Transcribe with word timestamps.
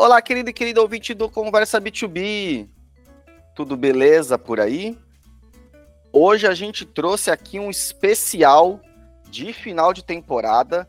Olá, 0.00 0.22
querido 0.22 0.48
e 0.48 0.52
querido 0.52 0.80
ouvinte 0.80 1.12
do 1.12 1.28
Conversa 1.28 1.80
B2B. 1.80 2.68
Tudo 3.52 3.76
beleza 3.76 4.38
por 4.38 4.60
aí? 4.60 4.96
Hoje 6.12 6.46
a 6.46 6.54
gente 6.54 6.86
trouxe 6.86 7.32
aqui 7.32 7.58
um 7.58 7.68
especial 7.68 8.80
de 9.28 9.52
final 9.52 9.92
de 9.92 10.04
temporada 10.04 10.88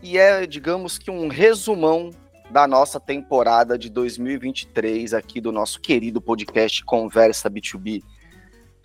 e 0.00 0.16
é, 0.16 0.46
digamos 0.46 0.98
que 0.98 1.10
um 1.10 1.26
resumão 1.26 2.10
da 2.48 2.68
nossa 2.68 3.00
temporada 3.00 3.76
de 3.76 3.90
2023 3.90 5.14
aqui 5.14 5.40
do 5.40 5.50
nosso 5.50 5.80
querido 5.80 6.20
podcast 6.20 6.84
Conversa 6.84 7.50
B2B. 7.50 8.04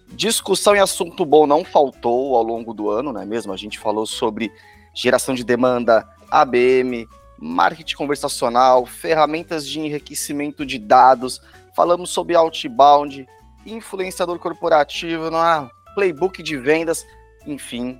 Discussão 0.07 0.75
e 0.75 0.79
assunto 0.79 1.23
bom 1.23 1.45
não 1.45 1.63
faltou 1.63 2.35
ao 2.35 2.41
longo 2.41 2.73
do 2.73 2.89
ano, 2.89 3.13
não 3.13 3.21
é 3.21 3.25
mesmo? 3.25 3.53
A 3.53 3.57
gente 3.57 3.77
falou 3.77 4.07
sobre 4.07 4.51
geração 4.95 5.35
de 5.35 5.43
demanda, 5.43 6.09
ABM, 6.31 7.07
marketing 7.41 7.95
conversacional, 7.95 8.85
ferramentas 8.85 9.65
de 9.65 9.79
enriquecimento 9.79 10.65
de 10.65 10.77
dados, 10.77 11.41
falamos 11.75 12.09
sobre 12.09 12.35
outbound, 12.35 13.27
influenciador 13.65 14.37
corporativo, 14.39 15.27
é? 15.27 15.69
playbook 15.95 16.43
de 16.43 16.57
vendas, 16.57 17.05
enfim, 17.45 17.99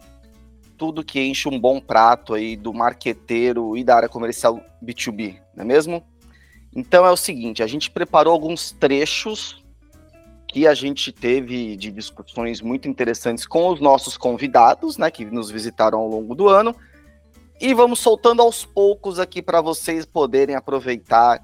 tudo 0.78 1.04
que 1.04 1.20
enche 1.20 1.48
um 1.48 1.60
bom 1.60 1.80
prato 1.80 2.34
aí 2.34 2.56
do 2.56 2.74
marqueteiro 2.74 3.78
e 3.78 3.84
da 3.84 3.96
área 3.96 4.10
comercial 4.10 4.64
B2B, 4.84 5.40
não 5.56 5.64
é 5.64 5.66
mesmo? 5.66 6.04
Então 6.76 7.06
é 7.06 7.12
o 7.12 7.18
seguinte, 7.18 7.64
a 7.64 7.68
gente 7.68 7.90
preparou 7.90 8.34
alguns 8.34 8.72
trechos 8.72 9.64
que 10.48 10.66
a 10.66 10.74
gente 10.74 11.12
teve 11.12 11.76
de 11.76 11.92
discussões 11.92 12.60
muito 12.60 12.88
interessantes 12.88 13.46
com 13.46 13.70
os 13.70 13.80
nossos 13.80 14.18
convidados, 14.18 14.98
né, 14.98 15.12
que 15.12 15.24
nos 15.24 15.52
visitaram 15.52 16.00
ao 16.00 16.08
longo 16.08 16.34
do 16.34 16.48
ano, 16.48 16.76
e 17.60 17.74
vamos 17.74 18.00
soltando 18.00 18.42
aos 18.42 18.64
poucos 18.64 19.20
aqui 19.20 19.42
para 19.42 19.60
vocês 19.60 20.06
poderem 20.06 20.56
aproveitar 20.56 21.44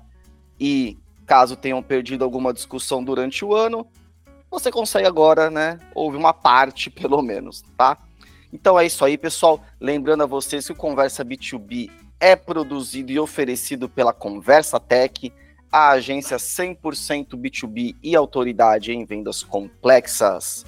e, 0.60 0.98
caso 1.26 1.56
tenham 1.56 1.84
perdido 1.84 2.24
alguma 2.24 2.54
discussão 2.54 3.04
durante 3.04 3.44
o 3.44 3.54
ano, 3.54 3.86
você 4.50 4.72
consegue 4.72 5.06
agora, 5.06 5.50
né, 5.50 5.78
ouvir 5.94 6.18
uma 6.18 6.34
parte 6.34 6.90
pelo 6.92 7.22
menos, 7.22 7.64
tá? 7.78 7.98
Então 8.54 8.80
é 8.80 8.86
isso 8.86 9.04
aí, 9.04 9.18
pessoal. 9.18 9.62
Lembrando 9.82 10.24
a 10.24 10.26
vocês 10.26 10.66
que 10.66 10.72
o 10.72 10.76
Conversa 10.76 11.26
B2B 11.26 11.92
é 12.22 12.38
produzido 12.38 13.12
e 13.12 13.20
oferecido 13.20 13.90
pela 13.90 14.14
Conversa 14.14 14.80
Tech, 14.80 15.34
a 15.70 15.90
agência 15.90 16.38
100% 16.38 17.32
B2B 17.32 17.98
e 18.02 18.16
autoridade 18.16 18.94
em 18.94 19.04
vendas 19.04 19.44
complexas. 19.44 20.66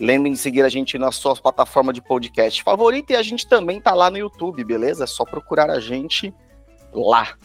Lembrem 0.00 0.32
de 0.32 0.38
seguir 0.38 0.62
a 0.62 0.68
gente 0.68 0.96
na 0.96 1.10
sua 1.10 1.34
plataforma 1.34 1.92
de 1.92 2.00
podcast 2.00 2.62
favorita 2.62 3.12
e 3.12 3.16
a 3.16 3.22
gente 3.22 3.48
também 3.48 3.80
tá 3.80 3.92
lá 3.94 4.08
no 4.10 4.16
YouTube, 4.16 4.62
beleza? 4.62 5.04
É 5.04 5.06
só 5.06 5.24
procurar 5.24 5.70
a 5.70 5.80
gente 5.80 6.32
lá. 6.92 7.36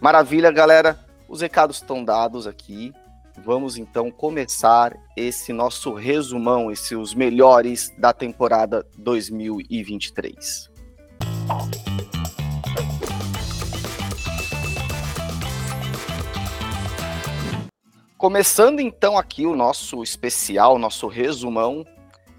Maravilha, 0.00 0.52
galera. 0.52 0.98
Os 1.28 1.40
recados 1.40 1.76
estão 1.76 2.04
dados 2.04 2.46
aqui. 2.46 2.92
Vamos 3.44 3.76
então 3.76 4.10
começar 4.10 4.96
esse 5.16 5.52
nosso 5.52 5.94
resumão, 5.94 6.70
esses 6.70 6.92
os 6.92 7.12
melhores 7.14 7.92
da 7.98 8.12
temporada 8.12 8.86
2023. 8.96 10.70
Começando 18.18 18.80
então 18.80 19.16
aqui 19.16 19.46
o 19.46 19.54
nosso 19.54 20.02
especial, 20.02 20.76
nosso 20.76 21.06
resumão, 21.06 21.86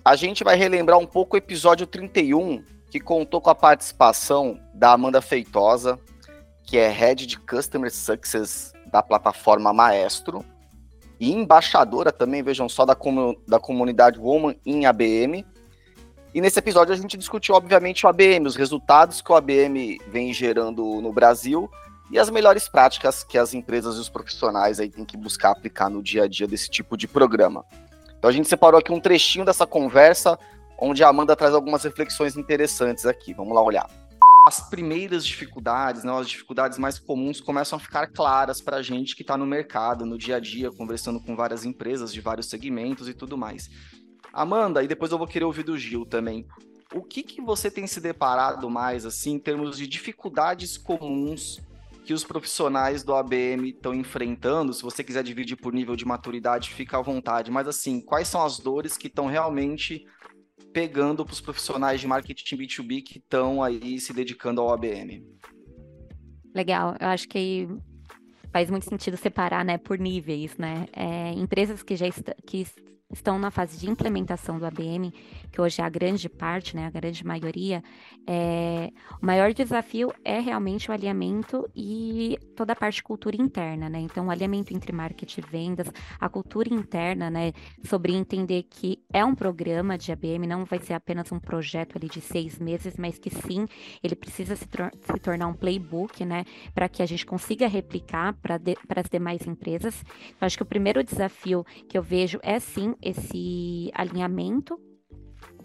a 0.04 0.14
gente 0.14 0.44
vai 0.44 0.58
relembrar 0.58 1.00
um 1.00 1.06
pouco 1.06 1.36
o 1.36 1.38
episódio 1.38 1.88
31, 1.88 2.62
que 2.92 3.00
contou 3.00 3.40
com 3.40 3.50
a 3.50 3.56
participação 3.56 4.60
da 4.74 4.92
Amanda 4.92 5.22
Feitosa, 5.22 5.98
que 6.64 6.78
é 6.78 6.90
Head 6.90 7.26
de 7.26 7.40
Customer 7.40 7.90
Success 7.90 8.74
da 8.92 9.02
plataforma 9.02 9.72
Maestro, 9.72 10.44
e 11.18 11.32
embaixadora 11.32 12.12
também, 12.12 12.44
vejam 12.44 12.68
só, 12.68 12.86
da, 12.86 12.98
da 13.48 13.58
comunidade 13.58 14.20
Woman 14.20 14.56
em 14.66 14.86
ABM. 14.86 15.45
E 16.34 16.42
nesse 16.42 16.60
episódio 16.60 16.94
a 16.94 16.98
gente 16.98 17.16
discutiu, 17.16 17.56
obviamente, 17.56 18.06
o 18.06 18.10
ABM, 18.10 18.45
os 18.45 18.58
resultados 18.58 19.22
que 19.22 19.32
o 19.32 19.36
ABM 19.36 19.98
vem 20.10 20.34
gerando 20.34 20.84
no 21.02 21.14
Brasil 21.14 21.72
e 22.11 22.17
as 22.17 22.30
melhores 22.30 22.67
práticas 22.67 23.23
que 23.23 23.37
as 23.37 23.53
empresas 23.53 23.97
e 23.97 23.99
os 23.99 24.09
profissionais 24.09 24.80
aí 24.80 24.89
têm 24.89 25.05
que 25.05 25.15
buscar 25.15 25.52
aplicar 25.52 25.89
no 25.89 26.02
dia 26.02 26.23
a 26.23 26.27
dia 26.27 26.47
desse 26.47 26.70
tipo 26.70 26.97
de 26.97 27.08
programa. 27.08 27.64
Então 28.17 28.30
a 28.30 28.33
gente 28.33 28.49
separou 28.49 28.80
aqui 28.80 28.92
um 28.92 28.99
trechinho 28.99 29.45
dessa 29.45 29.65
conversa, 29.65 30.37
onde 30.77 31.03
a 31.03 31.09
Amanda 31.09 31.36
traz 31.36 31.53
algumas 31.53 31.83
reflexões 31.83 32.36
interessantes 32.36 33.05
aqui. 33.05 33.33
Vamos 33.33 33.53
lá 33.53 33.61
olhar. 33.61 33.89
As 34.47 34.67
primeiras 34.67 35.25
dificuldades, 35.25 36.03
né, 36.03 36.11
as 36.17 36.27
dificuldades 36.27 36.80
mais 36.80 36.97
comuns 36.97 37.39
começam 37.39 37.77
a 37.77 37.80
ficar 37.80 38.08
claras 38.08 38.59
para 38.59 38.77
a 38.77 38.81
gente 38.81 39.15
que 39.15 39.21
está 39.21 39.37
no 39.37 39.45
mercado, 39.45 40.05
no 40.05 40.17
dia 40.17 40.37
a 40.37 40.39
dia, 40.39 40.71
conversando 40.71 41.20
com 41.20 41.36
várias 41.36 41.65
empresas 41.65 42.11
de 42.11 42.20
vários 42.20 42.47
segmentos 42.47 43.08
e 43.08 43.14
tudo 43.14 43.37
mais. 43.37 43.70
Amanda, 44.33 44.83
e 44.83 44.87
depois 44.87 45.11
eu 45.11 45.17
vou 45.17 45.27
querer 45.27 45.45
ouvir 45.45 45.64
do 45.64 45.77
Gil 45.77 46.05
também. 46.05 46.47
O 46.93 47.03
que, 47.03 47.21
que 47.21 47.41
você 47.41 47.70
tem 47.70 47.86
se 47.86 48.02
deparado 48.02 48.67
mais, 48.70 49.05
assim, 49.05 49.33
em 49.33 49.39
termos 49.39 49.77
de 49.77 49.86
dificuldades 49.86 50.77
comuns 50.77 51.61
que 52.09 52.14
os 52.14 52.23
profissionais 52.23 53.03
do 53.03 53.14
ABM 53.14 53.70
estão 53.70 53.93
enfrentando. 53.93 54.73
Se 54.73 54.81
você 54.81 55.03
quiser 55.03 55.21
dividir 55.21 55.55
por 55.55 55.71
nível 55.71 55.95
de 55.95 56.05
maturidade, 56.05 56.71
fica 56.71 56.97
à 56.97 57.02
vontade. 57.03 57.52
Mas 57.52 57.67
assim, 57.67 58.02
quais 58.02 58.27
são 58.27 58.43
as 58.43 58.58
dores 58.58 58.97
que 58.97 59.05
estão 59.05 59.27
realmente 59.27 60.08
pegando 60.73 61.23
para 61.23 61.33
os 61.33 61.39
profissionais 61.39 62.02
de 62.02 62.08
marketing 62.08 62.58
B2B 62.58 63.03
que 63.03 63.20
estão 63.20 63.61
aí 63.61 63.99
se 63.99 64.11
dedicando 64.11 64.59
ao 64.59 64.73
ABM? 64.73 65.23
Legal, 66.55 66.95
eu 66.99 67.09
acho 67.09 67.27
que 67.27 67.67
faz 68.52 68.71
muito 68.71 68.89
sentido 68.89 69.15
separar, 69.15 69.64
né, 69.64 69.77
por 69.77 69.99
níveis, 69.99 70.58
né? 70.58 70.87
É, 70.91 71.30
empresas 71.33 71.83
que 71.83 71.95
já 71.95 72.08
que 72.43 72.65
estão 73.11 73.39
na 73.39 73.49
fase 73.49 73.77
de 73.77 73.89
implementação 73.89 74.59
do 74.59 74.65
ABM, 74.65 75.11
que 75.52 75.59
hoje 75.59 75.81
é 75.81 75.83
a 75.83 75.89
grande 75.89 76.30
parte, 76.30 76.75
né, 76.75 76.86
a 76.86 76.92
grande 76.92 77.25
maioria, 77.25 77.83
é, 78.27 78.92
o 79.20 79.25
maior 79.25 79.52
desafio 79.52 80.14
é 80.23 80.39
realmente 80.39 80.92
o 80.92 80.93
alinhamento 80.93 81.67
e 81.75 82.37
toda 82.55 82.73
a 82.73 82.75
parte 82.75 83.02
cultura 83.02 83.36
interna, 83.36 83.89
né? 83.89 83.99
Então, 83.99 84.27
o 84.27 84.31
alinhamento 84.31 84.73
entre 84.73 84.92
marketing 84.92 85.42
e 85.42 85.43
vendas, 85.43 85.87
a 86.20 86.30
cultura 86.30 86.71
interna, 86.71 87.30
né, 87.30 87.52
sobre 87.83 88.14
entender 88.14 88.64
que 88.70 88.99
é 89.11 89.26
um 89.26 89.33
programa 89.33 89.97
de 89.97 90.11
ABM, 90.11 90.45
não 90.45 90.64
vai 90.64 90.80
ser 90.80 90.93
apenas 90.93 91.31
um 91.31 91.39
projeto 91.39 91.97
ali 91.97 92.08
de 92.08 92.21
seis 92.21 92.59
meses, 92.59 92.95
mas 92.97 93.17
que 93.17 93.31
sim, 93.31 93.65
ele 94.03 94.15
precisa 94.15 94.55
se, 94.55 94.67
tor 94.67 94.91
se 95.02 95.20
tornar 95.20 95.47
um 95.47 95.53
playbook, 95.53 96.23
né, 96.23 96.45
para 96.76 96.87
que 96.87 97.02
a 97.02 97.05
gente 97.08 97.26
consiga 97.26 97.67
replicar 97.67 98.33
para 98.33 98.58
de 98.58 98.77
as 98.95 99.09
demais 99.09 99.47
empresas. 99.47 100.03
Eu 100.39 100.45
acho 100.45 100.58
que 100.58 100.64
o 100.64 100.65
primeiro 100.65 101.03
desafio 101.03 101.65
que 101.87 101.97
eu 101.97 102.03
vejo 102.03 102.37
é 102.43 102.59
sim 102.59 102.93
esse 103.02 103.92
alinhamento 103.93 104.80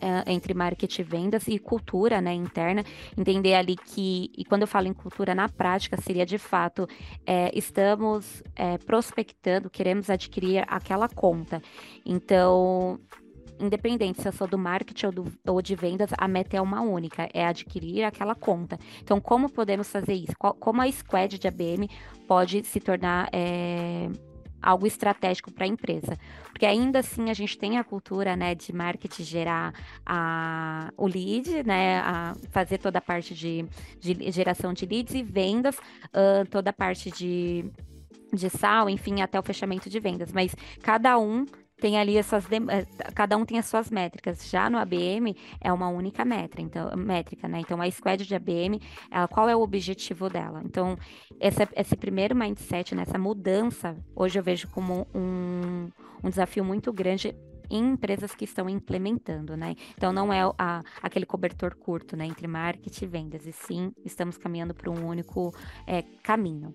é, 0.00 0.31
entre 0.33 0.53
marketing 0.55 1.00
e 1.00 1.05
vendas 1.05 1.49
e 1.49 1.59
cultura 1.59 2.21
né, 2.21 2.34
interna, 2.34 2.84
entender 3.17 3.55
ali 3.55 3.77
que, 3.77 4.31
e 4.37 4.45
quando 4.45 4.62
eu 4.62 4.69
falo 4.69 4.87
em 4.87 4.93
cultura 4.93 5.34
na 5.34 5.49
prática, 5.49 5.97
seria 6.00 6.27
de 6.27 6.39
fato, 6.39 6.87
é, 7.27 7.50
estamos 7.56 8.43
é, 8.55 8.77
prospectando, 8.78 9.71
queremos 9.71 10.11
adquirir 10.11 10.65
aquela 10.69 11.09
conta. 11.09 11.62
Então, 12.05 13.00
independente 13.59 14.21
se 14.21 14.28
eu 14.28 14.33
sou 14.33 14.47
do 14.47 14.59
marketing 14.59 15.06
ou, 15.06 15.12
do, 15.12 15.33
ou, 15.47 15.62
de 15.62 15.75
vendas, 15.75 16.11
a 16.19 16.27
meta 16.27 16.56
é 16.56 16.61
uma 16.61 16.81
única, 16.81 17.28
é 17.33 17.47
adquirir 17.47 18.05
aquela 18.05 18.34
conta. 18.34 18.78
Então, 19.00 19.21
como 19.21 19.49
podemos 19.49 19.89
fazer 19.89 20.15
isso? 20.15 20.34
Qual, 20.39 20.55
como 20.55 20.83
a 20.83 20.91
squad 20.91 21.39
de 21.39 21.49
ABM 21.49 21.89
pode 22.27 22.65
se 22.65 22.81
tornar 22.81 23.28
é, 23.33 24.09
algo 24.65 24.87
estratégico 24.87 25.53
para 25.53 25.65
a 25.65 25.69
empresa. 25.69 26.19
Porque 26.51 26.65
ainda 26.65 27.01
assim 27.01 27.31
a 27.31 27.35
gente 27.35 27.59
tem 27.59 27.79
a 27.79 27.85
cultura 27.85 28.35
né, 28.35 28.55
de 28.55 28.73
marketing 28.73 29.23
gerar 29.23 29.75
a, 30.07 30.91
o 30.97 31.07
lead, 31.07 31.63
né, 31.65 31.99
a 31.99 32.35
fazer 32.50 32.79
toda 32.79 32.99
a 32.99 33.03
parte 33.03 33.35
de, 33.35 33.67
de 34.00 34.31
geração 34.31 34.73
de 34.73 34.87
leads 34.87 35.15
e 35.15 35.23
vendas, 35.23 35.77
uh, 35.77 36.47
toda 36.50 36.71
a 36.71 36.73
parte 36.73 37.11
de, 37.11 37.71
de 38.33 38.49
sal, 38.49 38.88
enfim, 38.88 39.21
até 39.21 39.38
o 39.38 39.43
fechamento 39.43 39.91
de 39.91 40.00
vendas. 40.00 40.33
Mas 40.33 40.55
cada 40.83 41.19
um 41.19 41.44
tem 41.85 41.99
ali 41.99 42.19
as 42.19 42.25
suas 42.25 42.47
eh, 42.51 42.87
cada 43.15 43.37
um 43.37 43.45
tem 43.45 43.59
as 43.59 43.67
suas 43.67 43.91
métricas. 43.91 44.49
Já 44.49 44.71
no 44.71 44.79
ABM 44.79 45.37
é 45.61 45.71
uma 45.71 45.91
única 45.91 46.25
métrica, 46.25 46.63
então 46.63 46.97
métrica, 46.97 47.47
né? 47.47 47.61
Então 47.61 47.79
a 47.79 47.91
squad 47.91 48.27
de 48.27 48.35
ABM, 48.35 48.81
ela, 49.11 49.29
qual 49.29 49.51
é 49.51 49.55
o 49.55 49.61
objetivo 49.61 50.31
dela? 50.31 50.63
Então 50.65 50.97
essa, 51.39 51.69
esse 51.77 51.95
primeiro 51.95 52.35
mindset, 52.35 52.95
nessa 52.95 53.13
né, 53.13 53.19
mudança, 53.19 53.95
hoje 54.17 54.39
eu 54.39 54.43
vejo 54.43 54.67
como 54.69 55.07
um, 55.15 55.91
um 56.23 56.31
desafio 56.31 56.65
muito 56.65 56.91
grande 56.91 57.37
em 57.69 57.93
empresas 57.93 58.35
que 58.35 58.47
estão 58.47 58.67
implementando, 58.67 59.55
né? 59.55 59.75
Então 59.95 60.11
não 60.11 60.33
é 60.33 60.41
a, 60.57 60.81
aquele 61.03 61.27
cobertor 61.27 61.75
curto, 61.75 62.17
né, 62.17 62.25
entre 62.25 62.47
marketing 62.47 63.05
e 63.05 63.09
vendas, 63.09 63.47
e 63.47 63.53
sim 63.53 63.93
estamos 64.03 64.39
caminhando 64.39 64.73
para 64.73 64.91
um 64.91 65.07
único 65.07 65.55
é, 65.87 66.01
caminho. 66.23 66.75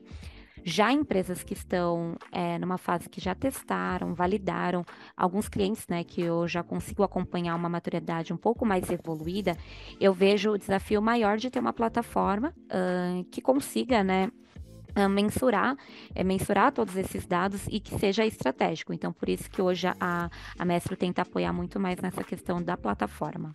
Já 0.63 0.91
empresas 0.91 1.43
que 1.43 1.53
estão 1.53 2.15
é, 2.31 2.57
numa 2.57 2.77
fase 2.77 3.09
que 3.09 3.21
já 3.21 3.33
testaram, 3.35 4.13
validaram, 4.13 4.85
alguns 5.15 5.47
clientes, 5.47 5.87
né, 5.87 6.03
que 6.03 6.21
eu 6.21 6.47
já 6.47 6.63
consigo 6.63 7.03
acompanhar 7.03 7.55
uma 7.55 7.69
maturidade 7.69 8.33
um 8.33 8.37
pouco 8.37 8.65
mais 8.65 8.89
evoluída, 8.89 9.57
eu 9.99 10.13
vejo 10.13 10.51
o 10.51 10.57
desafio 10.57 11.01
maior 11.01 11.37
de 11.37 11.49
ter 11.49 11.59
uma 11.59 11.73
plataforma 11.73 12.53
uh, 12.65 13.23
que 13.25 13.41
consiga, 13.41 14.03
né, 14.03 14.31
mensurar, 15.09 15.75
é, 16.15 16.23
mensurar 16.23 16.71
todos 16.71 16.95
esses 16.97 17.25
dados 17.25 17.65
e 17.69 17.79
que 17.79 17.97
seja 17.97 18.25
estratégico. 18.25 18.91
Então, 18.91 19.13
por 19.13 19.29
isso 19.29 19.49
que 19.49 19.61
hoje 19.61 19.87
a, 19.99 20.29
a 20.57 20.65
Mestre 20.65 20.95
tenta 20.95 21.21
apoiar 21.21 21.53
muito 21.53 21.79
mais 21.79 21.99
nessa 22.01 22.23
questão 22.23 22.61
da 22.61 22.75
plataforma. 22.75 23.51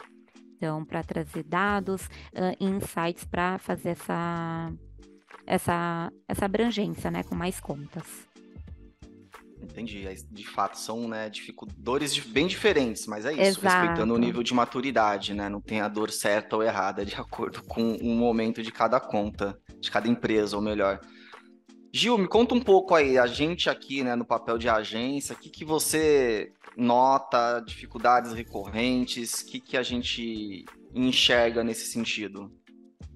Então, 0.57 0.85
para 0.85 1.03
trazer 1.03 1.43
dados 1.43 2.07
uh, 2.07 2.57
insights 2.59 3.25
para 3.25 3.59
fazer 3.59 3.91
essa, 3.91 4.73
essa, 5.47 6.11
essa 6.29 6.45
abrangência, 6.45 7.11
né, 7.11 7.23
com 7.23 7.35
mais 7.35 7.61
contas. 7.61 8.27
Entendi. 9.65 10.07
De 10.31 10.47
fato, 10.47 10.79
são 10.79 11.09
né, 11.09 11.31
dores 11.77 12.19
bem 12.19 12.47
diferentes, 12.47 13.07
mas 13.07 13.25
é 13.25 13.33
isso, 13.33 13.61
Exato. 13.61 13.77
respeitando 13.77 14.15
o 14.15 14.19
nível 14.19 14.43
de 14.43 14.53
maturidade, 14.53 15.33
né? 15.33 15.49
Não 15.49 15.61
tem 15.61 15.81
a 15.81 15.89
dor 15.89 16.11
certa 16.11 16.57
ou 16.57 16.63
errada, 16.63 17.05
de 17.05 17.15
acordo 17.21 17.63
com 17.63 17.95
o 17.97 18.15
momento 18.15 18.63
de 18.63 18.71
cada 18.71 19.01
conta, 19.01 19.59
de 19.81 19.91
cada 19.91 20.07
empresa, 20.07 20.57
ou 20.57 20.63
melhor. 20.63 21.01
Gil, 21.93 22.19
me 22.19 22.29
conta 22.29 22.55
um 22.55 22.61
pouco 22.61 22.95
aí, 22.95 23.17
a 23.17 23.27
gente 23.27 23.71
aqui, 23.71 24.03
né, 24.03 24.17
no 24.17 24.25
papel 24.25 24.59
de 24.59 24.69
agência, 24.69 25.35
o 25.35 25.39
que, 25.39 25.49
que 25.49 25.65
você 25.65 26.53
nota, 26.77 27.61
dificuldades 27.61 28.33
recorrentes, 28.33 29.41
o 29.41 29.47
que, 29.47 29.61
que 29.61 29.77
a 29.77 29.83
gente 29.83 30.65
enxerga 30.93 31.63
nesse 31.63 31.87
sentido? 31.87 32.53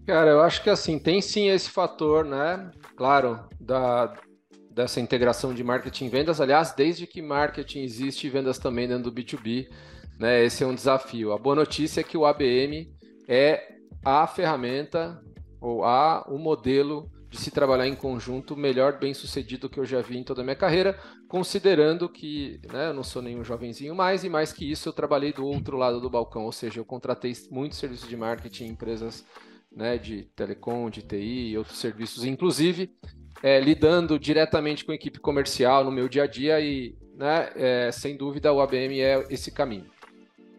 Cara, 0.09 0.31
eu 0.31 0.41
acho 0.41 0.63
que 0.63 0.71
assim, 0.71 0.99
tem 0.99 1.21
sim 1.21 1.51
esse 1.51 1.69
fator, 1.69 2.25
né? 2.25 2.71
Claro, 2.97 3.47
da, 3.61 4.15
dessa 4.71 5.03
integração 5.03 5.53
de 5.53 5.63
marketing 5.63 6.07
e 6.07 6.09
vendas. 6.09 6.41
Aliás, 6.41 6.73
desde 6.73 7.07
que 7.07 7.21
marketing 7.21 7.81
existe 7.81 8.27
vendas 8.31 8.59
também 8.59 8.89
dentro 8.89 9.11
do 9.11 9.13
B2B, 9.13 9.69
né? 10.19 10.43
Esse 10.43 10.65
é 10.65 10.67
um 10.67 10.75
desafio. 10.75 11.35
A 11.35 11.39
boa 11.39 11.55
notícia 11.55 12.01
é 12.01 12.03
que 12.03 12.17
o 12.17 12.25
ABM 12.25 12.91
é 13.29 13.75
a 14.03 14.27
ferramenta 14.27 15.23
ou 15.61 15.85
a 15.85 16.25
o 16.27 16.39
modelo 16.39 17.11
de 17.29 17.37
se 17.37 17.51
trabalhar 17.51 17.87
em 17.87 17.95
conjunto 17.95 18.57
melhor 18.57 18.99
bem 18.99 19.13
sucedido 19.13 19.69
que 19.69 19.79
eu 19.79 19.85
já 19.85 20.01
vi 20.01 20.17
em 20.17 20.25
toda 20.25 20.41
a 20.41 20.45
minha 20.45 20.57
carreira, 20.57 20.99
considerando 21.29 22.09
que 22.09 22.59
né, 22.73 22.89
eu 22.89 22.95
não 22.95 23.05
sou 23.05 23.21
nenhum 23.21 23.45
jovenzinho 23.45 23.95
mais, 23.95 24.25
e 24.25 24.31
mais 24.31 24.55
que 24.55 24.71
isso, 24.71 24.89
eu 24.89 24.93
trabalhei 24.95 25.35
do 25.35 25.45
outro 25.45 25.77
lado 25.77 26.01
do 26.01 26.09
balcão, 26.09 26.47
ou 26.47 26.53
seja, 26.53 26.81
eu 26.81 26.85
contratei 26.87 27.35
muitos 27.51 27.77
serviços 27.77 28.09
de 28.09 28.17
marketing 28.17 28.65
em 28.65 28.69
empresas 28.69 29.23
né, 29.71 29.99
de 29.99 30.25
telecom, 30.35 30.91
de 30.91 31.03
TI 31.03 31.51
e 31.51 31.59
outros 31.59 31.79
serviços, 31.79 32.25
inclusive 32.25 32.91
é, 33.43 33.61
lidando 33.61 34.19
diretamente 34.19 34.85
com 34.85 34.93
equipe 34.93 35.19
comercial 35.19 35.85
no 35.85 35.91
meu 35.91 36.09
dia 36.09 36.25
a 36.25 36.27
dia 36.27 36.61
e, 36.61 36.97
né, 37.15 37.51
é, 37.55 37.93
sem 37.93 38.17
dúvida, 38.17 38.53
o 38.53 38.61
ABM 38.61 39.01
é 39.01 39.25
esse 39.31 39.51
caminho. 39.51 39.87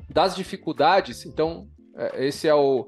Das 0.09 0.35
dificuldades, 0.35 1.25
então, 1.25 1.67
é, 1.95 2.25
esse 2.27 2.47
é 2.47 2.55
o, 2.55 2.87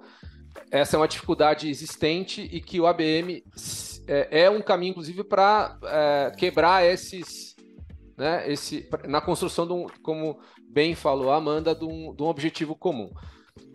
essa 0.71 0.95
é 0.95 0.99
uma 0.99 1.07
dificuldade 1.07 1.69
existente 1.69 2.41
e 2.41 2.61
que 2.61 2.79
o 2.79 2.87
ABM 2.87 3.43
é, 4.07 4.43
é 4.43 4.49
um 4.49 4.61
caminho, 4.61 4.91
inclusive, 4.91 5.23
para 5.23 5.77
é, 5.83 6.31
quebrar 6.37 6.85
esses, 6.85 7.55
né, 8.17 8.49
esse, 8.49 8.89
na 9.07 9.21
construção, 9.21 9.67
de 9.67 9.73
um, 9.73 9.87
como 10.01 10.39
bem 10.69 10.95
falou 10.95 11.31
a 11.31 11.35
Amanda, 11.35 11.75
de 11.75 11.85
um, 11.85 12.15
de 12.15 12.23
um 12.23 12.27
objetivo 12.27 12.75
comum. 12.75 13.11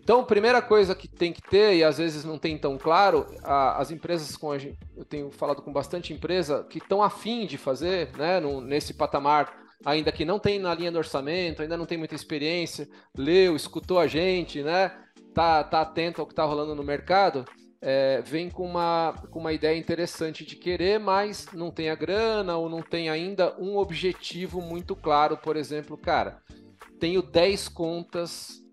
Então, 0.06 0.24
primeira 0.24 0.62
coisa 0.62 0.94
que 0.94 1.08
tem 1.08 1.32
que 1.32 1.42
ter, 1.42 1.74
e 1.74 1.82
às 1.82 1.98
vezes 1.98 2.24
não 2.24 2.38
tem 2.38 2.56
tão 2.56 2.78
claro, 2.78 3.26
a, 3.42 3.80
as 3.80 3.90
empresas 3.90 4.36
com 4.36 4.52
a 4.52 4.56
eu 4.56 5.04
tenho 5.04 5.32
falado 5.32 5.60
com 5.60 5.72
bastante 5.72 6.12
empresa 6.12 6.64
que 6.70 6.78
estão 6.78 7.02
afim 7.02 7.44
de 7.44 7.58
fazer, 7.58 8.16
né, 8.16 8.38
no, 8.38 8.60
nesse 8.60 8.94
patamar, 8.94 9.52
ainda 9.84 10.12
que 10.12 10.24
não 10.24 10.38
tem 10.38 10.60
na 10.60 10.72
linha 10.72 10.92
do 10.92 10.98
orçamento, 10.98 11.60
ainda 11.60 11.76
não 11.76 11.86
tem 11.86 11.98
muita 11.98 12.14
experiência, 12.14 12.88
leu, 13.18 13.56
escutou 13.56 13.98
a 13.98 14.06
gente, 14.06 14.62
né, 14.62 14.96
tá, 15.34 15.64
tá 15.64 15.80
atento 15.80 16.20
ao 16.20 16.26
que 16.28 16.34
está 16.34 16.44
rolando 16.44 16.76
no 16.76 16.84
mercado, 16.84 17.44
é, 17.82 18.22
vem 18.24 18.48
com 18.48 18.64
uma, 18.64 19.12
com 19.32 19.40
uma 19.40 19.52
ideia 19.52 19.76
interessante 19.76 20.46
de 20.46 20.54
querer, 20.54 21.00
mas 21.00 21.48
não 21.52 21.72
tem 21.72 21.90
a 21.90 21.96
grana 21.96 22.56
ou 22.56 22.68
não 22.68 22.80
tem 22.80 23.10
ainda 23.10 23.56
um 23.58 23.76
objetivo 23.76 24.60
muito 24.60 24.94
claro, 24.94 25.36
por 25.36 25.56
exemplo, 25.56 25.98
cara, 25.98 26.40
tenho 27.00 27.22
10 27.22 27.66
contas 27.70 28.64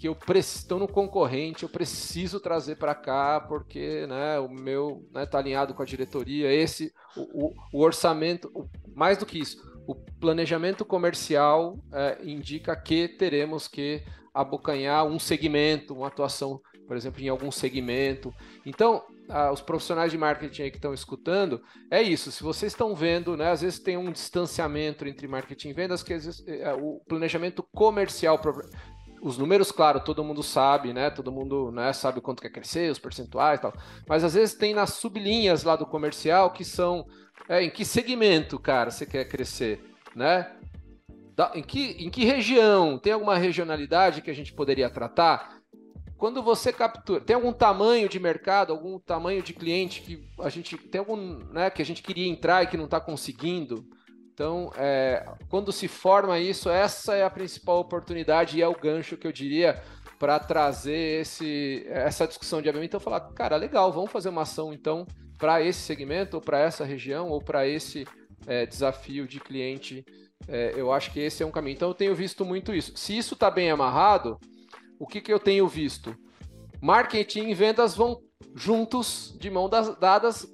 que 0.00 0.08
eu 0.08 0.16
estou 0.34 0.78
no 0.78 0.88
concorrente, 0.88 1.62
eu 1.62 1.68
preciso 1.68 2.40
trazer 2.40 2.76
para 2.76 2.94
cá 2.94 3.38
porque 3.38 4.06
né, 4.06 4.38
o 4.38 4.48
meu 4.48 5.04
está 5.08 5.20
né, 5.20 5.26
tá 5.26 5.38
alinhado 5.38 5.74
com 5.74 5.82
a 5.82 5.84
diretoria. 5.84 6.50
Esse, 6.50 6.90
o, 7.14 7.48
o, 7.48 7.54
o 7.74 7.82
orçamento, 7.82 8.50
o, 8.54 8.66
mais 8.94 9.18
do 9.18 9.26
que 9.26 9.38
isso, 9.38 9.62
o 9.86 9.94
planejamento 9.94 10.86
comercial 10.86 11.78
é, 11.92 12.18
indica 12.24 12.74
que 12.74 13.08
teremos 13.08 13.68
que 13.68 14.02
abocanhar 14.32 15.04
um 15.04 15.18
segmento, 15.18 15.92
uma 15.92 16.06
atuação, 16.06 16.62
por 16.88 16.96
exemplo, 16.96 17.20
em 17.20 17.28
algum 17.28 17.50
segmento. 17.50 18.32
Então, 18.64 19.04
os 19.52 19.60
profissionais 19.60 20.10
de 20.10 20.18
marketing 20.18 20.62
aí 20.62 20.70
que 20.70 20.76
estão 20.76 20.92
escutando, 20.92 21.62
é 21.90 22.02
isso. 22.02 22.32
Se 22.32 22.42
vocês 22.42 22.72
estão 22.72 22.94
vendo, 22.94 23.36
né, 23.36 23.50
às 23.50 23.60
vezes 23.60 23.78
tem 23.78 23.96
um 23.96 24.10
distanciamento 24.10 25.06
entre 25.06 25.28
marketing 25.28 25.68
e 25.68 25.72
vendas, 25.72 26.02
que 26.02 26.12
vezes, 26.12 26.46
é, 26.46 26.72
o 26.74 27.00
planejamento 27.06 27.62
comercial 27.72 28.38
os 29.22 29.36
números, 29.36 29.70
claro, 29.70 30.00
todo 30.00 30.24
mundo 30.24 30.42
sabe, 30.42 30.92
né? 30.92 31.10
Todo 31.10 31.30
mundo 31.30 31.70
né, 31.70 31.92
sabe 31.92 32.20
quanto 32.20 32.42
quer 32.42 32.50
crescer, 32.50 32.90
os 32.90 32.98
percentuais 32.98 33.58
e 33.58 33.62
tal. 33.62 33.74
Mas 34.08 34.24
às 34.24 34.34
vezes 34.34 34.54
tem 34.54 34.74
nas 34.74 34.94
sublinhas 34.94 35.62
lá 35.62 35.76
do 35.76 35.86
comercial 35.86 36.50
que 36.52 36.64
são 36.64 37.06
é, 37.48 37.62
em 37.62 37.70
que 37.70 37.84
segmento, 37.84 38.58
cara, 38.58 38.90
você 38.90 39.04
quer 39.04 39.24
crescer, 39.26 39.82
né? 40.14 40.50
Da, 41.36 41.52
em, 41.54 41.62
que, 41.62 41.96
em 41.98 42.10
que 42.10 42.24
região? 42.24 42.98
Tem 42.98 43.12
alguma 43.12 43.36
regionalidade 43.36 44.22
que 44.22 44.30
a 44.30 44.34
gente 44.34 44.52
poderia 44.52 44.90
tratar? 44.90 45.60
Quando 46.16 46.42
você 46.42 46.72
captura, 46.72 47.20
tem 47.20 47.34
algum 47.34 47.52
tamanho 47.52 48.08
de 48.08 48.20
mercado, 48.20 48.72
algum 48.72 48.98
tamanho 48.98 49.42
de 49.42 49.54
cliente 49.54 50.02
que 50.02 50.28
a 50.38 50.50
gente 50.50 50.76
tem 50.76 50.98
algum, 50.98 51.16
né, 51.50 51.70
que 51.70 51.80
a 51.80 51.84
gente 51.84 52.02
queria 52.02 52.28
entrar 52.28 52.62
e 52.62 52.66
que 52.66 52.76
não 52.76 52.84
está 52.84 53.00
conseguindo? 53.00 53.86
Então, 54.40 54.72
é, 54.74 55.22
quando 55.50 55.70
se 55.70 55.86
forma 55.86 56.38
isso, 56.38 56.70
essa 56.70 57.14
é 57.14 57.22
a 57.22 57.28
principal 57.28 57.78
oportunidade 57.78 58.56
e 58.56 58.62
é 58.62 58.66
o 58.66 58.74
gancho 58.74 59.18
que 59.18 59.26
eu 59.26 59.32
diria 59.32 59.82
para 60.18 60.38
trazer 60.38 61.20
esse, 61.20 61.84
essa 61.86 62.26
discussão 62.26 62.62
de 62.62 62.70
ABM. 62.70 62.86
Então, 62.86 62.98
falar, 62.98 63.20
cara, 63.34 63.56
legal, 63.56 63.92
vamos 63.92 64.10
fazer 64.10 64.30
uma 64.30 64.40
ação 64.40 64.72
então 64.72 65.06
para 65.36 65.62
esse 65.62 65.80
segmento, 65.80 66.38
ou 66.38 66.40
para 66.40 66.58
essa 66.58 66.86
região, 66.86 67.28
ou 67.28 67.42
para 67.42 67.68
esse 67.68 68.06
é, 68.46 68.64
desafio 68.64 69.28
de 69.28 69.40
cliente. 69.40 70.06
É, 70.48 70.72
eu 70.74 70.90
acho 70.90 71.12
que 71.12 71.20
esse 71.20 71.42
é 71.42 71.46
um 71.46 71.50
caminho. 71.50 71.74
Então, 71.74 71.88
eu 71.90 71.94
tenho 71.94 72.14
visto 72.14 72.42
muito 72.42 72.72
isso. 72.72 72.96
Se 72.96 73.14
isso 73.14 73.34
está 73.34 73.50
bem 73.50 73.70
amarrado, 73.70 74.38
o 74.98 75.06
que, 75.06 75.20
que 75.20 75.30
eu 75.30 75.38
tenho 75.38 75.68
visto? 75.68 76.16
Marketing 76.80 77.50
e 77.50 77.54
vendas 77.54 77.94
vão 77.94 78.22
juntos, 78.54 79.36
de 79.38 79.50
mão 79.50 79.68
das, 79.68 79.94
dadas, 79.98 80.46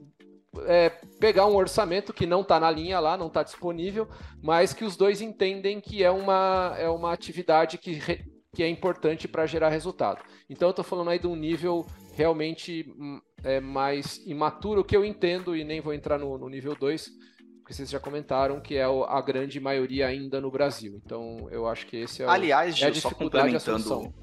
é, 0.67 0.91
pegar 1.21 1.47
um 1.47 1.57
orçamento 1.57 2.13
que 2.13 2.27
não 2.27 2.41
está 2.41 2.59
na 2.59 2.71
linha 2.71 3.01
lá, 3.01 3.17
não 3.17 3.27
está 3.27 3.43
disponível, 3.43 4.09
mas 4.43 4.73
que 4.73 4.85
os 4.85 4.97
dois 4.97 5.21
entendem 5.21 5.81
que 5.81 6.03
é 6.03 6.11
uma, 6.11 6.75
é 6.79 6.89
uma 6.89 7.13
atividade 7.13 7.79
que, 7.79 7.93
re, 7.93 8.25
que 8.55 8.63
é 8.63 8.69
importante 8.69 9.29
para 9.29 9.47
gerar 9.47 9.69
resultado. 9.69 10.23
Então 10.49 10.69
eu 10.69 10.71
estou 10.71 10.85
falando 10.85 11.11
aí 11.11 11.19
de 11.19 11.27
um 11.27 11.37
nível 11.37 11.87
realmente 12.15 12.91
hum, 12.99 13.21
é, 13.45 13.61
mais 13.61 14.19
imaturo, 14.27 14.85
que 14.85 14.97
eu 14.97 15.05
entendo, 15.05 15.55
e 15.55 15.63
nem 15.63 15.81
vou 15.81 15.93
entrar 15.93 16.19
no, 16.19 16.39
no 16.39 16.49
nível 16.49 16.75
2, 16.75 17.11
porque 17.59 17.75
vocês 17.75 17.91
já 17.91 18.01
comentaram 18.01 18.61
que 18.61 18.77
é 18.77 18.85
a 18.85 19.21
grande 19.21 19.59
maioria 19.61 20.07
ainda 20.07 20.41
no 20.41 20.51
Brasil. 20.51 21.01
Então 21.05 21.49
eu 21.51 21.67
acho 21.67 21.87
que 21.87 21.97
esse 21.97 22.23
é, 22.23 22.27
Aliás, 22.27 22.75
é 22.75 22.77
Gil, 22.77 22.87
é 22.87 22.89
a 22.89 22.93
dificuldade 22.93 23.61
só 23.61 23.73
complementando, 23.73 24.15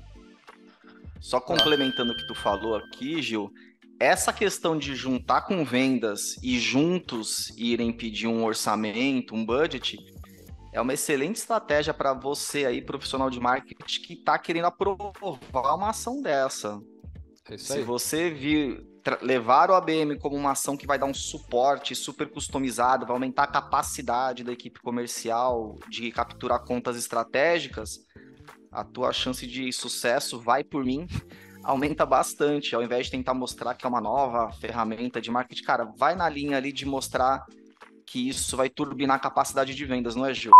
só 1.19 1.39
complementando 1.41 2.13
o 2.13 2.15
que 2.15 2.25
tu 2.25 2.35
falou 2.35 2.75
aqui, 2.75 3.21
Gil, 3.21 3.51
essa 3.99 4.33
questão 4.33 4.77
de 4.77 4.95
juntar 4.95 5.41
com 5.41 5.63
vendas 5.63 6.37
e 6.43 6.59
juntos 6.59 7.49
irem 7.57 7.91
pedir 7.91 8.27
um 8.27 8.43
orçamento, 8.43 9.35
um 9.35 9.45
budget, 9.45 9.97
é 10.71 10.81
uma 10.81 10.93
excelente 10.93 11.35
estratégia 11.35 11.93
para 11.93 12.13
você 12.13 12.65
aí, 12.65 12.81
profissional 12.81 13.29
de 13.29 13.39
marketing, 13.39 13.83
que 14.01 14.13
está 14.13 14.37
querendo 14.39 14.65
aprovar 14.65 15.75
uma 15.75 15.89
ação 15.89 16.21
dessa. 16.21 16.81
É 17.49 17.57
Se 17.57 17.81
você 17.81 18.29
vir 18.29 18.85
levar 19.21 19.69
o 19.69 19.75
ABM 19.75 20.17
como 20.17 20.35
uma 20.35 20.51
ação 20.51 20.77
que 20.77 20.87
vai 20.87 20.97
dar 20.97 21.05
um 21.05 21.13
suporte 21.13 21.93
super 21.93 22.29
customizado, 22.29 23.05
vai 23.05 23.13
aumentar 23.13 23.43
a 23.43 23.47
capacidade 23.47 24.43
da 24.43 24.51
equipe 24.51 24.79
comercial 24.79 25.75
de 25.89 26.11
capturar 26.11 26.63
contas 26.63 26.97
estratégicas, 26.97 27.99
a 28.71 28.83
tua 28.83 29.13
chance 29.13 29.45
de 29.45 29.71
sucesso 29.71 30.39
vai 30.39 30.63
por 30.63 30.83
mim 30.83 31.05
aumenta 31.63 32.05
bastante, 32.05 32.75
ao 32.75 32.83
invés 32.83 33.05
de 33.05 33.11
tentar 33.11 33.33
mostrar 33.33 33.73
que 33.75 33.85
é 33.85 33.89
uma 33.89 34.01
nova 34.01 34.51
ferramenta 34.53 35.21
de 35.21 35.31
marketing, 35.31 35.63
cara, 35.63 35.85
vai 35.85 36.15
na 36.15 36.27
linha 36.27 36.57
ali 36.57 36.71
de 36.71 36.85
mostrar 36.85 37.45
que 38.05 38.29
isso 38.29 38.57
vai 38.57 38.69
turbinar 38.69 39.15
a 39.15 39.19
capacidade 39.19 39.73
de 39.73 39.85
vendas, 39.85 40.15
não 40.15 40.25
é, 40.25 40.33
Gil? 40.33 40.51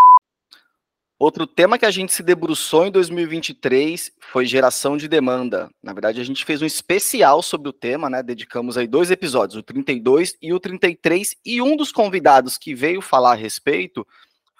Outro 1.20 1.48
tema 1.48 1.78
que 1.78 1.86
a 1.86 1.92
gente 1.92 2.12
se 2.12 2.24
debruçou 2.24 2.86
em 2.86 2.92
2023 2.92 4.12
foi 4.20 4.46
geração 4.46 4.98
de 4.98 5.08
demanda. 5.08 5.70
Na 5.82 5.94
verdade, 5.94 6.20
a 6.20 6.24
gente 6.24 6.44
fez 6.44 6.62
um 6.62 6.66
especial 6.66 7.42
sobre 7.42 7.70
o 7.70 7.74
tema, 7.74 8.10
né? 8.10 8.22
Dedicamos 8.22 8.78
aí 8.78 8.88
dois 8.88 9.10
episódios, 9.10 9.58
o 9.58 9.64
32 9.64 10.36
e 10.42 10.52
o 10.52 10.60
33, 10.60 11.36
e 11.46 11.62
um 11.62 11.78
dos 11.78 11.92
convidados 11.92 12.58
que 12.58 12.76
veio 12.76 13.02
falar 13.02 13.34
a 13.34 13.36
respeito 13.36 14.06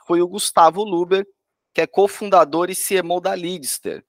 foi 0.08 0.22
o 0.22 0.28
Gustavo 0.28 0.84
Luber, 0.84 1.26
que 1.74 1.82
é 1.82 1.88
cofundador 1.88 2.70
e 2.70 2.76
CMO 2.76 3.20
da 3.20 3.34
Leadster. 3.34 4.04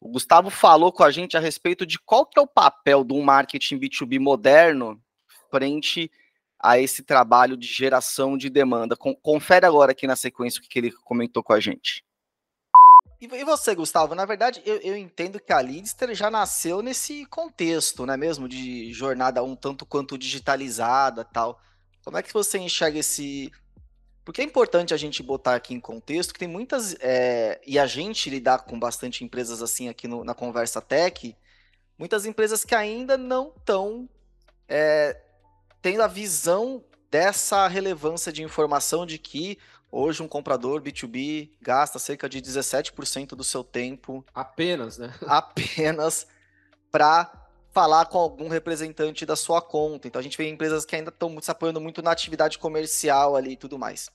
O 0.00 0.08
Gustavo 0.08 0.48
falou 0.48 0.90
com 0.90 1.04
a 1.04 1.10
gente 1.10 1.36
a 1.36 1.40
respeito 1.40 1.84
de 1.84 1.98
qual 1.98 2.24
que 2.24 2.38
é 2.38 2.42
o 2.42 2.46
papel 2.46 3.06
um 3.10 3.22
marketing 3.22 3.78
B2B 3.78 4.18
moderno 4.18 5.00
frente 5.50 6.10
a 6.58 6.78
esse 6.78 7.02
trabalho 7.02 7.56
de 7.56 7.66
geração 7.66 8.36
de 8.36 8.48
demanda. 8.48 8.96
Confere 8.96 9.66
agora 9.66 9.92
aqui 9.92 10.06
na 10.06 10.16
sequência 10.16 10.60
o 10.60 10.62
que 10.62 10.78
ele 10.78 10.92
comentou 11.04 11.42
com 11.42 11.52
a 11.52 11.60
gente. 11.60 12.02
E 13.20 13.44
você, 13.44 13.74
Gustavo? 13.74 14.14
Na 14.14 14.24
verdade, 14.24 14.62
eu, 14.64 14.76
eu 14.78 14.96
entendo 14.96 15.38
que 15.38 15.52
a 15.52 15.60
Lidster 15.60 16.14
já 16.14 16.30
nasceu 16.30 16.80
nesse 16.80 17.26
contexto, 17.26 18.06
não 18.06 18.14
é 18.14 18.16
mesmo? 18.16 18.48
De 18.48 18.90
jornada 18.94 19.42
um 19.42 19.54
tanto 19.54 19.84
quanto 19.84 20.16
digitalizada 20.16 21.22
tal. 21.22 21.60
Como 22.02 22.16
é 22.16 22.22
que 22.22 22.32
você 22.32 22.58
enxerga 22.58 22.98
esse. 22.98 23.52
Porque 24.24 24.42
é 24.42 24.44
importante 24.44 24.92
a 24.92 24.96
gente 24.96 25.22
botar 25.22 25.54
aqui 25.54 25.74
em 25.74 25.80
contexto 25.80 26.32
que 26.32 26.38
tem 26.38 26.48
muitas. 26.48 26.94
É... 27.00 27.60
E 27.66 27.78
a 27.78 27.86
gente 27.86 28.30
lidar 28.30 28.60
com 28.60 28.78
bastante 28.78 29.24
empresas 29.24 29.62
assim 29.62 29.88
aqui 29.88 30.06
no, 30.06 30.24
na 30.24 30.34
Conversa 30.34 30.80
Tech, 30.80 31.36
muitas 31.98 32.26
empresas 32.26 32.64
que 32.64 32.74
ainda 32.74 33.16
não 33.16 33.52
estão 33.56 34.08
é, 34.68 35.20
tendo 35.82 36.02
a 36.02 36.06
visão 36.06 36.84
dessa 37.10 37.66
relevância 37.66 38.32
de 38.32 38.42
informação 38.42 39.04
de 39.04 39.18
que 39.18 39.58
Hoje, 39.92 40.22
um 40.22 40.28
comprador 40.28 40.80
B2B 40.80 41.50
gasta 41.60 41.98
cerca 41.98 42.28
de 42.28 42.40
17% 42.40 43.30
do 43.30 43.42
seu 43.42 43.64
tempo. 43.64 44.24
Apenas, 44.32 44.98
né? 44.98 45.12
Apenas 45.26 46.28
para 46.92 47.39
falar 47.72 48.06
com 48.06 48.18
algum 48.18 48.48
representante 48.48 49.24
da 49.24 49.36
sua 49.36 49.62
conta. 49.62 50.08
Então, 50.08 50.18
a 50.18 50.22
gente 50.22 50.36
vê 50.36 50.48
empresas 50.48 50.84
que 50.84 50.96
ainda 50.96 51.10
estão 51.10 51.40
se 51.40 51.50
apoiando 51.50 51.80
muito 51.80 52.02
na 52.02 52.10
atividade 52.10 52.58
comercial 52.58 53.36
ali 53.36 53.52
e 53.52 53.56
tudo 53.56 53.78
mais. 53.78 54.10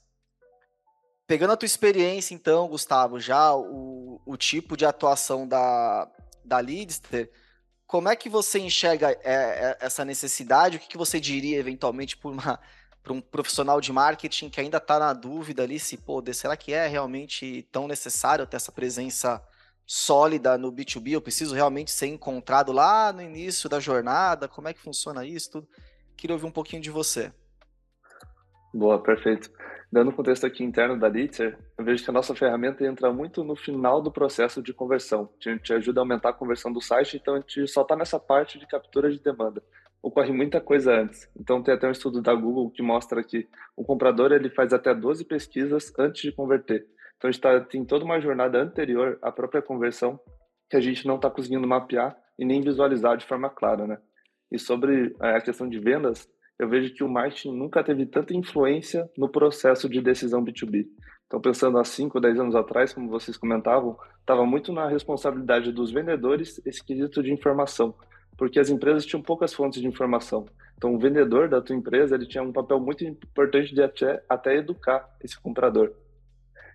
Pegando 1.28 1.54
a 1.54 1.58
tua 1.58 1.66
experiência, 1.66 2.36
então, 2.36 2.68
Gustavo, 2.68 3.20
já 3.20 3.56
o, 3.56 4.22
o 4.26 4.38
tipo 4.38 4.78
de 4.78 4.86
atuação 4.86 5.48
da, 5.48 6.08
da 6.44 6.60
Leadster, 6.60 7.32
como 7.88 8.10
é 8.10 8.16
que 8.16 8.30
você 8.30 8.60
enxerga 8.60 9.12
é, 9.12 9.20
é, 9.24 9.78
essa 9.80 10.06
necessidade? 10.06 10.78
O 10.78 10.80
que, 10.80 10.88
que 10.88 10.98
você 10.98 11.20
diria, 11.20 11.58
eventualmente, 11.58 12.18
para 12.18 13.14
um 13.14 13.22
profissional 13.22 13.80
de 13.80 13.92
marketing 13.92 14.50
que 14.50 14.60
ainda 14.60 14.78
está 14.78 15.00
na 15.00 15.14
dúvida 15.14 15.64
ali 15.64 15.80
se, 15.80 15.98
pô, 15.98 16.24
será 16.34 16.58
que 16.58 16.74
é 16.74 16.88
realmente 16.88 17.68
tão 17.72 17.88
necessário 17.88 18.46
ter 18.46 18.58
essa 18.58 18.72
presença 18.72 19.42
sólida 19.86 20.58
no 20.58 20.72
B2B? 20.72 21.12
Eu 21.12 21.22
preciso 21.22 21.54
realmente 21.54 21.92
ser 21.92 22.08
encontrado 22.08 22.72
lá 22.72 23.14
no 23.14 23.22
início 23.22 23.70
da 23.70 23.80
jornada? 23.80 24.48
Como 24.48 24.68
é 24.68 24.74
que 24.74 24.82
funciona 24.82 25.26
isso? 25.26 25.52
Tudo? 25.52 25.68
Queria 26.18 26.36
ouvir 26.36 26.46
um 26.46 26.52
pouquinho 26.52 26.82
de 26.82 26.90
você. 26.90 27.32
Boa, 28.74 29.02
perfeito. 29.02 29.50
Dando 29.92 30.12
contexto 30.12 30.46
aqui 30.46 30.64
interno 30.64 31.00
da 31.00 31.08
Litzer, 31.08 31.58
eu 31.78 31.86
vejo 31.86 32.04
que 32.04 32.10
a 32.10 32.14
nossa 32.14 32.36
ferramenta 32.36 32.86
entra 32.86 33.14
muito 33.14 33.44
no 33.44 33.56
final 33.56 34.02
do 34.02 34.12
processo 34.12 34.62
de 34.62 34.74
conversão. 34.74 35.30
A 35.40 35.50
gente 35.50 35.72
ajuda 35.72 36.02
a 36.02 36.04
aumentar 36.04 36.30
a 36.30 36.34
conversão 36.34 36.72
do 36.72 36.82
site, 36.82 37.18
então 37.18 37.36
a 37.36 37.40
gente 37.40 37.68
só 37.68 37.84
está 37.84 37.96
nessa 37.96 38.20
parte 38.20 38.60
de 38.60 38.68
captura 38.68 39.10
de 39.10 39.22
demanda 39.22 39.64
ocorre 40.06 40.32
muita 40.32 40.62
coisa 40.62 40.94
antes. 40.94 41.28
Então 41.36 41.64
tem 41.64 41.74
até 41.74 41.88
um 41.88 41.92
estudo 41.92 42.22
da 42.22 42.32
Google 42.36 42.70
que 42.70 42.84
mostra 42.84 43.24
que 43.24 43.48
o 43.76 43.84
comprador 43.84 44.32
ele 44.32 44.52
faz 44.52 44.72
até 44.72 44.94
12 44.94 45.26
pesquisas 45.26 45.92
antes 45.98 46.22
de 46.22 46.32
converter. 46.32 46.86
Então 47.26 47.30
a 47.30 47.32
gente 47.32 47.42
tá, 47.42 47.60
tem 47.60 47.84
toda 47.84 48.06
uma 48.06 48.20
jornada 48.20 48.62
anterior 48.62 49.18
à 49.22 49.32
própria 49.32 49.62
conversão 49.62 50.20
que 50.70 50.78
a 50.78 50.82
gente 50.82 51.08
não 51.08 51.16
está 51.16 51.30
conseguindo 51.30 51.68
mapear 51.68 52.16
e 52.38 52.46
nem 52.46 52.62
visualizar 52.62 53.18
de 53.18 53.26
forma 53.26 53.50
clara, 53.50 53.88
né? 53.88 53.98
E 54.52 54.60
sobre 54.60 55.16
é, 55.22 55.38
a 55.38 55.42
questão 55.42 55.68
de 55.68 55.80
vendas, 55.80 56.28
eu 56.60 56.70
vejo 56.70 56.94
que 56.94 57.04
o 57.04 57.10
marketing 57.10 57.58
nunca 57.58 57.84
teve 57.84 58.06
tanta 58.06 58.36
influência 58.36 59.10
no 59.18 59.28
processo 59.28 59.90
de 59.90 60.02
decisão 60.02 60.44
B2B. 60.44 60.86
Então, 61.26 61.42
pensando 61.42 61.80
há 61.80 61.84
5, 61.84 62.20
10 62.20 62.40
anos 62.40 62.56
atrás, 62.56 62.94
como 62.94 63.10
vocês 63.10 63.36
comentavam, 63.38 63.98
estava 64.20 64.46
muito 64.46 64.72
na 64.72 64.88
responsabilidade 64.88 65.72
dos 65.72 65.92
vendedores 65.92 66.62
esse 66.66 66.84
quesito 66.84 67.24
de 67.24 67.34
informação 67.34 67.96
porque 68.38 68.60
as 68.60 68.70
empresas 68.70 69.06
tinham 69.06 69.22
poucas 69.22 69.54
fontes 69.54 69.82
de 69.82 69.88
informação. 69.88 70.46
Então, 70.78 70.94
o 70.94 71.00
vendedor 71.00 71.48
da 71.48 71.62
tua 71.62 71.76
empresa 71.76 72.16
ele 72.16 72.28
tinha 72.28 72.44
um 72.44 72.52
papel 72.52 72.80
muito 72.80 73.04
importante 73.04 73.74
de 73.74 73.82
até, 73.82 74.22
até 74.28 74.58
educar 74.58 75.10
esse 75.24 75.40
comprador. 75.40 75.94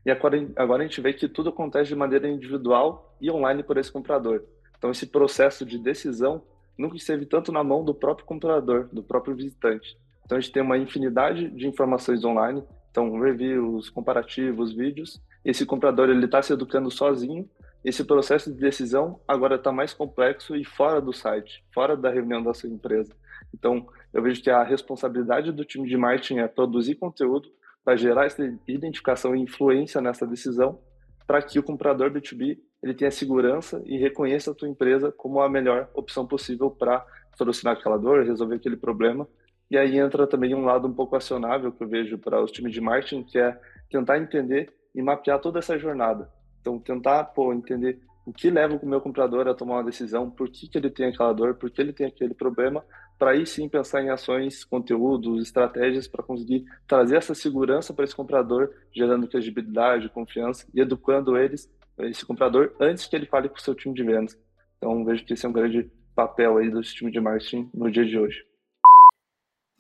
E 0.05 0.11
agora, 0.11 0.49
agora 0.57 0.83
a 0.83 0.87
gente 0.87 1.01
vê 1.01 1.13
que 1.13 1.29
tudo 1.29 1.51
acontece 1.51 1.89
de 1.89 1.97
maneira 1.97 2.29
individual 2.29 3.17
e 3.21 3.31
online 3.31 3.63
por 3.63 3.77
esse 3.77 3.93
comprador. 3.93 4.43
Então, 4.79 4.91
esse 4.91 5.07
processo 5.07 5.65
de 5.65 5.79
decisão 5.79 6.43
nunca 6.77 6.97
esteve 6.97 7.27
tanto 7.27 7.53
na 7.53 7.63
mão 7.63 7.85
do 7.85 7.95
próprio 7.95 8.27
comprador, 8.27 8.89
do 8.91 9.03
próprio 9.03 9.35
visitante. 9.35 9.97
Então, 10.25 10.39
a 10.39 10.41
gente 10.41 10.53
tem 10.53 10.63
uma 10.63 10.79
infinidade 10.79 11.51
de 11.51 11.67
informações 11.67 12.25
online, 12.25 12.63
então 12.91 13.21
reviews, 13.21 13.91
comparativos, 13.91 14.73
vídeos. 14.73 15.21
Esse 15.45 15.67
comprador 15.67 16.09
ele 16.09 16.25
está 16.25 16.41
se 16.41 16.53
educando 16.53 16.91
sozinho 16.91 17.49
esse 17.83 18.05
processo 18.05 18.53
de 18.53 18.61
decisão 18.61 19.21
agora 19.27 19.57
está 19.57 19.73
mais 19.73 19.95
complexo 19.95 20.55
e 20.55 20.65
fora 20.65 21.01
do 21.01 21.15
site, 21.15 21.65
fora 21.73 21.97
da 21.97 22.11
reunião 22.11 22.43
da 22.43 22.53
sua 22.53 22.69
empresa. 22.69 23.15
Então, 23.55 23.87
eu 24.13 24.23
vejo 24.23 24.43
que 24.43 24.51
a 24.51 24.63
responsabilidade 24.63 25.51
do 25.51 25.65
time 25.65 25.89
de 25.89 25.97
marketing 25.97 26.39
é 26.39 26.49
produzir 26.49 26.97
conteúdo 26.97 27.49
para 27.85 27.97
gerar 27.97 28.27
essa 28.27 28.43
identificação 28.67 29.35
e 29.35 29.41
influência 29.41 30.01
nessa 30.01 30.27
decisão, 30.27 30.81
para 31.27 31.43
que 31.43 31.59
o 31.59 31.63
comprador 31.63 32.11
B2B 32.11 32.59
ele 32.83 32.95
tenha 32.95 33.11
segurança 33.11 33.83
e 33.85 33.99
reconheça 33.99 34.51
a 34.51 34.55
tua 34.55 34.69
empresa 34.69 35.13
como 35.13 35.41
a 35.41 35.49
melhor 35.49 35.89
opção 35.95 36.27
possível 36.27 36.71
para 36.71 37.05
solucionar 37.37 37.77
aquela 37.77 37.99
dor, 37.99 38.25
resolver 38.25 38.57
aquele 38.57 38.77
problema. 38.77 39.29
E 39.71 39.77
aí 39.77 39.99
entra 39.99 40.27
também 40.27 40.55
um 40.55 40.65
lado 40.65 40.89
um 40.89 40.93
pouco 40.93 41.15
acionável 41.15 41.71
que 41.71 41.83
eu 41.83 41.89
vejo 41.89 42.19
para 42.19 42.43
os 42.43 42.51
times 42.51 42.73
de 42.73 42.81
marketing, 42.81 43.23
que 43.23 43.39
é 43.39 43.59
tentar 43.91 44.19
entender 44.19 44.73
e 44.95 45.03
mapear 45.03 45.39
toda 45.39 45.59
essa 45.59 45.79
jornada. 45.79 46.31
Então, 46.61 46.79
tentar 46.79 47.25
pô, 47.25 47.53
entender 47.53 48.01
o 48.27 48.33
que 48.33 48.51
leva 48.51 48.77
o 48.77 48.87
meu 48.87 49.01
comprador 49.01 49.49
a 49.49 49.55
tomar 49.55 49.77
uma 49.77 49.85
decisão, 49.85 50.31
por 50.31 50.49
que, 50.49 50.69
que 50.69 50.79
ele 50.79 50.91
tem 50.91 51.07
aquela 51.07 51.33
dor, 51.33 51.55
por 51.55 51.71
que 51.71 51.81
ele 51.81 51.93
tem 51.93 52.07
aquele 52.07 52.35
problema, 52.35 52.85
para 53.21 53.33
aí 53.33 53.47
sim 53.47 53.69
pensar 53.69 54.03
em 54.03 54.09
ações, 54.09 54.65
conteúdos, 54.65 55.43
estratégias 55.43 56.09
para 56.09 56.25
conseguir 56.25 56.65
trazer 56.89 57.17
essa 57.17 57.35
segurança 57.35 57.93
para 57.93 58.05
esse 58.05 58.17
comprador, 58.17 58.71
gerando 58.91 59.29
credibilidade, 59.29 60.09
confiança 60.09 60.67
e 60.73 60.81
educando 60.81 61.37
eles, 61.37 61.71
esse 61.99 62.25
comprador, 62.25 62.75
antes 62.81 63.07
que 63.07 63.15
ele 63.15 63.27
fale 63.27 63.51
com 63.51 63.57
o 63.57 63.61
seu 63.61 63.75
time 63.75 63.95
de 63.95 64.03
vendas. 64.03 64.39
Então, 64.79 65.05
vejo 65.05 65.23
que 65.27 65.35
esse 65.35 65.45
é 65.45 65.49
um 65.51 65.53
grande 65.53 65.91
papel 66.17 66.57
aí 66.57 66.71
do 66.71 66.81
time 66.81 67.13
de 67.13 67.21
marketing 67.21 67.69
no 67.75 67.91
dia 67.91 68.07
de 68.07 68.19
hoje. 68.19 68.43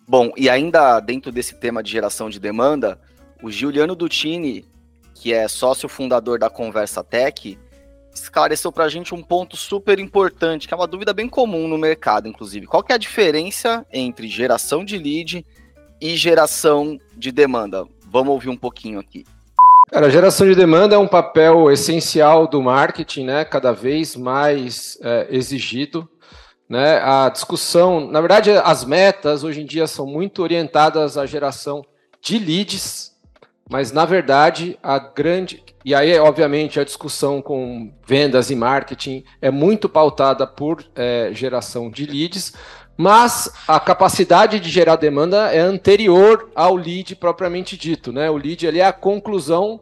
Bom, 0.07 0.33
e 0.37 0.51
ainda 0.51 1.01
dentro 1.01 1.33
desse 1.33 1.59
tema 1.59 1.83
de 1.83 1.91
geração 1.91 2.29
de 2.29 2.39
demanda, 2.39 3.01
o 3.43 3.51
Giuliano 3.51 3.95
Dutini 3.95 4.67
que 5.21 5.35
é 5.35 5.47
sócio 5.49 5.89
fundador 5.89 6.39
da 6.39 6.49
Conversa 6.49 7.05
Tech, 7.05 7.59
esclareceu 8.15 8.73
para 8.73 8.85
a 8.85 8.89
gente 8.89 9.15
um 9.15 9.23
ponto 9.23 9.57
super 9.57 9.99
importante, 9.99 10.67
que 10.67 10.75
é 10.75 10.77
uma 10.77 10.87
dúvida 10.87 11.13
bem 11.13 11.29
comum 11.29 11.69
no 11.69 11.79
mercado, 11.79 12.29
inclusive. 12.29 12.67
Qual 12.67 12.83
que 12.83 12.93
é 12.93 12.95
a 12.95 12.99
diferença 12.99 13.87
entre 13.93 14.29
geração 14.29 14.85
de 14.85 14.99
lead 14.99 15.45
e 16.01 16.17
geração 16.17 16.99
de 17.17 17.31
demanda? 17.31 17.87
Vamos 18.07 18.33
ouvir 18.33 18.49
um 18.49 18.57
pouquinho 18.57 18.99
aqui. 18.99 19.25
Cara, 19.91 20.07
a 20.07 20.11
geração 20.11 20.47
de 20.47 20.55
demanda 20.55 20.95
é 20.95 20.99
um 20.99 21.09
papel 21.09 21.71
essencial 21.71 22.47
do 22.47 22.63
marketing, 22.63 23.25
né? 23.25 23.45
Cada 23.45 23.73
vez 23.73 24.15
mais 24.15 24.99
é, 25.03 25.27
exigido. 25.31 26.09
Né? 26.69 27.01
A 27.03 27.29
discussão, 27.29 28.09
na 28.09 28.21
verdade, 28.21 28.53
as 28.53 28.85
metas 28.85 29.43
hoje 29.43 29.61
em 29.61 29.67
dia 29.67 29.89
são 29.89 30.07
muito 30.07 30.41
orientadas 30.41 31.19
à 31.19 31.27
geração 31.27 31.85
de 32.23 32.39
leads, 32.39 33.13
mas 33.69 33.91
na 33.91 34.05
verdade 34.05 34.79
a 34.81 34.99
grande 34.99 35.65
e 35.85 35.95
aí 35.95 36.19
obviamente 36.19 36.79
a 36.79 36.85
discussão 36.85 37.41
com 37.41 37.93
vendas 38.07 38.51
e 38.51 38.55
marketing 38.55 39.25
é 39.41 39.51
muito 39.51 39.89
pautada 39.89 40.47
por 40.47 40.85
é, 40.95 41.31
geração 41.33 41.91
de 41.91 42.07
leads, 42.07 42.55
mas 42.97 43.51
a 43.67 43.81
capacidade 43.81 44.61
de 44.61 44.69
gerar 44.69 44.97
demanda 44.97 45.51
é 45.53 45.59
anterior 45.59 46.51
ao 46.55 46.77
lead 46.77 47.17
propriamente 47.17 47.77
dito, 47.77 48.13
né? 48.13 48.29
O 48.29 48.37
lead 48.37 48.67
ele 48.67 48.79
é 48.79 48.85
a 48.85 48.93
conclusão 48.93 49.81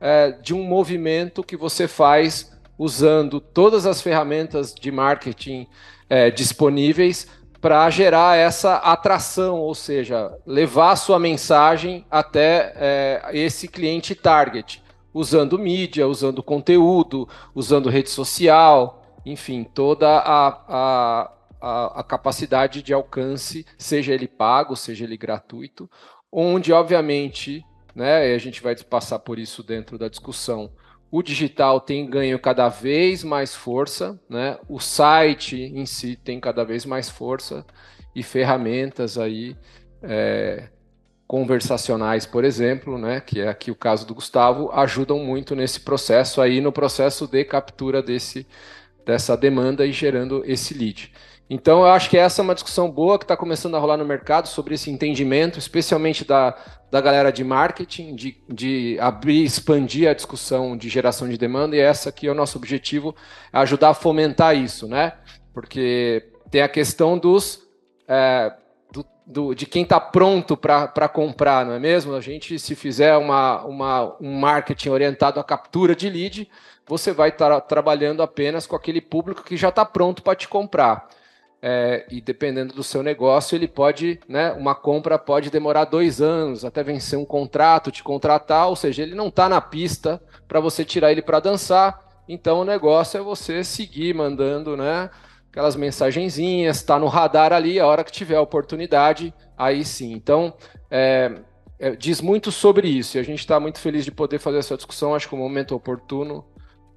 é, 0.00 0.30
de 0.30 0.54
um 0.54 0.62
movimento 0.62 1.42
que 1.42 1.56
você 1.56 1.88
faz 1.88 2.52
usando 2.78 3.40
todas 3.40 3.86
as 3.86 4.00
ferramentas 4.00 4.72
de 4.72 4.90
marketing 4.90 5.66
é, 6.08 6.30
disponíveis 6.30 7.26
para 7.60 7.90
gerar 7.90 8.38
essa 8.38 8.76
atração, 8.76 9.58
ou 9.58 9.74
seja, 9.74 10.32
levar 10.46 10.96
sua 10.96 11.18
mensagem 11.18 12.06
até 12.10 12.72
é, 12.74 13.30
esse 13.32 13.68
cliente 13.68 14.14
target, 14.14 14.82
usando 15.12 15.58
mídia, 15.58 16.06
usando 16.06 16.42
conteúdo, 16.42 17.28
usando 17.54 17.88
rede 17.88 18.10
social, 18.10 19.02
enfim, 19.24 19.64
toda 19.64 20.08
a, 20.08 20.48
a, 20.68 21.32
a, 21.60 22.00
a 22.00 22.02
capacidade 22.02 22.82
de 22.82 22.92
alcance, 22.92 23.66
seja 23.76 24.14
ele 24.14 24.28
pago, 24.28 24.76
seja 24.76 25.04
ele 25.04 25.16
gratuito, 25.16 25.90
onde, 26.32 26.72
obviamente, 26.72 27.64
né, 27.94 28.34
a 28.34 28.38
gente 28.38 28.62
vai 28.62 28.76
passar 28.76 29.18
por 29.18 29.38
isso 29.38 29.62
dentro 29.62 29.98
da 29.98 30.08
discussão, 30.08 30.70
o 31.10 31.22
digital 31.22 31.80
tem 31.80 32.08
ganho 32.08 32.38
cada 32.38 32.68
vez 32.68 33.24
mais 33.24 33.54
força, 33.54 34.18
né? 34.28 34.56
O 34.68 34.78
site 34.78 35.56
em 35.56 35.84
si 35.84 36.14
tem 36.14 36.38
cada 36.38 36.64
vez 36.64 36.86
mais 36.86 37.10
força 37.10 37.66
e 38.14 38.22
ferramentas 38.22 39.18
aí 39.18 39.56
é, 40.02 40.68
conversacionais, 41.30 42.26
por 42.26 42.42
exemplo, 42.42 42.98
né? 42.98 43.20
Que 43.20 43.40
é 43.40 43.46
aqui 43.46 43.70
o 43.70 43.74
caso 43.76 44.04
do 44.04 44.12
Gustavo, 44.16 44.68
ajudam 44.72 45.20
muito 45.20 45.54
nesse 45.54 45.78
processo 45.78 46.42
aí, 46.42 46.60
no 46.60 46.72
processo 46.72 47.24
de 47.24 47.44
captura 47.44 48.02
desse 48.02 48.44
dessa 49.06 49.36
demanda 49.36 49.86
e 49.86 49.92
gerando 49.92 50.42
esse 50.44 50.74
lead. 50.74 51.12
Então, 51.48 51.82
eu 51.82 51.86
acho 51.86 52.10
que 52.10 52.18
essa 52.18 52.42
é 52.42 52.44
uma 52.44 52.54
discussão 52.54 52.90
boa 52.90 53.16
que 53.16 53.22
está 53.22 53.36
começando 53.36 53.76
a 53.76 53.78
rolar 53.78 53.96
no 53.96 54.04
mercado 54.04 54.48
sobre 54.48 54.74
esse 54.74 54.90
entendimento, 54.90 55.56
especialmente 55.56 56.24
da, 56.24 56.56
da 56.90 57.00
galera 57.00 57.30
de 57.30 57.44
marketing, 57.44 58.16
de, 58.16 58.36
de 58.48 58.98
abrir, 58.98 59.44
expandir 59.44 60.10
a 60.10 60.14
discussão 60.14 60.76
de 60.76 60.88
geração 60.88 61.28
de 61.28 61.38
demanda, 61.38 61.76
e 61.76 61.80
essa 61.80 62.08
aqui 62.08 62.26
é 62.26 62.32
o 62.32 62.34
nosso 62.34 62.58
objetivo, 62.58 63.14
é 63.52 63.58
ajudar 63.58 63.90
a 63.90 63.94
fomentar 63.94 64.56
isso, 64.56 64.88
né? 64.88 65.12
Porque 65.54 66.28
tem 66.50 66.60
a 66.60 66.68
questão 66.68 67.16
dos. 67.16 67.62
É, 68.08 68.52
do, 69.30 69.54
de 69.54 69.64
quem 69.64 69.84
está 69.84 70.00
pronto 70.00 70.56
para 70.56 71.08
comprar, 71.08 71.64
não 71.64 71.74
é 71.74 71.78
mesmo? 71.78 72.14
A 72.14 72.20
gente, 72.20 72.58
se 72.58 72.74
fizer 72.74 73.16
uma, 73.16 73.62
uma, 73.64 74.16
um 74.20 74.38
marketing 74.38 74.88
orientado 74.88 75.38
à 75.38 75.44
captura 75.44 75.94
de 75.94 76.10
lead, 76.10 76.50
você 76.86 77.12
vai 77.12 77.28
estar 77.28 77.60
trabalhando 77.62 78.22
apenas 78.22 78.66
com 78.66 78.74
aquele 78.74 79.00
público 79.00 79.44
que 79.44 79.56
já 79.56 79.68
está 79.68 79.84
pronto 79.84 80.22
para 80.22 80.34
te 80.34 80.48
comprar. 80.48 81.08
É, 81.62 82.06
e 82.10 82.20
dependendo 82.20 82.74
do 82.74 82.82
seu 82.82 83.02
negócio, 83.02 83.54
ele 83.54 83.68
pode, 83.68 84.18
né? 84.26 84.50
Uma 84.52 84.74
compra 84.74 85.18
pode 85.18 85.50
demorar 85.50 85.84
dois 85.84 86.20
anos 86.20 86.64
até 86.64 86.82
vencer 86.82 87.18
um 87.18 87.24
contrato, 87.24 87.92
te 87.92 88.02
contratar, 88.02 88.68
ou 88.68 88.74
seja, 88.74 89.02
ele 89.02 89.14
não 89.14 89.28
está 89.28 89.48
na 89.48 89.60
pista 89.60 90.20
para 90.48 90.58
você 90.58 90.84
tirar 90.84 91.12
ele 91.12 91.22
para 91.22 91.38
dançar. 91.38 92.02
Então 92.26 92.60
o 92.60 92.64
negócio 92.64 93.18
é 93.18 93.22
você 93.22 93.62
seguir 93.62 94.14
mandando, 94.14 94.76
né? 94.76 95.10
Aquelas 95.50 95.76
mensagenzinhas, 95.76 96.76
está 96.76 96.98
no 96.98 97.06
radar 97.06 97.52
ali, 97.52 97.78
a 97.78 97.86
hora 97.86 98.04
que 98.04 98.12
tiver 98.12 98.36
a 98.36 98.40
oportunidade, 98.40 99.34
aí 99.58 99.84
sim. 99.84 100.12
Então, 100.12 100.54
é, 100.90 101.32
é, 101.78 101.96
diz 101.96 102.20
muito 102.20 102.52
sobre 102.52 102.88
isso, 102.88 103.16
e 103.16 103.20
a 103.20 103.22
gente 103.22 103.40
está 103.40 103.58
muito 103.58 103.80
feliz 103.80 104.04
de 104.04 104.12
poder 104.12 104.38
fazer 104.38 104.58
essa 104.58 104.76
discussão, 104.76 105.14
acho 105.14 105.28
que 105.28 105.34
é 105.34 105.38
um 105.38 105.40
momento 105.40 105.74
oportuno 105.74 106.44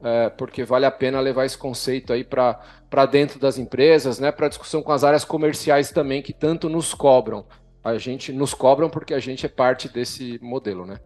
é, 0.04 0.30
porque 0.30 0.66
vale 0.66 0.86
a 0.86 0.92
pena 0.92 1.22
levar 1.22 1.46
esse 1.46 1.58
conceito 1.58 2.12
aí 2.12 2.26
para 2.26 3.06
dentro 3.10 3.40
das 3.40 3.58
empresas, 3.58 4.20
né, 4.20 4.32
para 4.32 4.50
discussão 4.50 4.84
com 4.84 4.92
as 4.92 5.04
áreas 5.04 5.24
comerciais 5.24 5.92
também, 5.92 6.22
que 6.22 6.34
tanto 6.34 6.68
nos 6.68 6.94
cobram. 6.94 7.46
A 7.82 7.98
gente 7.98 8.34
nos 8.34 8.54
cobram 8.54 8.90
porque 8.90 9.14
a 9.14 9.20
gente 9.20 9.46
é 9.46 9.50
parte 9.50 9.88
desse 9.88 10.38
modelo, 10.42 10.86
né? 10.86 11.00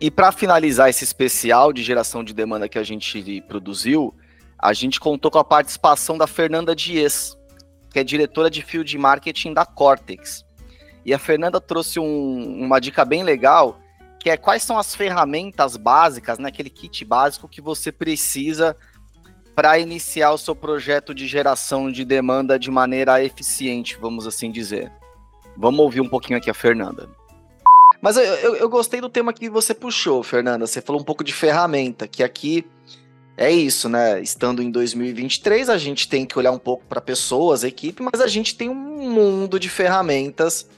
E 0.00 0.10
para 0.10 0.32
finalizar 0.32 0.88
esse 0.88 1.04
especial 1.04 1.72
de 1.72 1.82
geração 1.82 2.24
de 2.24 2.32
demanda 2.32 2.68
que 2.68 2.78
a 2.78 2.82
gente 2.82 3.42
produziu, 3.42 4.14
a 4.60 4.72
gente 4.72 5.00
contou 5.00 5.30
com 5.30 5.38
a 5.38 5.44
participação 5.44 6.18
da 6.18 6.26
Fernanda 6.26 6.76
Dias, 6.76 7.36
que 7.90 7.98
é 7.98 8.04
diretora 8.04 8.50
de 8.50 8.62
Field 8.62 8.96
Marketing 8.98 9.54
da 9.54 9.64
Cortex. 9.64 10.44
E 11.04 11.14
a 11.14 11.18
Fernanda 11.18 11.60
trouxe 11.60 11.98
um, 11.98 12.62
uma 12.62 12.78
dica 12.78 13.04
bem 13.04 13.22
legal 13.22 13.80
que 14.20 14.28
é 14.28 14.36
quais 14.36 14.62
são 14.62 14.78
as 14.78 14.94
ferramentas 14.94 15.78
básicas, 15.78 16.38
né, 16.38 16.50
aquele 16.50 16.68
kit 16.68 17.06
básico 17.06 17.48
que 17.48 17.62
você 17.62 17.90
precisa 17.90 18.76
para 19.56 19.78
iniciar 19.78 20.30
o 20.32 20.38
seu 20.38 20.54
projeto 20.54 21.14
de 21.14 21.26
geração 21.26 21.90
de 21.90 22.04
demanda 22.04 22.58
de 22.58 22.70
maneira 22.70 23.24
eficiente, 23.24 23.96
vamos 23.98 24.26
assim 24.26 24.50
dizer. 24.50 24.92
Vamos 25.56 25.80
ouvir 25.80 26.02
um 26.02 26.08
pouquinho 26.08 26.38
aqui 26.38 26.50
a 26.50 26.54
Fernanda. 26.54 27.08
Mas 28.02 28.18
eu, 28.18 28.22
eu, 28.22 28.56
eu 28.56 28.68
gostei 28.68 29.00
do 29.00 29.08
tema 29.08 29.32
que 29.32 29.48
você 29.48 29.74
puxou, 29.74 30.22
Fernanda. 30.22 30.66
Você 30.66 30.82
falou 30.82 31.00
um 31.00 31.04
pouco 31.04 31.24
de 31.24 31.32
ferramenta, 31.32 32.06
que 32.06 32.22
aqui 32.22 32.66
é 33.40 33.50
isso, 33.50 33.88
né? 33.88 34.20
Estando 34.20 34.62
em 34.62 34.70
2023, 34.70 35.70
a 35.70 35.78
gente 35.78 36.06
tem 36.06 36.26
que 36.26 36.38
olhar 36.38 36.52
um 36.52 36.58
pouco 36.58 36.84
para 36.84 37.00
pessoas, 37.00 37.64
equipe, 37.64 38.02
mas 38.02 38.20
a 38.20 38.26
gente 38.26 38.54
tem 38.54 38.68
um 38.68 39.10
mundo 39.10 39.58
de 39.58 39.70
ferramentas 39.70 40.68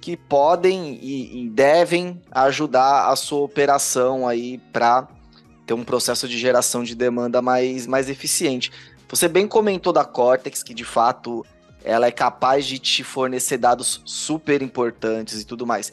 que 0.00 0.16
podem 0.16 0.98
e, 1.00 1.44
e 1.44 1.48
devem 1.48 2.20
ajudar 2.32 3.08
a 3.08 3.14
sua 3.14 3.42
operação 3.42 4.26
aí 4.26 4.58
para 4.72 5.06
ter 5.64 5.72
um 5.72 5.84
processo 5.84 6.26
de 6.26 6.36
geração 6.36 6.82
de 6.82 6.96
demanda 6.96 7.40
mais, 7.40 7.86
mais 7.86 8.10
eficiente. 8.10 8.72
Você 9.08 9.28
bem 9.28 9.46
comentou 9.46 9.92
da 9.92 10.04
Cortex, 10.04 10.64
que 10.64 10.74
de 10.74 10.84
fato 10.84 11.46
ela 11.84 12.08
é 12.08 12.10
capaz 12.10 12.66
de 12.66 12.80
te 12.80 13.04
fornecer 13.04 13.56
dados 13.56 14.02
super 14.04 14.62
importantes 14.62 15.40
e 15.40 15.44
tudo 15.44 15.64
mais. 15.64 15.92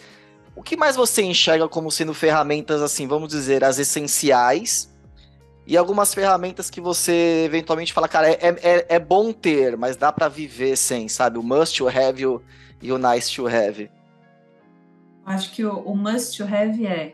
O 0.56 0.64
que 0.64 0.76
mais 0.76 0.96
você 0.96 1.22
enxerga 1.22 1.68
como 1.68 1.92
sendo 1.92 2.14
ferramentas, 2.16 2.82
assim, 2.82 3.06
vamos 3.06 3.30
dizer, 3.30 3.64
as 3.64 3.78
essenciais 3.78 4.95
e 5.68 5.76
algumas 5.76 6.14
ferramentas 6.14 6.70
que 6.70 6.80
você 6.80 7.44
eventualmente 7.46 7.92
fala, 7.92 8.08
cara, 8.08 8.30
é, 8.30 8.56
é, 8.62 8.86
é 8.96 9.00
bom 9.00 9.34
ter, 9.34 9.76
mas 9.76 9.96
dá 9.96 10.12
para 10.12 10.28
viver 10.28 10.76
sem, 10.76 11.10
sabe? 11.10 11.40
O 11.40 11.44
must 11.44 11.78
to 11.78 11.88
have 11.88 12.22
e 12.22 12.26
o, 12.26 12.42
e 12.82 12.92
o 12.92 12.98
nice 12.98 13.34
to 13.34 13.48
have. 13.48 13.90
Acho 15.26 15.52
que 15.52 15.66
o, 15.66 15.80
o 15.80 15.96
must 15.96 16.38
to 16.38 16.44
have 16.44 16.86
é 16.86 17.14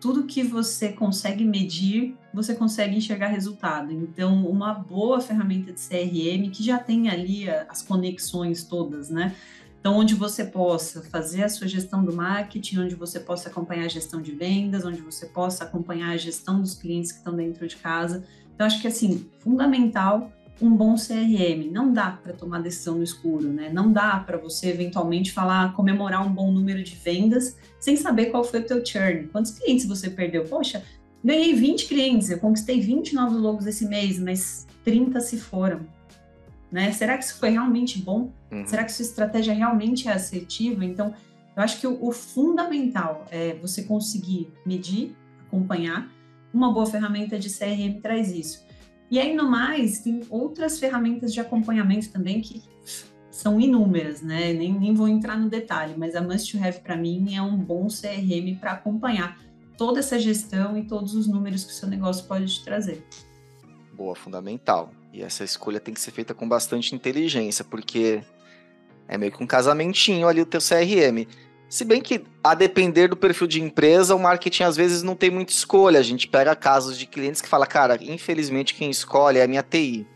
tudo 0.00 0.24
que 0.24 0.42
você 0.42 0.92
consegue 0.92 1.44
medir, 1.44 2.16
você 2.32 2.54
consegue 2.54 2.96
enxergar 2.96 3.26
resultado. 3.26 3.92
Então, 3.92 4.46
uma 4.46 4.72
boa 4.72 5.20
ferramenta 5.20 5.72
de 5.72 5.80
CRM 5.80 6.50
que 6.50 6.62
já 6.62 6.78
tem 6.78 7.10
ali 7.10 7.50
as 7.68 7.82
conexões 7.82 8.64
todas, 8.64 9.10
né? 9.10 9.36
Então, 9.80 9.96
onde 9.96 10.14
você 10.14 10.44
possa 10.44 11.02
fazer 11.02 11.42
a 11.42 11.48
sua 11.48 11.66
gestão 11.66 12.04
do 12.04 12.12
marketing, 12.12 12.80
onde 12.80 12.94
você 12.94 13.18
possa 13.18 13.48
acompanhar 13.48 13.86
a 13.86 13.88
gestão 13.88 14.20
de 14.20 14.32
vendas, 14.32 14.84
onde 14.84 15.00
você 15.00 15.24
possa 15.24 15.64
acompanhar 15.64 16.10
a 16.10 16.16
gestão 16.18 16.60
dos 16.60 16.74
clientes 16.74 17.10
que 17.10 17.18
estão 17.18 17.34
dentro 17.34 17.66
de 17.66 17.76
casa. 17.76 18.22
Então, 18.54 18.66
acho 18.66 18.80
que 18.80 18.86
assim, 18.86 19.26
fundamental 19.38 20.30
um 20.60 20.76
bom 20.76 20.94
CRM. 20.94 21.70
Não 21.72 21.92
dá 21.92 22.10
para 22.10 22.34
tomar 22.34 22.60
decisão 22.60 22.96
no 22.96 23.02
escuro, 23.02 23.48
né? 23.48 23.70
Não 23.72 23.90
dá 23.90 24.18
para 24.18 24.36
você 24.36 24.68
eventualmente 24.68 25.32
falar, 25.32 25.74
comemorar 25.74 26.26
um 26.26 26.32
bom 26.32 26.52
número 26.52 26.82
de 26.82 26.94
vendas 26.94 27.56
sem 27.78 27.96
saber 27.96 28.26
qual 28.26 28.44
foi 28.44 28.60
o 28.60 28.66
teu 28.66 28.84
churn. 28.84 29.28
Quantos 29.28 29.52
clientes 29.52 29.86
você 29.86 30.10
perdeu? 30.10 30.44
Poxa, 30.44 30.84
ganhei 31.24 31.54
20 31.54 31.86
clientes, 31.86 32.28
eu 32.28 32.38
conquistei 32.38 32.80
20 32.80 33.14
novos 33.14 33.40
logos 33.40 33.66
esse 33.66 33.86
mês, 33.86 34.18
mas 34.18 34.66
30 34.84 35.20
se 35.20 35.38
foram. 35.38 35.80
Né? 36.70 36.92
Será 36.92 37.18
que 37.18 37.24
isso 37.24 37.38
foi 37.38 37.50
realmente 37.50 37.98
bom? 37.98 38.32
Uhum. 38.50 38.66
Será 38.66 38.84
que 38.84 38.92
sua 38.92 39.04
estratégia 39.04 39.52
realmente 39.52 40.08
é 40.08 40.12
assertiva? 40.12 40.84
Então, 40.84 41.14
eu 41.56 41.62
acho 41.62 41.80
que 41.80 41.86
o, 41.86 41.98
o 42.04 42.12
fundamental 42.12 43.26
é 43.30 43.54
você 43.54 43.82
conseguir 43.82 44.52
medir, 44.64 45.16
acompanhar. 45.46 46.08
Uma 46.54 46.72
boa 46.72 46.86
ferramenta 46.86 47.38
de 47.38 47.48
CRM 47.48 48.00
traz 48.00 48.30
isso. 48.32 48.64
E 49.10 49.18
aí, 49.18 49.34
no 49.34 49.50
mais, 49.50 49.98
tem 49.98 50.22
outras 50.30 50.78
ferramentas 50.78 51.34
de 51.34 51.40
acompanhamento 51.40 52.10
também 52.10 52.40
que 52.40 52.62
são 53.30 53.60
inúmeras, 53.60 54.22
né? 54.22 54.52
Nem, 54.52 54.72
nem 54.72 54.94
vou 54.94 55.08
entrar 55.08 55.36
no 55.38 55.48
detalhe, 55.48 55.94
mas 55.96 56.14
a 56.14 56.20
Must 56.20 56.58
Have 56.58 56.80
para 56.80 56.96
mim 56.96 57.34
é 57.34 57.42
um 57.42 57.56
bom 57.56 57.88
CRM 57.88 58.56
para 58.60 58.72
acompanhar 58.72 59.38
toda 59.76 59.98
essa 59.98 60.18
gestão 60.18 60.76
e 60.76 60.84
todos 60.84 61.14
os 61.14 61.26
números 61.26 61.64
que 61.64 61.72
o 61.72 61.74
seu 61.74 61.88
negócio 61.88 62.26
pode 62.26 62.46
te 62.46 62.64
trazer. 62.64 63.04
Boa, 63.94 64.14
fundamental. 64.14 64.92
E 65.12 65.22
essa 65.22 65.44
escolha 65.44 65.80
tem 65.80 65.92
que 65.92 66.00
ser 66.00 66.12
feita 66.12 66.32
com 66.32 66.48
bastante 66.48 66.94
inteligência, 66.94 67.64
porque 67.64 68.22
é 69.08 69.18
meio 69.18 69.32
que 69.32 69.42
um 69.42 69.46
casamentinho 69.46 70.28
ali 70.28 70.40
o 70.40 70.46
teu 70.46 70.60
CRM. 70.60 71.26
Se 71.68 71.84
bem 71.84 72.00
que, 72.00 72.24
a 72.42 72.54
depender 72.54 73.08
do 73.08 73.16
perfil 73.16 73.46
de 73.46 73.60
empresa, 73.60 74.14
o 74.14 74.18
marketing 74.18 74.64
às 74.64 74.76
vezes 74.76 75.02
não 75.02 75.14
tem 75.14 75.30
muita 75.30 75.52
escolha. 75.52 76.00
A 76.00 76.02
gente 76.02 76.28
pega 76.28 76.54
casos 76.56 76.98
de 76.98 77.06
clientes 77.06 77.40
que 77.40 77.48
fala, 77.48 77.66
cara, 77.66 77.98
infelizmente 78.00 78.74
quem 78.74 78.90
escolhe 78.90 79.38
é 79.38 79.42
a 79.42 79.48
minha 79.48 79.62
TI. 79.62 80.06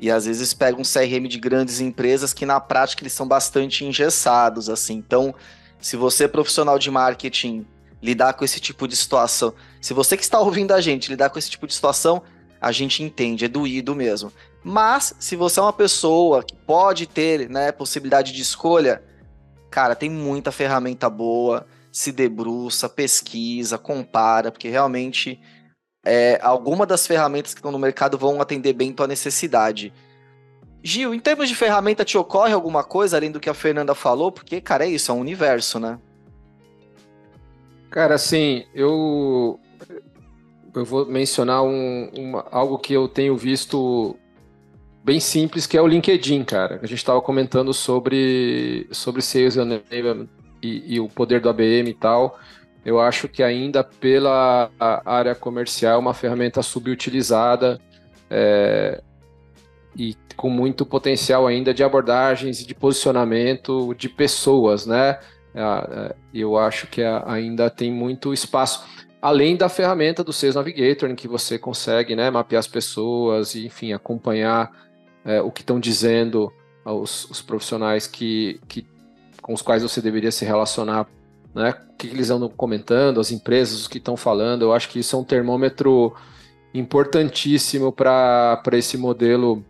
E 0.00 0.10
às 0.10 0.26
vezes 0.26 0.54
pega 0.54 0.80
um 0.80 0.84
CRM 0.84 1.26
de 1.28 1.38
grandes 1.38 1.80
empresas 1.80 2.32
que 2.32 2.46
na 2.46 2.60
prática 2.60 3.02
eles 3.02 3.12
são 3.12 3.26
bastante 3.26 3.84
engessados, 3.84 4.68
assim. 4.68 4.94
Então, 4.94 5.34
se 5.80 5.96
você 5.96 6.24
é 6.24 6.28
profissional 6.28 6.78
de 6.78 6.90
marketing, 6.90 7.66
lidar 8.00 8.34
com 8.34 8.44
esse 8.44 8.60
tipo 8.60 8.86
de 8.86 8.96
situação, 8.96 9.54
se 9.80 9.92
você 9.92 10.16
que 10.16 10.22
está 10.22 10.38
ouvindo 10.38 10.72
a 10.72 10.80
gente 10.80 11.08
lidar 11.08 11.30
com 11.30 11.38
esse 11.38 11.50
tipo 11.50 11.66
de 11.66 11.74
situação, 11.74 12.22
a 12.60 12.72
gente 12.72 13.02
entende, 13.02 13.44
é 13.44 13.48
doído 13.48 13.94
mesmo. 13.94 14.32
Mas, 14.62 15.14
se 15.18 15.36
você 15.36 15.60
é 15.60 15.62
uma 15.62 15.72
pessoa 15.72 16.42
que 16.42 16.54
pode 16.54 17.06
ter 17.06 17.48
né, 17.48 17.72
possibilidade 17.72 18.32
de 18.32 18.42
escolha, 18.42 19.02
Cara, 19.70 19.94
tem 19.94 20.08
muita 20.10 20.50
ferramenta 20.50 21.10
boa, 21.10 21.66
se 21.92 22.10
debruça, 22.10 22.88
pesquisa, 22.88 23.76
compara, 23.76 24.50
porque 24.50 24.68
realmente 24.68 25.40
é, 26.04 26.38
alguma 26.42 26.86
das 26.86 27.06
ferramentas 27.06 27.52
que 27.52 27.58
estão 27.58 27.72
no 27.72 27.78
mercado 27.78 28.16
vão 28.16 28.40
atender 28.40 28.72
bem 28.72 28.92
tua 28.92 29.06
necessidade. 29.06 29.92
Gil, 30.82 31.12
em 31.12 31.20
termos 31.20 31.48
de 31.48 31.54
ferramenta, 31.54 32.04
te 32.04 32.16
ocorre 32.16 32.52
alguma 32.52 32.82
coisa 32.82 33.16
além 33.16 33.30
do 33.30 33.40
que 33.40 33.50
a 33.50 33.54
Fernanda 33.54 33.94
falou? 33.94 34.32
Porque, 34.32 34.60
cara, 34.60 34.86
é 34.86 34.88
isso, 34.88 35.10
é 35.10 35.14
um 35.14 35.20
universo, 35.20 35.78
né? 35.78 35.98
Cara, 37.90 38.14
assim, 38.14 38.64
eu 38.74 39.58
eu 40.78 40.84
vou 40.84 41.06
mencionar 41.06 41.62
um, 41.62 42.10
algo 42.50 42.78
que 42.78 42.92
eu 42.92 43.08
tenho 43.08 43.36
visto 43.36 44.16
bem 45.04 45.20
simples, 45.20 45.66
que 45.66 45.76
é 45.76 45.82
o 45.82 45.86
LinkedIn, 45.86 46.44
cara. 46.44 46.80
A 46.82 46.86
gente 46.86 46.98
estava 46.98 47.20
comentando 47.20 47.72
sobre, 47.72 48.86
sobre 48.90 49.22
Sales 49.22 49.56
Enablement 49.56 50.28
e, 50.62 50.94
e 50.94 51.00
o 51.00 51.08
poder 51.08 51.40
do 51.40 51.48
ABM 51.48 51.88
e 51.88 51.94
tal. 51.94 52.38
Eu 52.84 53.00
acho 53.00 53.28
que 53.28 53.42
ainda 53.42 53.82
pela 53.82 54.70
área 55.04 55.34
comercial 55.34 55.94
é 55.94 55.98
uma 55.98 56.14
ferramenta 56.14 56.62
subutilizada 56.62 57.80
é, 58.30 59.02
e 59.96 60.16
com 60.36 60.48
muito 60.48 60.86
potencial 60.86 61.46
ainda 61.46 61.74
de 61.74 61.82
abordagens 61.82 62.60
e 62.60 62.66
de 62.66 62.74
posicionamento 62.74 63.94
de 63.94 64.08
pessoas, 64.08 64.86
né? 64.86 65.18
É, 65.54 65.60
é, 65.60 66.14
eu 66.32 66.56
acho 66.56 66.86
que 66.86 67.02
ainda 67.02 67.68
tem 67.68 67.90
muito 67.92 68.32
espaço. 68.32 68.86
Além 69.20 69.56
da 69.56 69.68
ferramenta 69.68 70.22
do 70.22 70.32
Sales 70.32 70.54
Navigator, 70.54 71.10
em 71.10 71.14
que 71.14 71.26
você 71.26 71.58
consegue 71.58 72.14
né, 72.14 72.30
mapear 72.30 72.60
as 72.60 72.68
pessoas 72.68 73.54
e, 73.54 73.66
enfim, 73.66 73.92
acompanhar 73.92 74.70
é, 75.24 75.40
o 75.40 75.50
que 75.50 75.62
estão 75.62 75.80
dizendo 75.80 76.52
os, 76.84 77.28
os 77.30 77.42
profissionais 77.42 78.06
que, 78.06 78.60
que, 78.68 78.86
com 79.42 79.52
os 79.52 79.62
quais 79.62 79.82
você 79.82 80.00
deveria 80.00 80.30
se 80.30 80.44
relacionar, 80.44 81.06
né? 81.54 81.74
O 81.90 81.96
que, 81.96 82.06
eles 82.06 82.30
andam 82.30 82.48
comentando, 82.48 83.20
as 83.20 83.32
empresas, 83.32 83.80
os 83.80 83.88
que 83.88 83.98
estão 83.98 84.16
falando. 84.16 84.62
Eu 84.62 84.72
acho 84.72 84.88
que 84.88 85.00
isso 85.00 85.16
é 85.16 85.18
um 85.18 85.24
termômetro 85.24 86.14
importantíssimo 86.72 87.90
para 87.90 88.62
esse 88.72 88.96
modelo 88.96 89.64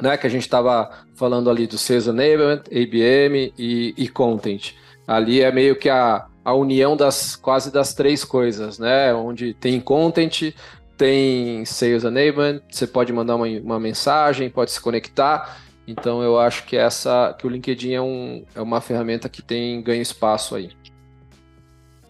né, 0.00 0.16
que 0.16 0.26
a 0.26 0.30
gente 0.30 0.42
estava 0.42 0.90
falando 1.14 1.50
ali 1.50 1.66
do 1.66 1.76
Sales 1.76 2.06
Enablement, 2.06 2.62
ABM 2.70 3.52
e, 3.58 3.94
e 3.96 4.08
Content. 4.08 4.74
Ali 5.06 5.42
é 5.42 5.50
meio 5.50 5.76
que 5.76 5.88
a, 5.88 6.26
a 6.50 6.54
união 6.54 6.96
das 6.96 7.36
quase 7.36 7.70
das 7.70 7.94
três 7.94 8.24
coisas, 8.24 8.78
né? 8.78 9.14
Onde 9.14 9.54
tem 9.54 9.80
Content, 9.80 10.52
tem 10.96 11.64
Sales 11.64 12.02
Enablement, 12.02 12.60
você 12.68 12.88
pode 12.88 13.12
mandar 13.12 13.36
uma, 13.36 13.46
uma 13.46 13.78
mensagem, 13.78 14.50
pode 14.50 14.72
se 14.72 14.80
conectar. 14.80 15.60
Então 15.86 16.22
eu 16.22 16.38
acho 16.38 16.64
que 16.66 16.76
essa 16.76 17.34
que 17.38 17.46
o 17.46 17.50
LinkedIn 17.50 17.92
é, 17.92 18.00
um, 18.00 18.44
é 18.54 18.60
uma 18.60 18.80
ferramenta 18.80 19.28
que 19.28 19.42
tem 19.42 19.80
ganho 19.80 20.02
espaço 20.02 20.56
aí. 20.56 20.72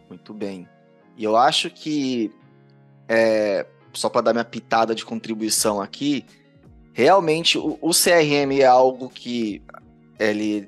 Muito 0.08 0.32
bem. 0.32 0.66
E 1.18 1.24
eu 1.24 1.36
acho 1.36 1.68
que 1.68 2.32
é, 3.06 3.66
só 3.92 4.08
para 4.08 4.22
dar 4.22 4.32
minha 4.32 4.44
pitada 4.44 4.94
de 4.94 5.04
contribuição 5.04 5.82
aqui, 5.82 6.24
realmente 6.94 7.58
o, 7.58 7.78
o 7.80 7.90
CRM 7.90 8.58
é 8.58 8.64
algo 8.66 9.10
que 9.10 9.62
ele 10.18 10.66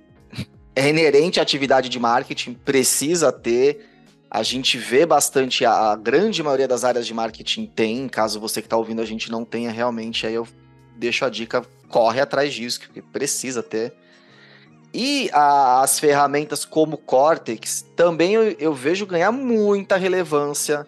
é 0.75 0.89
inerente 0.89 1.39
à 1.39 1.43
atividade 1.43 1.89
de 1.89 1.99
marketing, 1.99 2.55
precisa 2.55 3.31
ter. 3.31 3.89
A 4.31 4.43
gente 4.43 4.79
vê 4.79 5.05
bastante, 5.05 5.65
a, 5.65 5.95
grande 5.95 6.43
maioria 6.43 6.67
das 6.67 6.85
áreas 6.85 7.07
de 7.07 7.13
marketing 7.13 7.67
tem, 7.67 8.09
caso 8.09 8.41
você 8.41 8.63
que 8.63 8.67
está 8.67 8.77
ouvindo 8.77 9.03
a 9.03 9.05
gente 9.05 9.31
não 9.31 9.45
tenha 9.45 9.71
realmente, 9.71 10.27
aí 10.27 10.35
eu 10.35 10.49
deixo 10.97 11.25
a 11.25 11.29
dica, 11.29 11.65
corre 11.89 12.21
atrás 12.21 12.55
disso, 12.55 12.81
porque 12.81 13.03
precisa 13.03 13.63
ter. 13.63 13.93
E 14.95 15.31
a, 15.33 15.83
as 15.83 15.99
ferramentas 15.99 16.65
como 16.65 16.97
Cortex 16.97 17.85
também 17.95 18.35
eu, 18.35 18.57
eu 18.59 18.75
vejo 18.75 19.07
ganhar 19.07 19.33
muita 19.33 19.97
relevância 19.97 20.87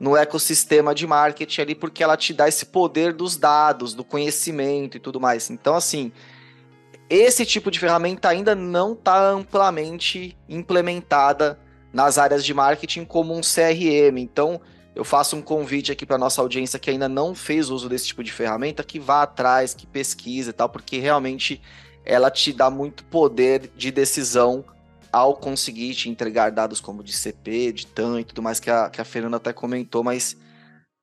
no 0.00 0.16
ecossistema 0.16 0.94
de 0.94 1.06
marketing 1.06 1.60
ali, 1.60 1.74
porque 1.74 2.02
ela 2.02 2.16
te 2.16 2.34
dá 2.34 2.48
esse 2.48 2.66
poder 2.66 3.12
dos 3.12 3.36
dados, 3.36 3.94
do 3.94 4.02
conhecimento 4.02 4.96
e 4.96 5.00
tudo 5.00 5.20
mais. 5.20 5.48
Então, 5.48 5.76
assim, 5.76 6.10
esse 7.14 7.44
tipo 7.44 7.70
de 7.70 7.78
ferramenta 7.78 8.30
ainda 8.30 8.54
não 8.54 8.94
está 8.94 9.28
amplamente 9.28 10.34
implementada 10.48 11.58
nas 11.92 12.16
áreas 12.16 12.42
de 12.42 12.54
marketing 12.54 13.04
como 13.04 13.36
um 13.36 13.42
CRM. 13.42 14.16
Então, 14.16 14.58
eu 14.94 15.04
faço 15.04 15.36
um 15.36 15.42
convite 15.42 15.92
aqui 15.92 16.06
para 16.06 16.16
nossa 16.16 16.40
audiência 16.40 16.78
que 16.78 16.88
ainda 16.88 17.10
não 17.10 17.34
fez 17.34 17.68
uso 17.68 17.86
desse 17.86 18.06
tipo 18.06 18.24
de 18.24 18.32
ferramenta, 18.32 18.82
que 18.82 18.98
vá 18.98 19.24
atrás, 19.24 19.74
que 19.74 19.86
pesquise 19.86 20.48
e 20.48 20.52
tal, 20.54 20.70
porque 20.70 20.98
realmente 20.98 21.60
ela 22.02 22.30
te 22.30 22.50
dá 22.50 22.70
muito 22.70 23.04
poder 23.04 23.70
de 23.76 23.90
decisão 23.90 24.64
ao 25.12 25.36
conseguir 25.36 25.94
te 25.94 26.08
entregar 26.08 26.50
dados 26.50 26.80
como 26.80 27.04
de 27.04 27.12
CP, 27.12 27.72
de 27.72 27.86
TAM 27.88 28.20
e 28.20 28.24
tudo 28.24 28.42
mais 28.42 28.58
que 28.58 28.70
a, 28.70 28.88
que 28.88 29.02
a 29.02 29.04
Fernanda 29.04 29.36
até 29.36 29.52
comentou, 29.52 30.02
mas 30.02 30.34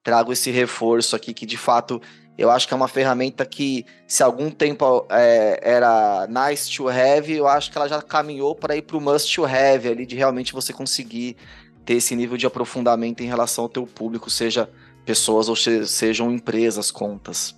trago 0.03 0.33
esse 0.33 0.49
reforço 0.49 1.15
aqui 1.15 1.35
que 1.35 1.45
de 1.45 1.57
fato 1.57 2.01
eu 2.39 2.49
acho 2.49 2.65
que 2.65 2.73
é 2.73 2.77
uma 2.77 2.87
ferramenta 2.87 3.45
que, 3.45 3.85
se 4.07 4.23
algum 4.23 4.49
tempo 4.49 5.05
é, 5.09 5.59
era 5.61 6.25
nice 6.25 6.73
to 6.73 6.87
have, 6.87 7.29
eu 7.29 7.45
acho 7.45 7.69
que 7.69 7.77
ela 7.77 7.89
já 7.89 8.01
caminhou 8.01 8.55
para 8.55 8.77
ir 8.77 8.83
para 8.83 8.95
o 8.95 9.01
must 9.01 9.35
to 9.35 9.43
have 9.43 9.85
ali, 9.85 10.05
de 10.05 10.15
realmente 10.15 10.53
você 10.53 10.71
conseguir 10.71 11.35
ter 11.83 11.95
esse 11.95 12.15
nível 12.15 12.37
de 12.37 12.45
aprofundamento 12.45 13.19
em 13.19 13.27
relação 13.27 13.65
ao 13.65 13.69
teu 13.69 13.85
público, 13.85 14.29
seja 14.29 14.69
pessoas 15.05 15.49
ou 15.49 15.55
sejam 15.57 16.31
empresas, 16.31 16.89
contas. 16.89 17.53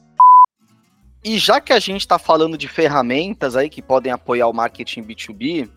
E 1.24 1.38
já 1.38 1.62
que 1.62 1.74
a 1.74 1.80
gente 1.80 2.02
está 2.02 2.18
falando 2.18 2.58
de 2.58 2.68
ferramentas 2.68 3.56
aí 3.56 3.70
que 3.70 3.84
podem 3.84 4.12
apoiar 4.12 4.48
o 4.48 4.54
marketing 4.54 5.04
B2B, 5.04 5.70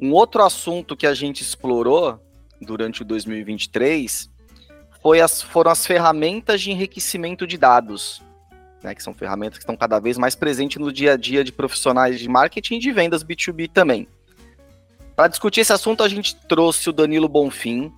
um 0.00 0.12
outro 0.12 0.42
assunto 0.42 0.96
que 0.96 1.06
a 1.06 1.12
gente 1.12 1.42
explorou 1.42 2.18
durante 2.58 3.02
o 3.02 3.04
2023 3.04 4.30
foi 5.02 5.20
as, 5.20 5.42
foram 5.42 5.70
as 5.70 5.86
ferramentas 5.86 6.60
de 6.60 6.70
enriquecimento 6.70 7.46
de 7.46 7.56
dados, 7.56 8.22
né, 8.82 8.94
que 8.94 9.02
são 9.02 9.14
ferramentas 9.14 9.58
que 9.58 9.62
estão 9.62 9.76
cada 9.76 9.98
vez 9.98 10.18
mais 10.18 10.34
presentes 10.34 10.78
no 10.78 10.92
dia 10.92 11.12
a 11.12 11.16
dia 11.16 11.42
de 11.42 11.52
profissionais 11.52 12.18
de 12.18 12.28
marketing 12.28 12.76
e 12.76 12.78
de 12.78 12.92
vendas 12.92 13.24
B2B 13.24 13.70
também. 13.70 14.08
Para 15.16 15.28
discutir 15.28 15.60
esse 15.60 15.72
assunto, 15.72 16.02
a 16.02 16.08
gente 16.08 16.36
trouxe 16.46 16.88
o 16.88 16.92
Danilo 16.92 17.28
Bonfim, 17.28 17.92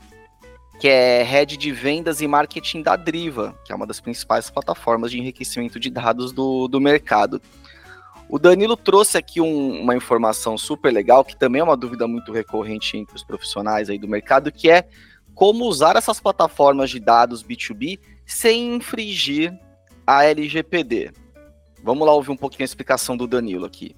que 0.80 0.88
é 0.88 1.22
head 1.22 1.58
de 1.58 1.70
vendas 1.70 2.22
e 2.22 2.26
marketing 2.26 2.80
da 2.80 2.96
Driva, 2.96 3.54
que 3.64 3.72
é 3.72 3.76
uma 3.76 3.86
das 3.86 4.00
principais 4.00 4.48
plataformas 4.48 5.10
de 5.10 5.18
enriquecimento 5.18 5.78
de 5.78 5.90
dados 5.90 6.32
do, 6.32 6.66
do 6.66 6.80
mercado. 6.80 7.40
O 8.26 8.38
Danilo 8.38 8.74
trouxe 8.74 9.18
aqui 9.18 9.38
um, 9.40 9.82
uma 9.82 9.94
informação 9.94 10.56
super 10.56 10.90
legal, 10.90 11.22
que 11.22 11.36
também 11.36 11.60
é 11.60 11.64
uma 11.64 11.76
dúvida 11.76 12.08
muito 12.08 12.32
recorrente 12.32 12.96
entre 12.96 13.14
os 13.14 13.22
profissionais 13.22 13.90
aí 13.90 13.98
do 13.98 14.08
mercado, 14.08 14.50
que 14.50 14.70
é 14.70 14.88
como 15.40 15.64
usar 15.64 15.96
essas 15.96 16.20
plataformas 16.20 16.90
de 16.90 17.00
dados 17.00 17.42
B2B 17.42 17.98
sem 18.26 18.74
infringir 18.74 19.58
a 20.06 20.22
LGPD. 20.22 21.12
Vamos 21.82 22.06
lá 22.06 22.12
ouvir 22.12 22.30
um 22.30 22.36
pouquinho 22.36 22.64
a 22.64 22.66
explicação 22.66 23.16
do 23.16 23.26
Danilo 23.26 23.64
aqui. 23.64 23.96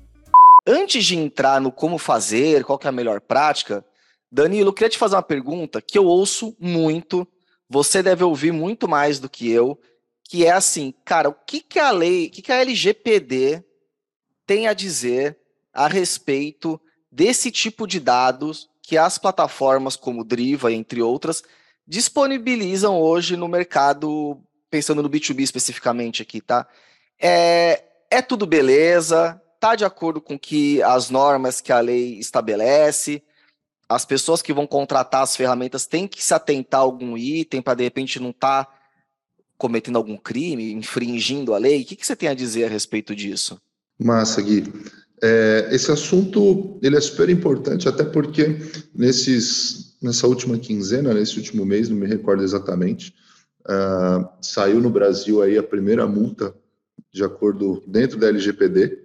Antes 0.65 1.05
de 1.05 1.17
entrar 1.17 1.61
no 1.61 1.73
como 1.73 1.99
fazer, 1.99 2.63
qual 2.63 2.79
é 2.85 2.87
a 2.87 2.93
melhor 2.93 3.21
prática, 3.21 3.85
Danilo, 4.31 4.73
queria 4.73 4.89
te 4.89 4.97
fazer 4.97 5.17
uma 5.17 5.23
pergunta 5.23 5.83
que 5.83 5.99
eu 5.99 6.07
ouço 6.07 6.57
muito, 6.61 7.27
você 7.69 8.05
deve 8.05 8.23
ouvir 8.23 8.53
muito 8.53 8.87
mais 8.87 9.19
do 9.19 9.29
que 9.29 9.51
eu, 9.51 9.77
que 10.23 10.47
é 10.47 10.53
assim, 10.53 10.95
cara, 11.05 11.29
o 11.29 11.35
que, 11.35 11.59
que 11.61 11.81
a 11.81 11.91
lei, 11.91 12.29
o 12.29 12.31
que, 12.31 12.41
que 12.41 12.53
a 12.53 12.61
LGPD 12.61 13.65
tem 14.47 14.69
a 14.69 14.73
dizer 14.73 15.37
a 15.75 15.89
respeito 15.89 16.81
desse 17.11 17.51
tipo 17.51 17.85
de 17.85 17.99
dados 17.99 18.71
que 18.93 18.99
as 18.99 19.17
plataformas 19.17 19.97
como 19.97 20.23
Driva, 20.23 20.71
entre 20.71 21.01
outras, 21.01 21.43
disponibilizam 21.87 23.01
hoje 23.01 23.39
no 23.39 23.49
mercado, 23.49 24.39
pensando 24.69 25.03
no 25.03 25.09
B2B 25.09 25.41
especificamente 25.41 26.21
aqui, 26.21 26.43
tá? 26.43 26.69
É, 27.19 27.85
é 28.11 28.21
tudo 28.21 28.45
beleza, 28.45 29.41
tá 29.59 29.75
de 29.75 29.83
acordo 29.83 30.21
com 30.21 30.39
que 30.39 30.83
as 30.83 31.09
normas 31.09 31.59
que 31.59 31.73
a 31.73 31.81
lei 31.81 32.19
estabelece, 32.19 33.23
as 33.89 34.05
pessoas 34.05 34.43
que 34.43 34.53
vão 34.53 34.67
contratar 34.67 35.23
as 35.23 35.35
ferramentas 35.35 35.87
têm 35.87 36.07
que 36.07 36.23
se 36.23 36.35
atentar 36.35 36.81
a 36.81 36.85
algum 36.85 37.17
item 37.17 37.63
para 37.63 37.77
de 37.77 37.85
repente 37.85 38.21
não 38.21 38.29
estar 38.29 38.67
tá 38.67 38.75
cometendo 39.57 39.97
algum 39.97 40.19
crime, 40.19 40.71
infringindo 40.71 41.55
a 41.55 41.59
lei. 41.59 41.81
O 41.81 41.85
que, 41.87 41.97
que 41.97 42.07
você 42.07 42.15
tem 42.15 42.29
a 42.29 42.35
dizer 42.35 42.67
a 42.67 42.69
respeito 42.69 43.17
disso? 43.17 43.59
Massa, 43.99 44.43
Gui. 44.43 44.71
É, 45.23 45.69
esse 45.71 45.91
assunto 45.93 46.81
ele 46.83 46.97
é 46.97 47.01
super 47.01 47.29
importante, 47.31 47.89
até 47.89 48.03
porque 48.03 48.59
nesses, 48.93 49.97
nessa 50.03 50.27
última 50.27 50.59
quinzena, 50.59 51.15
nesse 51.15 51.37
último 51.37 51.65
mês, 51.65 51.89
não 51.89 51.97
me 51.97 52.07
recordo 52.07 52.43
exatamente, 52.43 53.15
uh, 53.61 54.29
saiu 54.41 54.81
no 54.81 54.91
Brasil 54.91 55.41
aí 55.41 55.57
a 55.57 55.63
primeira 55.63 56.07
multa 56.09 56.53
de 57.13 57.23
acordo 57.23 57.85
dentro 57.87 58.19
da 58.19 58.29
LGPD, 58.29 58.99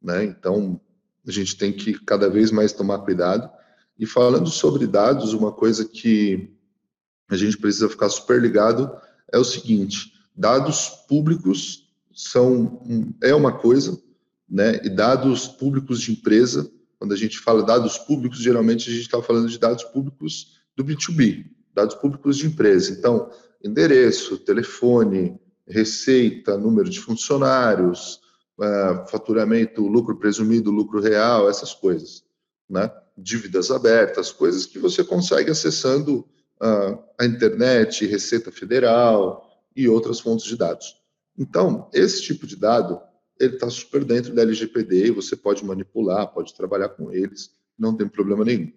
né? 0.00 0.24
Então 0.24 0.80
a 1.26 1.30
gente 1.32 1.56
tem 1.56 1.72
que 1.72 1.92
cada 2.04 2.28
vez 2.30 2.52
mais 2.52 2.72
tomar 2.72 2.98
cuidado. 3.00 3.50
E 3.98 4.06
falando 4.06 4.48
sobre 4.48 4.86
dados, 4.86 5.32
uma 5.32 5.50
coisa 5.50 5.84
que 5.84 6.52
a 7.28 7.36
gente 7.36 7.58
precisa 7.58 7.88
ficar 7.88 8.08
super 8.08 8.40
ligado 8.40 8.90
é 9.32 9.38
o 9.38 9.44
seguinte: 9.44 10.12
dados 10.36 10.88
públicos 11.08 11.88
são 12.14 12.80
é 13.22 13.34
uma 13.34 13.52
coisa, 13.52 14.00
né? 14.48 14.80
E 14.82 14.88
dados 14.88 15.46
públicos 15.46 16.00
de 16.00 16.12
empresa, 16.12 16.70
quando 16.98 17.12
a 17.12 17.16
gente 17.16 17.38
fala 17.38 17.62
dados 17.62 17.98
públicos, 17.98 18.38
geralmente 18.38 18.88
a 18.88 18.92
gente 18.92 19.02
está 19.02 19.22
falando 19.22 19.48
de 19.48 19.58
dados 19.58 19.84
públicos 19.84 20.58
do 20.76 20.84
B2B, 20.84 21.46
dados 21.74 21.94
públicos 21.94 22.36
de 22.36 22.46
empresa. 22.46 22.92
Então, 22.92 23.30
endereço, 23.62 24.38
telefone, 24.38 25.38
receita, 25.66 26.56
número 26.56 26.88
de 26.88 26.98
funcionários, 26.98 28.20
uh, 28.58 29.08
faturamento, 29.08 29.86
lucro 29.86 30.16
presumido, 30.16 30.70
lucro 30.70 31.00
real, 31.00 31.48
essas 31.48 31.74
coisas, 31.74 32.24
né? 32.68 32.90
Dívidas 33.16 33.70
abertas, 33.70 34.32
coisas 34.32 34.64
que 34.64 34.78
você 34.78 35.04
consegue 35.04 35.50
acessando 35.50 36.26
uh, 36.60 36.98
a 37.18 37.24
internet, 37.24 38.06
Receita 38.06 38.50
Federal 38.50 39.44
e 39.74 39.88
outras 39.88 40.20
fontes 40.20 40.46
de 40.46 40.56
dados. 40.56 40.96
Então, 41.36 41.88
esse 41.92 42.22
tipo 42.22 42.46
de 42.46 42.56
dado 42.56 43.00
ele 43.38 43.54
está 43.54 43.70
super 43.70 44.04
dentro 44.04 44.34
da 44.34 44.42
LGPD, 44.42 45.10
você 45.12 45.36
pode 45.36 45.64
manipular, 45.64 46.32
pode 46.32 46.54
trabalhar 46.54 46.90
com 46.90 47.12
eles, 47.12 47.50
não 47.78 47.96
tem 47.96 48.08
problema 48.08 48.44
nenhum. 48.44 48.72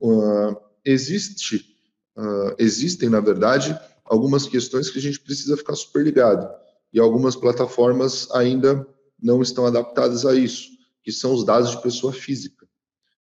Uh, 0.00 0.56
existe, 0.84 1.76
uh, 2.16 2.54
existem, 2.58 3.08
na 3.08 3.20
verdade, 3.20 3.78
algumas 4.04 4.46
questões 4.46 4.90
que 4.90 4.98
a 4.98 5.02
gente 5.02 5.20
precisa 5.20 5.56
ficar 5.56 5.74
super 5.74 6.02
ligado, 6.02 6.48
e 6.92 6.98
algumas 6.98 7.36
plataformas 7.36 8.30
ainda 8.30 8.86
não 9.20 9.42
estão 9.42 9.66
adaptadas 9.66 10.24
a 10.24 10.34
isso, 10.34 10.70
que 11.02 11.12
são 11.12 11.34
os 11.34 11.44
dados 11.44 11.72
de 11.72 11.82
pessoa 11.82 12.12
física. 12.12 12.66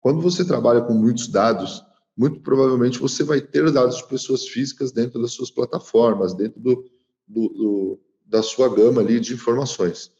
Quando 0.00 0.20
você 0.20 0.44
trabalha 0.44 0.82
com 0.82 0.92
muitos 0.92 1.28
dados, 1.28 1.82
muito 2.16 2.40
provavelmente 2.40 2.98
você 2.98 3.24
vai 3.24 3.40
ter 3.40 3.70
dados 3.72 3.96
de 3.96 4.06
pessoas 4.06 4.46
físicas 4.46 4.92
dentro 4.92 5.20
das 5.20 5.32
suas 5.32 5.50
plataformas, 5.50 6.34
dentro 6.34 6.60
do, 6.60 6.84
do, 7.26 7.48
do 7.48 8.00
da 8.26 8.42
sua 8.42 8.68
gama 8.74 9.00
ali 9.00 9.20
de 9.20 9.34
informações. 9.34 10.10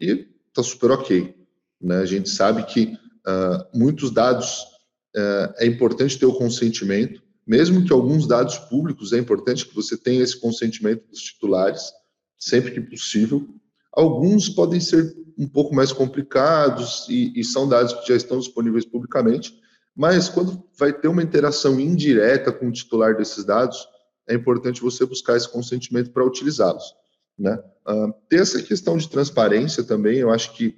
E 0.00 0.28
tá 0.54 0.62
super 0.62 0.90
ok. 0.90 1.34
Né? 1.80 1.96
A 1.98 2.06
gente 2.06 2.28
sabe 2.28 2.62
que 2.64 2.96
uh, 3.26 3.78
muitos 3.78 4.10
dados 4.10 4.62
uh, 5.16 5.52
é 5.58 5.66
importante 5.66 6.18
ter 6.18 6.26
o 6.26 6.34
consentimento, 6.34 7.22
mesmo 7.46 7.84
que 7.84 7.92
alguns 7.92 8.26
dados 8.26 8.58
públicos 8.58 9.12
é 9.12 9.18
importante 9.18 9.66
que 9.66 9.74
você 9.74 9.96
tenha 9.96 10.22
esse 10.22 10.38
consentimento 10.38 11.06
dos 11.08 11.20
titulares, 11.20 11.92
sempre 12.38 12.70
que 12.70 12.80
possível. 12.80 13.46
Alguns 13.92 14.48
podem 14.48 14.80
ser 14.80 15.14
um 15.36 15.48
pouco 15.48 15.74
mais 15.74 15.92
complicados 15.92 17.06
e, 17.08 17.32
e 17.34 17.42
são 17.42 17.68
dados 17.68 17.92
que 17.94 18.08
já 18.08 18.16
estão 18.16 18.38
disponíveis 18.38 18.84
publicamente, 18.84 19.58
mas 19.96 20.28
quando 20.28 20.62
vai 20.78 20.92
ter 20.92 21.08
uma 21.08 21.22
interação 21.22 21.80
indireta 21.80 22.52
com 22.52 22.68
o 22.68 22.72
titular 22.72 23.16
desses 23.16 23.44
dados, 23.44 23.88
é 24.28 24.34
importante 24.34 24.80
você 24.80 25.04
buscar 25.04 25.36
esse 25.36 25.48
consentimento 25.48 26.10
para 26.10 26.24
utilizá-los. 26.24 26.94
Né? 27.38 27.58
Uh, 27.90 28.12
ter 28.28 28.40
essa 28.40 28.62
questão 28.62 28.96
de 28.96 29.08
transparência 29.08 29.82
também, 29.82 30.18
eu 30.18 30.30
acho 30.30 30.54
que 30.54 30.76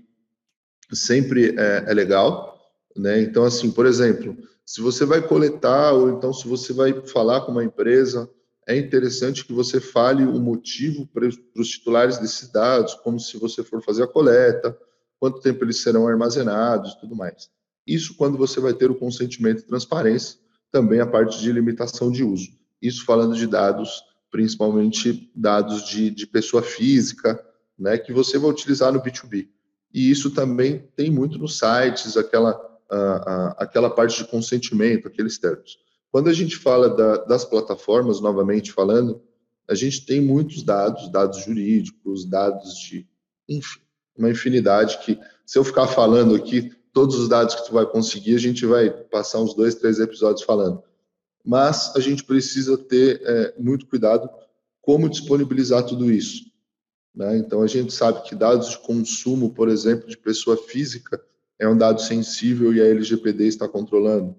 sempre 0.93 1.55
é, 1.59 1.85
é 1.89 1.95
legal. 1.95 2.59
Né? 2.97 3.21
Então, 3.21 3.45
assim, 3.45 3.71
por 3.71 3.87
exemplo, 3.87 4.37
se 4.65 4.81
você 4.81 5.05
vai 5.05 5.21
coletar 5.21 5.93
ou 5.93 6.11
então 6.11 6.33
se 6.33 6.47
você 6.47 6.73
vai 6.73 6.93
falar 7.07 7.43
com 7.43 7.53
uma 7.53 7.65
empresa, 7.65 8.31
é 8.67 8.77
interessante 8.77 9.45
que 9.45 9.53
você 9.53 9.81
fale 9.81 10.25
o 10.25 10.39
motivo 10.39 11.07
para 11.09 11.27
os 11.27 11.69
titulares 11.69 12.19
desses 12.19 12.51
dados, 12.51 12.95
como 12.95 13.19
se 13.19 13.37
você 13.37 13.63
for 13.63 13.83
fazer 13.83 14.05
a 14.05 14.09
coleta, 14.09 14.77
quanto 15.19 15.41
tempo 15.41 15.65
eles 15.65 15.83
serão 15.83 16.07
armazenados, 16.07 16.95
tudo 16.95 17.17
mais. 17.17 17.51
Isso 17.87 18.17
quando 18.17 18.39
você 18.39 18.61
vai 18.61 18.73
ter 18.73 18.91
o 18.91 18.95
consentimento 18.95 19.61
e 19.61 19.67
transparência, 19.67 20.39
também 20.71 21.01
a 21.01 21.07
parte 21.07 21.41
de 21.41 21.53
limitação 21.53 22.11
de 22.11 22.23
uso. 22.23 22.49
Isso 22.81 23.05
falando 23.05 23.35
de 23.35 23.47
dados, 23.47 24.03
principalmente 24.33 25.31
dados 25.37 25.87
de, 25.87 26.11
de 26.11 26.27
pessoa 26.27 26.63
física, 26.63 27.39
né, 27.79 27.99
que 27.99 28.13
você 28.13 28.39
vai 28.39 28.51
utilizar 28.51 28.91
no 28.91 29.01
B2B. 29.01 29.47
E 29.93 30.11
isso 30.11 30.31
também 30.31 30.89
tem 30.97 31.11
muito 31.11 31.39
nos 31.39 31.59
sites, 31.59 32.17
aquela, 32.17 32.59
a, 32.91 32.97
a, 32.97 33.49
aquela 33.59 33.91
parte 33.91 34.17
de 34.17 34.29
consentimento, 34.29 35.07
aqueles 35.07 35.39
termos. 35.39 35.79
Quando 36.11 36.29
a 36.29 36.33
gente 36.33 36.57
fala 36.57 36.89
da, 36.89 37.19
das 37.19 37.45
plataformas, 37.45 38.21
novamente 38.21 38.73
falando, 38.73 39.23
a 39.69 39.75
gente 39.75 40.05
tem 40.07 40.21
muitos 40.21 40.63
dados, 40.63 41.11
dados 41.11 41.45
jurídicos, 41.45 42.25
dados 42.25 42.75
de, 42.79 43.07
enfim, 43.49 43.81
uma 44.17 44.31
infinidade 44.31 44.99
que, 44.99 45.19
se 45.45 45.59
eu 45.59 45.65
ficar 45.65 45.87
falando 45.87 46.35
aqui, 46.35 46.73
todos 46.93 47.17
os 47.17 47.29
dados 47.29 47.55
que 47.55 47.67
tu 47.67 47.73
vai 47.73 47.87
conseguir, 47.87 48.35
a 48.35 48.41
gente 48.41 48.65
vai 48.65 48.91
passar 48.91 49.41
uns 49.41 49.55
dois, 49.55 49.75
três 49.75 49.99
episódios 49.99 50.43
falando. 50.43 50.83
Mas 51.45 51.95
a 51.97 52.01
gente 52.01 52.25
precisa 52.25 52.79
ter 52.79 53.21
é, 53.25 53.55
muito 53.59 53.87
cuidado 53.87 54.29
como 54.81 55.09
disponibilizar 55.09 55.85
tudo 55.85 56.11
isso. 56.11 56.45
Né? 57.15 57.37
Então, 57.39 57.63
a 57.63 57.67
gente 57.67 57.93
sabe 57.93 58.23
que 58.23 58.35
dados 58.35 58.71
de 58.71 58.79
consumo, 58.79 59.53
por 59.53 59.69
exemplo, 59.69 60.09
de 60.09 60.17
pessoa 60.17 60.57
física, 60.57 61.23
é 61.59 61.69
um 61.69 61.77
dado 61.77 62.01
sensível 62.01 62.75
e 62.75 62.81
a 62.81 62.87
LGPD 62.87 63.47
está 63.47 63.69
controlando. 63.69 64.35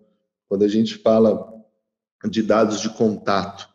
Quando 0.48 0.64
a 0.64 0.68
gente 0.68 0.98
fala 0.98 1.52
de 2.30 2.42
dados 2.42 2.82
de 2.82 2.90
contato, 2.90 3.68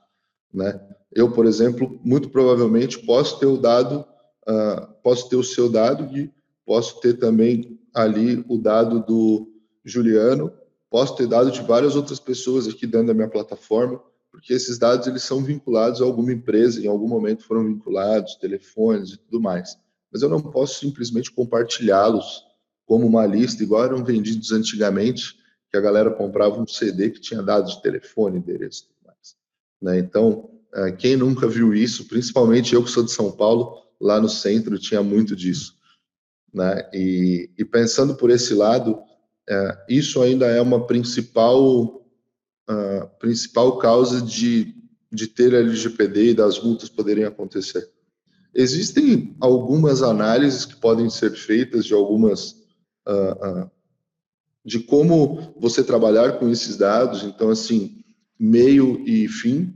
né? 0.53 0.81
Eu, 1.13 1.33
por 1.33 1.47
exemplo, 1.47 1.99
muito 2.05 2.29
provavelmente 2.29 2.99
posso 2.99 3.39
ter 3.39 3.47
o 3.47 3.57
dado, 3.57 4.05
uh, 4.47 4.87
posso 5.03 5.29
ter 5.29 5.37
o 5.37 5.45
seu 5.45 5.71
dado 5.71 6.17
e 6.17 6.31
posso 6.67 7.01
ter 7.01 7.15
também 7.15 7.81
ali 7.95 8.45
o 8.49 8.59
dado 8.59 9.01
do 9.01 9.51
Juliano, 9.85 10.53
posso 10.91 11.17
ter 11.17 11.27
dado 11.27 11.51
de 11.51 11.61
várias 11.63 11.95
outras 11.97 12.19
pessoas 12.19 12.67
aqui 12.67 12.87
dentro 12.87 13.09
da 13.09 13.15
minha 13.15 13.29
plataforma, 13.29 14.03
porque 14.31 14.53
esses 14.53 14.79
dados 14.79 15.07
eles 15.07 15.23
são 15.23 15.43
vinculados 15.43 16.01
a 16.01 16.05
alguma 16.05 16.33
empresa, 16.33 16.81
em 16.81 16.87
algum 16.87 17.09
momento 17.09 17.45
foram 17.45 17.65
vinculados, 17.65 18.37
telefones 18.37 19.11
e 19.11 19.17
tudo 19.17 19.41
mais. 19.41 19.77
Mas 20.13 20.23
eu 20.23 20.29
não 20.29 20.41
posso 20.41 20.81
simplesmente 20.81 21.31
compartilhá-los 21.31 22.45
como 22.87 23.07
uma 23.07 23.27
lista, 23.27 23.63
igual 23.63 23.85
eram 23.85 24.05
vendidos 24.05 24.51
antigamente, 24.53 25.37
que 25.71 25.77
a 25.77 25.81
galera 25.81 26.11
comprava 26.11 26.61
um 26.61 26.67
CD 26.67 27.11
que 27.11 27.21
tinha 27.21 27.43
dados 27.43 27.77
de 27.77 27.83
telefone, 27.83 28.39
endereço 28.39 28.85
e 28.85 28.87
tudo 28.87 29.07
mais. 29.07 29.37
Né? 29.83 29.99
Então, 29.99 30.51
é, 30.75 30.93
quem 30.93 31.17
nunca 31.17 31.47
viu 31.47 31.75
isso, 31.75 32.07
principalmente 32.07 32.75
eu 32.75 32.83
que 32.83 32.91
sou 32.91 33.05
de 33.05 33.13
São 33.13 33.31
Paulo, 33.31 33.83
lá 34.01 34.21
no 34.21 34.29
centro 34.29 34.79
tinha 34.79 35.03
muito 35.03 35.37
disso. 35.37 35.77
Né? 36.53 36.89
E, 36.95 37.51
e 37.59 37.65
pensando 37.65 38.15
por 38.15 38.31
esse 38.31 38.55
lado, 38.55 38.99
é, 39.49 39.85
isso 39.89 40.21
ainda 40.21 40.47
é 40.47 40.61
uma 40.61 40.87
principal, 40.87 42.05
uh, 42.69 43.09
principal 43.19 43.79
causa 43.79 44.21
de, 44.21 44.75
de 45.11 45.27
ter 45.27 45.55
LGPD 45.55 46.31
e 46.31 46.35
das 46.35 46.63
multas 46.63 46.91
poderem 46.91 47.25
acontecer. 47.25 47.91
Existem 48.55 49.35
algumas 49.41 50.03
análises 50.03 50.67
que 50.67 50.77
podem 50.77 51.09
ser 51.09 51.31
feitas 51.31 51.87
de 51.87 51.95
algumas 51.95 52.51
uh, 53.07 53.63
uh, 53.63 53.71
de 54.63 54.81
como 54.81 55.55
você 55.59 55.83
trabalhar 55.83 56.39
com 56.39 56.51
esses 56.51 56.77
dados. 56.77 57.23
Então, 57.23 57.49
assim, 57.49 58.05
meio 58.39 59.03
e 59.09 59.27
fim, 59.29 59.75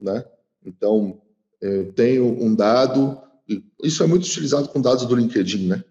né? 0.00 0.24
Então, 0.64 1.20
eu 1.60 1.92
tenho 1.92 2.24
um 2.42 2.54
dado, 2.54 3.20
isso 3.82 4.02
é 4.02 4.06
muito 4.06 4.24
utilizado 4.24 4.68
com 4.68 4.80
dados 4.80 5.04
do 5.04 5.14
LinkedIn, 5.14 5.68
né? 5.68 5.84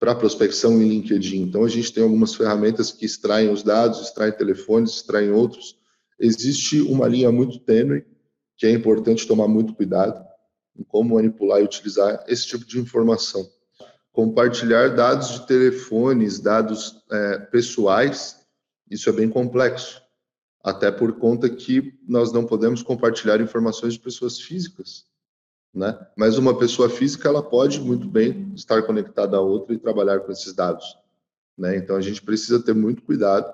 Para 0.00 0.14
prospecção 0.14 0.80
em 0.80 0.88
LinkedIn. 0.88 1.42
Então, 1.42 1.64
a 1.64 1.68
gente 1.68 1.92
tem 1.92 2.02
algumas 2.02 2.34
ferramentas 2.34 2.92
que 2.92 3.04
extraem 3.04 3.50
os 3.50 3.62
dados, 3.62 4.00
extraem 4.00 4.32
telefones, 4.32 4.92
extraem 4.92 5.30
outros. 5.30 5.76
Existe 6.20 6.80
uma 6.80 7.08
linha 7.08 7.32
muito 7.32 7.58
tênue, 7.58 8.04
que 8.56 8.66
é 8.66 8.70
importante 8.70 9.26
tomar 9.26 9.48
muito 9.48 9.74
cuidado 9.74 10.24
em 10.76 10.84
como 10.84 11.16
manipular 11.16 11.60
e 11.60 11.64
utilizar 11.64 12.24
esse 12.28 12.46
tipo 12.46 12.64
de 12.64 12.78
informação 12.78 13.48
compartilhar 14.18 14.96
dados 14.96 15.28
de 15.28 15.46
telefones, 15.46 16.40
dados 16.40 17.00
é, 17.08 17.38
pessoais, 17.38 18.40
isso 18.90 19.08
é 19.08 19.12
bem 19.12 19.28
complexo. 19.28 20.02
Até 20.60 20.90
por 20.90 21.20
conta 21.20 21.48
que 21.48 21.96
nós 22.02 22.32
não 22.32 22.44
podemos 22.44 22.82
compartilhar 22.82 23.40
informações 23.40 23.94
de 23.94 24.00
pessoas 24.00 24.40
físicas, 24.40 25.04
né? 25.78 25.98
Mas 26.16 26.36
uma 26.36 26.58
pessoa 26.58 26.90
física 26.90 27.28
ela 27.28 27.42
pode 27.42 27.80
muito 27.80 28.08
bem 28.08 28.52
estar 28.56 28.82
conectada 28.82 29.36
a 29.36 29.40
outra 29.40 29.74
e 29.74 29.78
trabalhar 29.78 30.20
com 30.20 30.32
esses 30.32 30.52
dados, 30.52 30.96
né? 31.56 31.76
Então 31.76 31.96
a 31.96 32.00
gente 32.00 32.20
precisa 32.20 32.60
ter 32.60 32.74
muito 32.74 33.02
cuidado, 33.02 33.50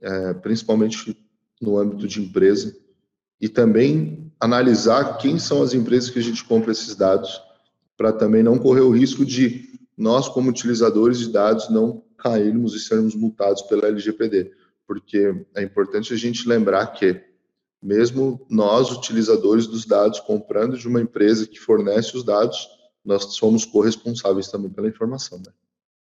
é, 0.00 0.34
principalmente 0.34 1.16
no 1.60 1.78
âmbito 1.78 2.08
de 2.08 2.20
empresa, 2.20 2.76
e 3.40 3.48
também 3.48 4.32
analisar 4.40 5.16
quem 5.18 5.38
são 5.38 5.62
as 5.62 5.72
empresas 5.72 6.10
que 6.10 6.18
a 6.18 6.22
gente 6.22 6.44
compra 6.44 6.72
esses 6.72 6.94
dados, 6.96 7.40
para 7.96 8.12
também 8.12 8.42
não 8.42 8.58
correr 8.58 8.80
o 8.80 8.90
risco 8.90 9.24
de 9.24 9.72
nós, 9.96 10.28
como 10.28 10.50
utilizadores 10.50 11.18
de 11.18 11.30
dados, 11.30 11.70
não 11.70 12.02
cairmos 12.18 12.74
e 12.74 12.80
sermos 12.80 13.14
multados 13.14 13.62
pela 13.62 13.86
LGPD, 13.86 14.50
porque 14.86 15.34
é 15.54 15.62
importante 15.62 16.12
a 16.12 16.16
gente 16.16 16.48
lembrar 16.48 16.88
que, 16.88 17.20
mesmo 17.84 18.40
nós, 18.48 18.90
utilizadores 18.90 19.66
dos 19.66 19.84
dados, 19.84 20.18
comprando 20.20 20.78
de 20.78 20.88
uma 20.88 21.02
empresa 21.02 21.46
que 21.46 21.60
fornece 21.60 22.16
os 22.16 22.24
dados, 22.24 22.66
nós 23.04 23.34
somos 23.34 23.66
corresponsáveis 23.66 24.48
também 24.48 24.70
pela 24.70 24.88
informação. 24.88 25.38
Né? 25.38 25.52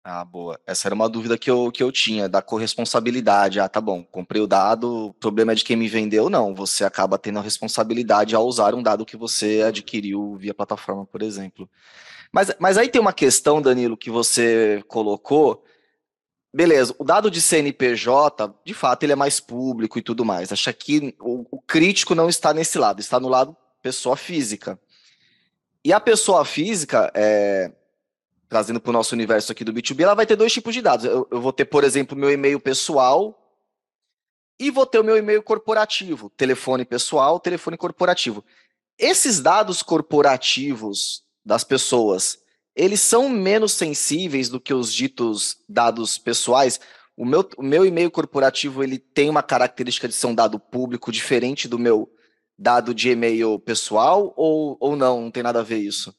Ah, 0.03 0.25
boa. 0.25 0.59
Essa 0.65 0.87
era 0.87 0.95
uma 0.95 1.07
dúvida 1.07 1.37
que 1.37 1.51
eu, 1.51 1.71
que 1.71 1.83
eu 1.83 1.91
tinha, 1.91 2.27
da 2.27 2.41
corresponsabilidade. 2.41 3.59
Ah, 3.59 3.69
tá 3.69 3.79
bom, 3.79 4.03
comprei 4.03 4.41
o 4.41 4.47
dado, 4.47 5.09
o 5.09 5.13
problema 5.13 5.51
é 5.51 5.55
de 5.55 5.63
quem 5.63 5.75
me 5.75 5.87
vendeu? 5.87 6.31
Não, 6.31 6.55
você 6.55 6.83
acaba 6.83 7.19
tendo 7.19 7.37
a 7.37 7.43
responsabilidade 7.43 8.33
ao 8.33 8.47
usar 8.47 8.73
um 8.73 8.81
dado 8.81 9.05
que 9.05 9.15
você 9.15 9.61
adquiriu 9.61 10.35
via 10.35 10.55
plataforma, 10.55 11.05
por 11.05 11.21
exemplo. 11.21 11.69
Mas, 12.31 12.51
mas 12.59 12.77
aí 12.79 12.89
tem 12.89 12.99
uma 12.99 13.13
questão, 13.13 13.61
Danilo, 13.61 13.95
que 13.95 14.09
você 14.09 14.83
colocou. 14.87 15.63
Beleza, 16.57 16.95
o 16.97 17.03
dado 17.03 17.29
de 17.29 17.39
CNPJ, 17.39 18.51
de 18.65 18.73
fato, 18.73 19.03
ele 19.03 19.13
é 19.13 19.15
mais 19.15 19.39
público 19.39 19.99
e 19.99 20.01
tudo 20.01 20.25
mais. 20.25 20.51
Acho 20.51 20.73
que 20.73 21.15
o, 21.19 21.45
o 21.51 21.61
crítico 21.61 22.15
não 22.15 22.27
está 22.27 22.51
nesse 22.51 22.79
lado, 22.79 22.99
está 22.99 23.19
no 23.19 23.27
lado 23.27 23.55
pessoa 23.79 24.17
física. 24.17 24.79
E 25.85 25.93
a 25.93 25.99
pessoa 25.99 26.43
física, 26.43 27.11
é, 27.13 27.71
trazendo 28.49 28.81
para 28.81 28.89
o 28.89 28.93
nosso 28.93 29.13
universo 29.13 29.51
aqui 29.51 29.63
do 29.63 29.71
B2B, 29.71 30.01
ela 30.01 30.15
vai 30.15 30.25
ter 30.25 30.35
dois 30.35 30.51
tipos 30.51 30.73
de 30.73 30.81
dados. 30.81 31.05
Eu, 31.05 31.27
eu 31.29 31.39
vou 31.39 31.53
ter, 31.53 31.65
por 31.65 31.83
exemplo, 31.83 32.17
meu 32.17 32.31
e-mail 32.31 32.59
pessoal 32.59 33.39
e 34.59 34.71
vou 34.71 34.87
ter 34.87 34.97
o 34.97 35.03
meu 35.03 35.15
e-mail 35.15 35.43
corporativo, 35.43 36.27
telefone 36.31 36.83
pessoal, 36.83 37.39
telefone 37.39 37.77
corporativo. 37.77 38.43
Esses 38.97 39.39
dados 39.39 39.83
corporativos 39.83 41.21
das 41.45 41.63
pessoas, 41.63 42.39
eles 42.77 43.01
são 43.01 43.27
menos 43.27 43.73
sensíveis 43.73 44.49
do 44.49 44.61
que 44.61 44.71
os 44.71 44.93
ditos 44.93 45.57
dados 45.67 46.19
pessoais. 46.19 46.79
O 47.17 47.25
meu, 47.25 47.49
o 47.57 47.63
meu 47.63 47.83
e-mail 47.83 48.11
corporativo 48.11 48.83
ele 48.83 48.99
tem 48.99 49.29
uma 49.31 49.41
característica 49.41 50.07
de 50.07 50.13
ser 50.13 50.27
um 50.27 50.35
dado 50.35 50.59
público 50.59 51.11
diferente 51.11 51.67
do 51.67 51.79
meu 51.79 52.07
dado 52.57 52.93
de 52.93 53.09
e-mail 53.09 53.57
pessoal 53.59 54.31
ou, 54.37 54.77
ou 54.79 54.95
não? 54.95 55.23
Não 55.23 55.31
tem 55.31 55.41
nada 55.41 55.59
a 55.59 55.63
ver 55.63 55.79
isso? 55.79 56.13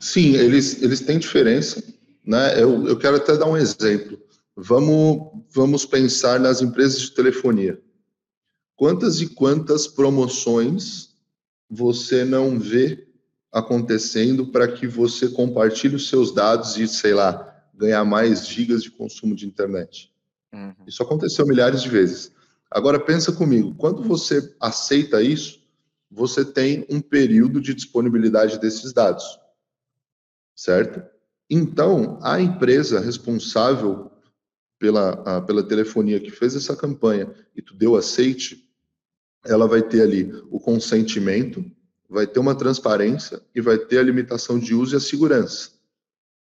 Sim, 0.00 0.34
eles, 0.34 0.82
eles 0.82 1.00
têm 1.00 1.20
diferença. 1.20 1.82
Né? 2.26 2.60
Eu, 2.60 2.88
eu 2.88 2.98
quero 2.98 3.16
até 3.16 3.36
dar 3.36 3.46
um 3.46 3.56
exemplo. 3.56 4.20
Vamos, 4.56 5.40
vamos 5.54 5.86
pensar 5.86 6.40
nas 6.40 6.60
empresas 6.60 7.00
de 7.00 7.12
telefonia. 7.12 7.80
Quantas 8.74 9.20
e 9.20 9.28
quantas 9.28 9.86
promoções 9.86 11.10
você 11.70 12.24
não 12.24 12.58
vê 12.58 13.06
acontecendo 13.52 14.46
para 14.46 14.66
que 14.66 14.86
você 14.86 15.28
compartilhe 15.28 15.96
os 15.96 16.08
seus 16.08 16.34
dados 16.34 16.78
e, 16.78 16.88
sei 16.88 17.12
lá, 17.12 17.52
ganhar 17.74 18.04
mais 18.04 18.46
gigas 18.46 18.82
de 18.82 18.90
consumo 18.90 19.34
de 19.34 19.46
internet. 19.46 20.10
Uhum. 20.52 20.74
Isso 20.86 21.02
aconteceu 21.02 21.46
milhares 21.46 21.82
de 21.82 21.88
vezes. 21.88 22.32
Agora 22.70 22.98
pensa 22.98 23.32
comigo, 23.32 23.74
quando 23.74 24.02
você 24.02 24.54
aceita 24.58 25.22
isso, 25.22 25.60
você 26.10 26.44
tem 26.44 26.86
um 26.88 27.00
período 27.00 27.60
de 27.60 27.74
disponibilidade 27.74 28.58
desses 28.58 28.92
dados, 28.92 29.38
certo? 30.54 31.02
Então, 31.48 32.18
a 32.22 32.40
empresa 32.40 33.00
responsável 33.00 34.10
pela, 34.78 35.10
a, 35.24 35.40
pela 35.40 35.62
telefonia 35.62 36.20
que 36.20 36.30
fez 36.30 36.56
essa 36.56 36.74
campanha 36.74 37.30
e 37.54 37.62
tu 37.62 37.74
deu 37.74 37.94
aceite, 37.94 38.68
ela 39.44 39.66
vai 39.66 39.82
ter 39.82 40.02
ali 40.02 40.32
o 40.50 40.58
consentimento, 40.58 41.64
vai 42.12 42.26
ter 42.26 42.38
uma 42.38 42.54
transparência 42.54 43.42
e 43.54 43.60
vai 43.60 43.78
ter 43.78 43.98
a 43.98 44.02
limitação 44.02 44.58
de 44.58 44.74
uso 44.74 44.94
e 44.94 44.98
a 44.98 45.00
segurança. 45.00 45.70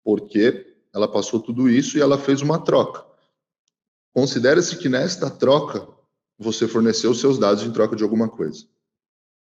Porque 0.03 0.75
ela 0.95 1.07
passou 1.07 1.39
tudo 1.39 1.69
isso 1.69 1.99
e 1.99 2.01
ela 2.01 2.17
fez 2.19 2.41
uma 2.41 2.59
troca. 2.59 3.05
Considera-se 4.15 4.77
que 4.77 4.89
nesta 4.89 5.29
troca 5.29 5.87
você 6.39 6.67
forneceu 6.67 7.15
seus 7.15 7.39
dados 7.39 7.63
em 7.63 7.71
troca 7.71 7.95
de 7.95 8.03
alguma 8.03 8.29
coisa. 8.29 8.65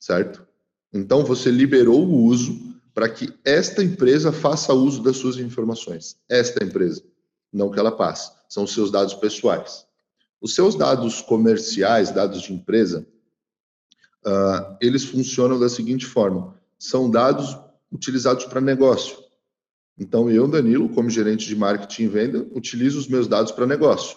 Certo? 0.01 0.45
Então 0.93 1.25
você 1.25 1.51
liberou 1.51 2.05
o 2.05 2.25
uso 2.25 2.59
para 2.93 3.09
que 3.09 3.33
esta 3.45 3.83
empresa 3.83 4.33
faça 4.33 4.75
uso 4.75 5.01
das 5.01 5.19
suas 5.19 5.37
informações. 5.37 6.17
Esta 6.29 6.65
empresa, 6.65 7.05
não 7.53 7.71
que 7.71 7.79
ela 7.79 7.93
passe, 7.93 8.33
são 8.49 8.65
os 8.65 8.75
seus 8.75 8.91
dados 8.91 9.15
pessoais. 9.15 9.87
Os 10.41 10.53
seus 10.53 10.75
dados 10.75 11.23
comerciais, 11.23 12.11
dados 12.11 12.43
de 12.43 12.53
empresa, 12.53 13.07
uh, 14.29 14.77
eles 14.81 15.05
funcionam 15.05 15.59
da 15.59 15.69
seguinte 15.69 16.07
forma: 16.07 16.55
são 16.79 17.11
dados 17.11 17.57
utilizados 17.91 18.45
para 18.45 18.61
negócio. 18.61 19.17
Então, 19.99 20.31
eu, 20.31 20.47
Danilo, 20.47 20.89
como 20.91 21.11
gerente 21.11 21.47
de 21.47 21.57
marketing 21.57 22.03
e 22.03 22.09
venda, 22.09 22.47
utilizo 22.53 22.99
os 22.99 23.09
meus 23.09 23.27
dados 23.27 23.51
para 23.51 23.67
negócio. 23.67 24.17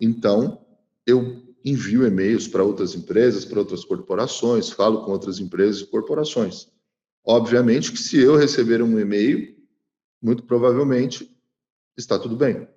Então, 0.00 0.64
eu 1.06 1.42
envio 1.64 2.06
e-mails 2.06 2.46
para 2.46 2.62
outras 2.62 2.94
empresas, 2.94 3.44
para 3.44 3.58
outras 3.58 3.84
corporações, 3.84 4.70
falo 4.70 5.04
com 5.04 5.10
outras 5.12 5.40
empresas 5.40 5.80
e 5.80 5.86
corporações. 5.86 6.68
Obviamente 7.26 7.90
que 7.90 7.98
se 7.98 8.20
eu 8.20 8.36
receber 8.36 8.82
um 8.82 9.00
e-mail, 9.00 9.56
muito 10.22 10.42
provavelmente 10.42 11.34
está 11.96 12.18
tudo 12.18 12.36
bem. 12.36 12.68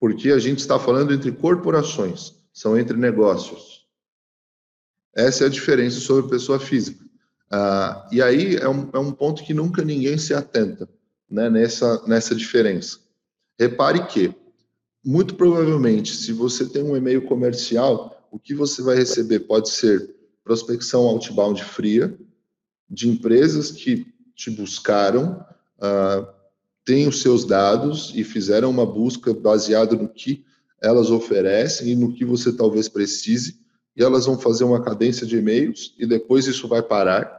Porque 0.00 0.30
a 0.30 0.38
gente 0.38 0.58
está 0.58 0.78
falando 0.78 1.14
entre 1.14 1.30
corporações, 1.32 2.34
são 2.52 2.78
entre 2.78 2.96
negócios. 2.96 3.77
Essa 5.14 5.44
é 5.44 5.46
a 5.46 5.50
diferença 5.50 6.00
sobre 6.00 6.30
pessoa 6.30 6.58
física. 6.58 7.04
Ah, 7.50 8.08
e 8.12 8.20
aí 8.20 8.56
é 8.56 8.68
um, 8.68 8.90
é 8.92 8.98
um 8.98 9.10
ponto 9.10 9.42
que 9.42 9.54
nunca 9.54 9.82
ninguém 9.82 10.18
se 10.18 10.34
atenta 10.34 10.88
né, 11.30 11.48
nessa, 11.48 12.06
nessa 12.06 12.34
diferença. 12.34 12.98
Repare 13.58 14.06
que, 14.06 14.34
muito 15.04 15.34
provavelmente, 15.34 16.14
se 16.14 16.32
você 16.32 16.66
tem 16.66 16.82
um 16.82 16.96
e-mail 16.96 17.22
comercial, 17.22 18.28
o 18.30 18.38
que 18.38 18.54
você 18.54 18.82
vai 18.82 18.96
receber 18.96 19.40
pode 19.40 19.70
ser 19.70 20.14
prospecção 20.44 21.02
outbound 21.02 21.62
fria, 21.64 22.16
de 22.88 23.08
empresas 23.08 23.70
que 23.70 24.06
te 24.34 24.50
buscaram, 24.50 25.44
ah, 25.80 26.34
têm 26.84 27.06
os 27.06 27.20
seus 27.20 27.44
dados 27.44 28.12
e 28.14 28.24
fizeram 28.24 28.70
uma 28.70 28.86
busca 28.86 29.34
baseada 29.34 29.94
no 29.94 30.08
que 30.08 30.44
elas 30.80 31.10
oferecem 31.10 31.88
e 31.88 31.96
no 31.96 32.14
que 32.14 32.24
você 32.24 32.52
talvez 32.52 32.88
precise 32.88 33.58
e 33.98 34.02
elas 34.02 34.26
vão 34.26 34.38
fazer 34.38 34.62
uma 34.62 34.80
cadência 34.80 35.26
de 35.26 35.36
e-mails 35.36 35.92
e 35.98 36.06
depois 36.06 36.46
isso 36.46 36.68
vai 36.68 36.80
parar. 36.80 37.36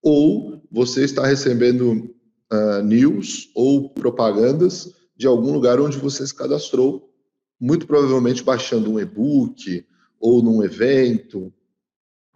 Ou 0.00 0.62
você 0.70 1.04
está 1.04 1.26
recebendo 1.26 2.16
uh, 2.50 2.82
news 2.82 3.50
ou 3.54 3.90
propagandas 3.90 4.94
de 5.14 5.26
algum 5.26 5.52
lugar 5.52 5.78
onde 5.78 5.98
você 5.98 6.26
se 6.26 6.34
cadastrou, 6.34 7.14
muito 7.60 7.86
provavelmente 7.86 8.42
baixando 8.42 8.90
um 8.90 8.98
e-book 8.98 9.86
ou 10.18 10.42
num 10.42 10.64
evento 10.64 11.52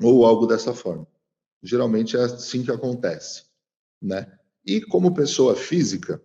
ou 0.03 0.27
algo 0.27 0.47
dessa 0.47 0.75
forma. 0.75 1.07
Geralmente 1.62 2.15
é 2.15 2.21
assim 2.21 2.62
que 2.62 2.71
acontece, 2.71 3.45
né? 4.03 4.31
E 4.67 4.83
como 4.83 5.15
pessoa 5.15 5.57
física, 5.57 6.21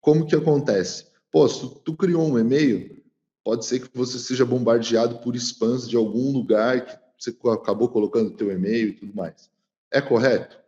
como 0.00 0.26
que 0.26 0.34
acontece? 0.34 1.06
Pô, 1.30 1.46
tu, 1.46 1.68
tu 1.68 1.96
criou 1.96 2.26
um 2.26 2.38
e-mail, 2.38 3.01
pode 3.44 3.64
ser 3.66 3.80
que 3.80 3.96
você 3.96 4.18
seja 4.18 4.44
bombardeado 4.44 5.18
por 5.18 5.34
spams 5.36 5.88
de 5.88 5.96
algum 5.96 6.32
lugar 6.32 6.86
que 6.86 6.98
você 7.18 7.36
acabou 7.50 7.88
colocando 7.88 8.36
teu 8.36 8.50
e-mail 8.50 8.88
e 8.88 8.92
tudo 8.92 9.14
mais. 9.14 9.50
É 9.90 10.00
correto? 10.00 10.58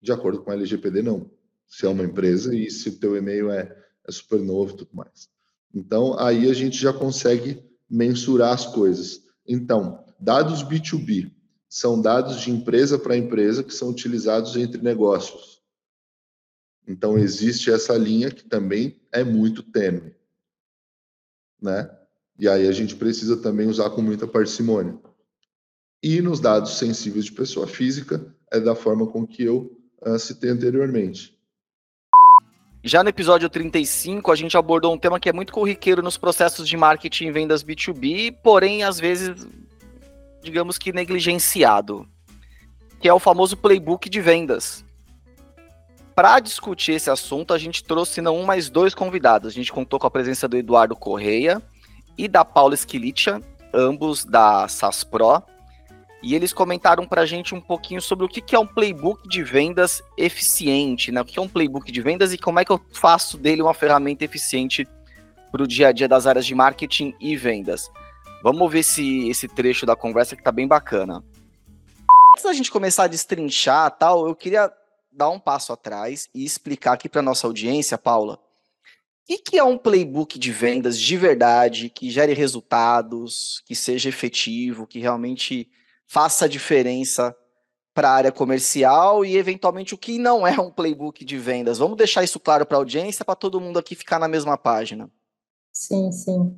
De 0.00 0.12
acordo 0.12 0.42
com 0.42 0.50
a 0.50 0.54
LGPD, 0.54 1.02
não. 1.02 1.30
Se 1.66 1.86
é 1.86 1.88
uma 1.88 2.04
empresa 2.04 2.54
e 2.54 2.70
se 2.70 2.88
o 2.88 2.98
teu 2.98 3.16
e-mail 3.16 3.50
é, 3.50 3.76
é 4.06 4.12
super 4.12 4.40
novo 4.40 4.72
e 4.72 4.76
tudo 4.78 4.90
mais. 4.94 5.28
Então, 5.74 6.18
aí 6.18 6.48
a 6.50 6.54
gente 6.54 6.78
já 6.78 6.92
consegue 6.92 7.62
mensurar 7.90 8.54
as 8.54 8.66
coisas. 8.66 9.22
Então, 9.46 10.04
dados 10.18 10.62
B2B 10.62 11.32
são 11.68 12.00
dados 12.00 12.40
de 12.40 12.50
empresa 12.50 12.98
para 12.98 13.16
empresa 13.16 13.62
que 13.62 13.74
são 13.74 13.90
utilizados 13.90 14.56
entre 14.56 14.80
negócios. 14.80 15.60
Então, 16.86 17.18
existe 17.18 17.70
essa 17.70 17.96
linha 17.98 18.30
que 18.30 18.44
também 18.44 18.98
é 19.12 19.22
muito 19.22 19.62
tênue 19.62 20.16
né? 21.60 21.90
E 22.38 22.48
aí 22.48 22.68
a 22.68 22.72
gente 22.72 22.94
precisa 22.94 23.36
também 23.36 23.66
usar 23.66 23.90
com 23.90 24.00
muita 24.00 24.26
parcimônia. 24.26 24.96
E 26.02 26.20
nos 26.20 26.38
dados 26.38 26.78
sensíveis 26.78 27.24
de 27.24 27.32
pessoa 27.32 27.66
física, 27.66 28.24
é 28.52 28.60
da 28.60 28.74
forma 28.74 29.06
com 29.06 29.26
que 29.26 29.42
eu 29.42 29.76
uh, 30.06 30.18
citei 30.18 30.50
anteriormente. 30.50 31.36
Já 32.84 33.02
no 33.02 33.08
episódio 33.08 33.50
35, 33.50 34.30
a 34.30 34.36
gente 34.36 34.56
abordou 34.56 34.94
um 34.94 34.98
tema 34.98 35.18
que 35.18 35.28
é 35.28 35.32
muito 35.32 35.52
corriqueiro 35.52 36.00
nos 36.00 36.16
processos 36.16 36.68
de 36.68 36.76
marketing 36.76 37.26
e 37.26 37.32
vendas 37.32 37.64
B2B, 37.64 38.36
porém, 38.40 38.84
às 38.84 39.00
vezes, 39.00 39.46
digamos 40.42 40.78
que 40.78 40.92
negligenciado, 40.92 42.08
que 43.00 43.08
é 43.08 43.12
o 43.12 43.18
famoso 43.18 43.56
playbook 43.56 44.08
de 44.08 44.20
vendas. 44.20 44.84
Para 46.18 46.40
discutir 46.40 46.94
esse 46.94 47.08
assunto, 47.08 47.54
a 47.54 47.58
gente 47.58 47.84
trouxe 47.84 48.20
não 48.20 48.38
um, 48.38 48.44
mas 48.44 48.68
dois 48.68 48.92
convidados. 48.92 49.52
A 49.52 49.54
gente 49.54 49.72
contou 49.72 50.00
com 50.00 50.06
a 50.08 50.10
presença 50.10 50.48
do 50.48 50.56
Eduardo 50.56 50.96
Correia 50.96 51.62
e 52.18 52.26
da 52.26 52.44
Paula 52.44 52.74
Esquilitia, 52.74 53.40
ambos 53.72 54.24
da 54.24 54.66
SAS 54.66 55.04
Pro. 55.04 55.40
E 56.20 56.34
eles 56.34 56.52
comentaram 56.52 57.06
para 57.06 57.20
a 57.20 57.24
gente 57.24 57.54
um 57.54 57.60
pouquinho 57.60 58.02
sobre 58.02 58.26
o 58.26 58.28
que 58.28 58.52
é 58.52 58.58
um 58.58 58.66
playbook 58.66 59.28
de 59.28 59.44
vendas 59.44 60.02
eficiente, 60.16 61.12
né? 61.12 61.20
O 61.20 61.24
que 61.24 61.38
é 61.38 61.42
um 61.42 61.46
playbook 61.46 61.92
de 61.92 62.00
vendas 62.00 62.32
e 62.32 62.38
como 62.38 62.58
é 62.58 62.64
que 62.64 62.72
eu 62.72 62.80
faço 62.92 63.38
dele 63.38 63.62
uma 63.62 63.72
ferramenta 63.72 64.24
eficiente 64.24 64.88
para 65.52 65.62
o 65.62 65.68
dia 65.68 65.86
a 65.86 65.92
dia 65.92 66.08
das 66.08 66.26
áreas 66.26 66.44
de 66.44 66.52
marketing 66.52 67.14
e 67.20 67.36
vendas. 67.36 67.92
Vamos 68.42 68.72
ver 68.72 68.80
esse, 68.80 69.28
esse 69.28 69.46
trecho 69.46 69.86
da 69.86 69.94
conversa 69.94 70.34
que 70.34 70.40
está 70.40 70.50
bem 70.50 70.66
bacana. 70.66 71.22
Antes 72.34 72.42
da 72.42 72.52
gente 72.52 72.72
começar 72.72 73.04
a 73.04 73.08
destrinchar 73.08 73.88
tal, 73.92 74.26
eu 74.26 74.34
queria 74.34 74.68
dar 75.18 75.28
um 75.30 75.40
passo 75.40 75.72
atrás 75.72 76.28
e 76.32 76.44
explicar 76.44 76.92
aqui 76.92 77.08
para 77.08 77.20
nossa 77.20 77.46
audiência, 77.46 77.98
Paula, 77.98 78.40
o 79.28 79.38
que, 79.42 79.58
é 79.58 79.64
um 79.64 79.76
playbook 79.76 80.38
de 80.38 80.50
vendas 80.50 80.98
de 80.98 81.16
verdade, 81.16 81.90
que 81.90 82.10
gere 82.10 82.32
resultados, 82.32 83.62
que 83.66 83.74
seja 83.74 84.08
efetivo, 84.08 84.86
que 84.86 85.00
realmente 85.00 85.68
faça 86.06 86.48
diferença 86.48 87.36
para 87.92 88.08
a 88.08 88.14
área 88.14 88.32
comercial 88.32 89.24
e, 89.24 89.36
eventualmente, 89.36 89.92
o 89.92 89.98
que 89.98 90.18
não 90.18 90.46
é 90.46 90.58
um 90.58 90.70
playbook 90.70 91.24
de 91.24 91.36
vendas. 91.36 91.78
Vamos 91.78 91.98
deixar 91.98 92.24
isso 92.24 92.40
claro 92.40 92.64
para 92.64 92.78
a 92.78 92.80
audiência, 92.80 93.24
para 93.24 93.34
todo 93.34 93.60
mundo 93.60 93.78
aqui 93.78 93.94
ficar 93.94 94.18
na 94.18 94.28
mesma 94.28 94.56
página. 94.56 95.10
Sim, 95.72 96.10
sim. 96.10 96.56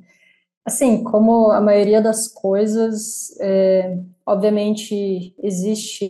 Assim, 0.63 1.03
como 1.03 1.51
a 1.51 1.59
maioria 1.59 2.01
das 2.01 2.27
coisas, 2.27 3.35
é, 3.39 3.97
obviamente 4.25 5.33
existe 5.41 6.07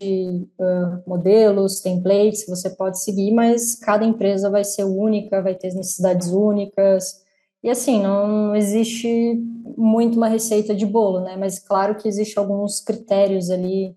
uh, 0.60 1.10
modelos, 1.10 1.80
templates 1.80 2.44
que 2.44 2.50
você 2.50 2.70
pode 2.70 3.02
seguir, 3.02 3.32
mas 3.32 3.76
cada 3.76 4.04
empresa 4.04 4.50
vai 4.50 4.66
ser 4.66 4.84
única, 4.84 5.42
vai 5.42 5.56
ter 5.56 5.74
necessidades 5.74 6.28
únicas. 6.28 7.22
E 7.64 7.70
assim, 7.70 8.02
não 8.02 8.54
existe 8.56 9.42
muito 9.78 10.18
uma 10.18 10.28
receita 10.28 10.76
de 10.76 10.86
bolo, 10.86 11.22
né? 11.22 11.38
Mas 11.38 11.58
claro 11.58 11.96
que 11.96 12.08
existe 12.08 12.38
alguns 12.38 12.82
critérios 12.82 13.50
ali 13.50 13.96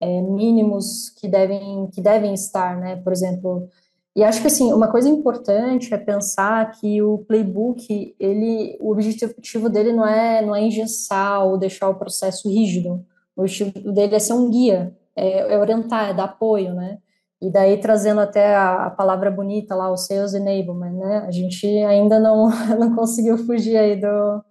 é, 0.00 0.22
mínimos 0.22 1.10
que 1.10 1.28
devem 1.28 1.88
que 1.92 2.00
devem 2.00 2.32
estar, 2.34 2.78
né? 2.78 2.96
Por 2.96 3.12
exemplo, 3.12 3.68
e 4.16 4.22
acho 4.22 4.40
que 4.40 4.46
assim, 4.46 4.72
uma 4.72 4.88
coisa 4.88 5.08
importante 5.08 5.92
é 5.92 5.98
pensar 5.98 6.70
que 6.72 7.02
o 7.02 7.18
playbook, 7.18 8.14
ele, 8.18 8.78
o 8.80 8.92
objetivo 8.92 9.68
dele 9.68 9.92
não 9.92 10.06
é 10.06 10.40
não 10.40 10.54
é 10.54 10.62
engessar 10.62 11.44
ou 11.44 11.58
deixar 11.58 11.88
o 11.88 11.96
processo 11.96 12.48
rígido. 12.48 13.04
O 13.36 13.42
objetivo 13.42 13.92
dele 13.92 14.14
é 14.14 14.18
ser 14.20 14.34
um 14.34 14.48
guia, 14.50 14.96
é, 15.16 15.54
é 15.54 15.58
orientar, 15.58 16.10
é 16.10 16.14
dar 16.14 16.24
apoio, 16.24 16.74
né? 16.74 16.98
E 17.42 17.50
daí 17.50 17.78
trazendo 17.80 18.20
até 18.20 18.54
a, 18.54 18.86
a, 18.86 18.90
palavra 18.90 19.30
bonita 19.30 19.74
lá, 19.74 19.90
o 19.90 19.96
sales 19.96 20.32
enablement, 20.32 20.92
né? 20.92 21.24
A 21.26 21.30
gente 21.32 21.66
ainda 21.66 22.20
não 22.20 22.48
não 22.78 22.94
conseguiu 22.94 23.36
fugir 23.38 23.76
aí 23.76 24.00
do, 24.00 24.44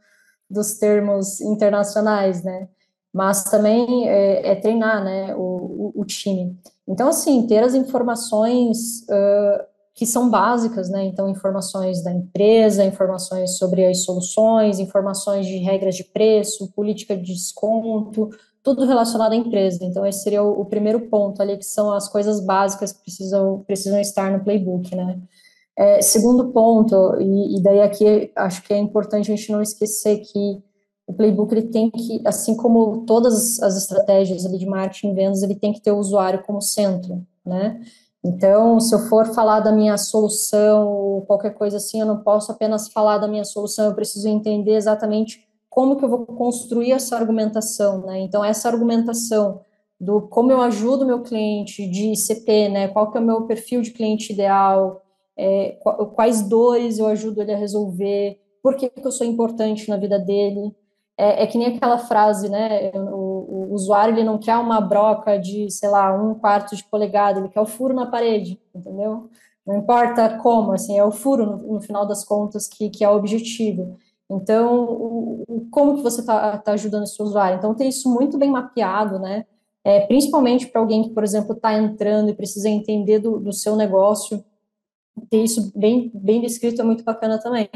dos 0.50 0.78
termos 0.78 1.40
internacionais, 1.42 2.44
né? 2.44 2.68
Mas 3.14 3.46
também 3.46 4.10
é, 4.10 4.52
é 4.52 4.56
treinar, 4.56 5.04
né? 5.04 5.34
O, 5.36 5.94
o, 5.96 6.02
o 6.02 6.06
time. 6.06 6.60
Então, 6.88 7.08
assim, 7.08 7.48
ter 7.48 7.64
as 7.64 7.74
informações 7.74 9.02
uh, 9.04 9.64
que 9.96 10.06
são 10.06 10.30
básicas, 10.30 10.90
né? 10.90 11.06
Então, 11.06 11.30
informações 11.30 12.04
da 12.04 12.12
empresa, 12.12 12.84
informações 12.84 13.58
sobre 13.58 13.86
as 13.86 14.04
soluções, 14.04 14.80
informações 14.80 15.46
de 15.46 15.58
regras 15.58 15.96
de 15.96 16.04
preço, 16.04 16.72
política 16.74 17.16
de 17.16 17.34
desconto, 17.34 18.30
tudo 18.64 18.86
relacionado 18.86 19.34
à 19.34 19.36
empresa. 19.36 19.80
Então, 19.84 20.06
esse 20.06 20.24
seria 20.24 20.42
o, 20.44 20.62
o 20.62 20.66
primeiro 20.66 21.02
ponto 21.10 21.42
ali, 21.42 21.58
que 21.58 21.66
são 21.66 21.92
as 21.92 22.10
coisas 22.10 22.40
básicas 22.40 22.92
que 22.92 23.02
precisam, 23.02 23.64
precisam 23.68 24.00
estar 24.00 24.32
no 24.32 24.44
playbook, 24.44 24.96
né? 24.96 25.20
É, 25.76 26.02
segundo 26.02 26.52
ponto, 26.52 26.96
e, 27.20 27.58
e, 27.58 27.64
daí 27.64 27.82
aqui 27.82 28.32
acho 28.36 28.62
que 28.62 28.72
é 28.72 28.78
importante 28.78 29.32
a 29.32 29.36
gente 29.36 29.52
não 29.52 29.60
esquecer 29.60 30.20
que 30.20 30.62
o 31.06 31.14
playbook 31.14 31.54
ele 31.54 31.68
tem 31.68 31.92
que, 31.92 32.22
assim 32.26 32.56
como 32.56 33.06
todas 33.06 33.62
as 33.62 33.78
estratégias 33.78 34.46
ali 34.46 34.58
de 34.58 34.66
marketing 34.66 35.12
e 35.12 35.14
vendas, 35.14 35.44
ele 35.44 35.56
tem 35.56 35.74
que 35.74 35.82
ter 35.82 35.92
o 35.92 35.98
usuário 35.98 36.44
como 36.44 36.62
centro, 36.62 37.26
né? 37.46 37.82
Então, 38.24 38.80
se 38.80 38.96
eu 38.96 39.00
for 39.00 39.28
falar 39.34 39.60
da 39.60 39.72
minha 39.72 39.98
solução 39.98 40.88
ou 40.88 41.22
qualquer 41.24 41.54
coisa 41.54 41.76
assim, 41.76 42.00
eu 42.00 42.06
não 42.06 42.24
posso 42.24 42.52
apenas 42.52 42.88
falar 42.88 43.18
da 43.18 43.28
minha 43.28 43.44
solução, 43.44 43.88
eu 43.88 43.96
preciso 43.96 44.30
entender 44.30 44.76
exatamente 44.76 45.46
como 45.70 45.98
que 45.98 46.06
eu 46.06 46.10
vou 46.10 46.26
construir 46.26 46.94
essa 46.94 47.18
argumentação, 47.18 48.06
né? 48.06 48.20
Então, 48.20 48.44
essa 48.44 48.70
argumentação 48.70 49.60
do 50.00 50.22
como 50.22 50.52
eu 50.52 50.62
ajudo 50.62 51.06
meu 51.06 51.22
cliente 51.22 51.86
de 51.88 52.16
CP, 52.16 52.70
né? 52.70 52.88
Qual 52.88 53.12
que 53.12 53.18
é 53.18 53.22
o 53.22 53.24
meu 53.24 53.42
perfil 53.42 53.82
de 53.82 53.92
cliente 53.92 54.32
ideal, 54.32 55.02
é, 55.36 55.78
quais 56.16 56.44
dores 56.44 57.00
eu 57.00 57.08
ajudo 57.08 57.42
ele 57.42 57.54
a 57.54 57.58
resolver, 57.58 58.40
por 58.62 58.76
que, 58.76 58.90
que 58.90 59.06
eu 59.06 59.12
sou 59.12 59.28
importante 59.28 59.90
na 59.90 59.98
vida 59.98 60.18
dele. 60.18 60.74
É, 61.18 61.44
é 61.44 61.48
que 61.48 61.58
nem 61.58 61.76
aquela 61.76 61.98
frase, 61.98 62.50
né? 62.50 62.92
O, 62.96 63.68
o, 63.70 63.74
usuário 63.74 64.14
ele 64.14 64.24
não 64.24 64.38
quer 64.38 64.58
uma 64.58 64.82
broca 64.82 65.38
de, 65.38 65.70
sei 65.70 65.90
lá, 65.90 66.14
um 66.14 66.34
quarto 66.36 66.76
de 66.76 66.84
polegada, 66.84 67.40
ele 67.40 67.50
quer 67.50 67.62
o 67.62 67.66
furo 67.66 67.94
na 67.94 68.06
parede, 68.08 68.60
entendeu? 68.74 69.30
Não 69.66 69.78
importa 69.78 70.38
como, 70.40 70.72
assim, 70.74 70.98
é 70.98 71.04
o 71.04 71.12
furo 71.12 71.46
no, 71.46 71.74
no 71.74 71.82
final 71.82 72.06
das 72.06 72.26
contas 72.26 72.68
que, 72.68 72.90
que 72.90 73.04
é 73.04 73.10
o 73.10 73.16
objetivo. 73.16 73.98
Então, 74.30 74.86
o, 74.86 75.44
o 75.48 75.68
como 75.70 75.98
que 75.98 76.02
você 76.04 76.22
está 76.22 76.58
tá 76.58 76.74
ajudando 76.74 77.04
esse 77.04 77.22
usuário? 77.22 77.58
Então, 77.58 77.76
ter 77.76 77.86
isso 77.86 78.12
muito 78.12 78.38
bem 78.38 78.50
mapeado, 78.50 79.20
né? 79.20 79.46
É, 79.84 80.02
principalmente 80.08 80.68
para 80.68 80.82
alguém 80.82 81.04
que, 81.04 81.10
por 81.10 81.24
exemplo, 81.24 81.54
está 81.54 81.78
entrando 81.78 82.30
e 82.30 82.36
precisa 82.36 82.70
entender 82.70 83.20
do, 83.20 83.40
do 83.40 83.52
seu 83.52 83.76
negócio, 83.76 84.44
ter 85.30 85.44
isso 85.44 85.72
bem, 85.76 86.10
bem 86.14 86.42
descrito 86.42 86.82
é 86.82 86.86
muito 86.86 87.04
bacana 87.04 87.38
também. 87.38 87.70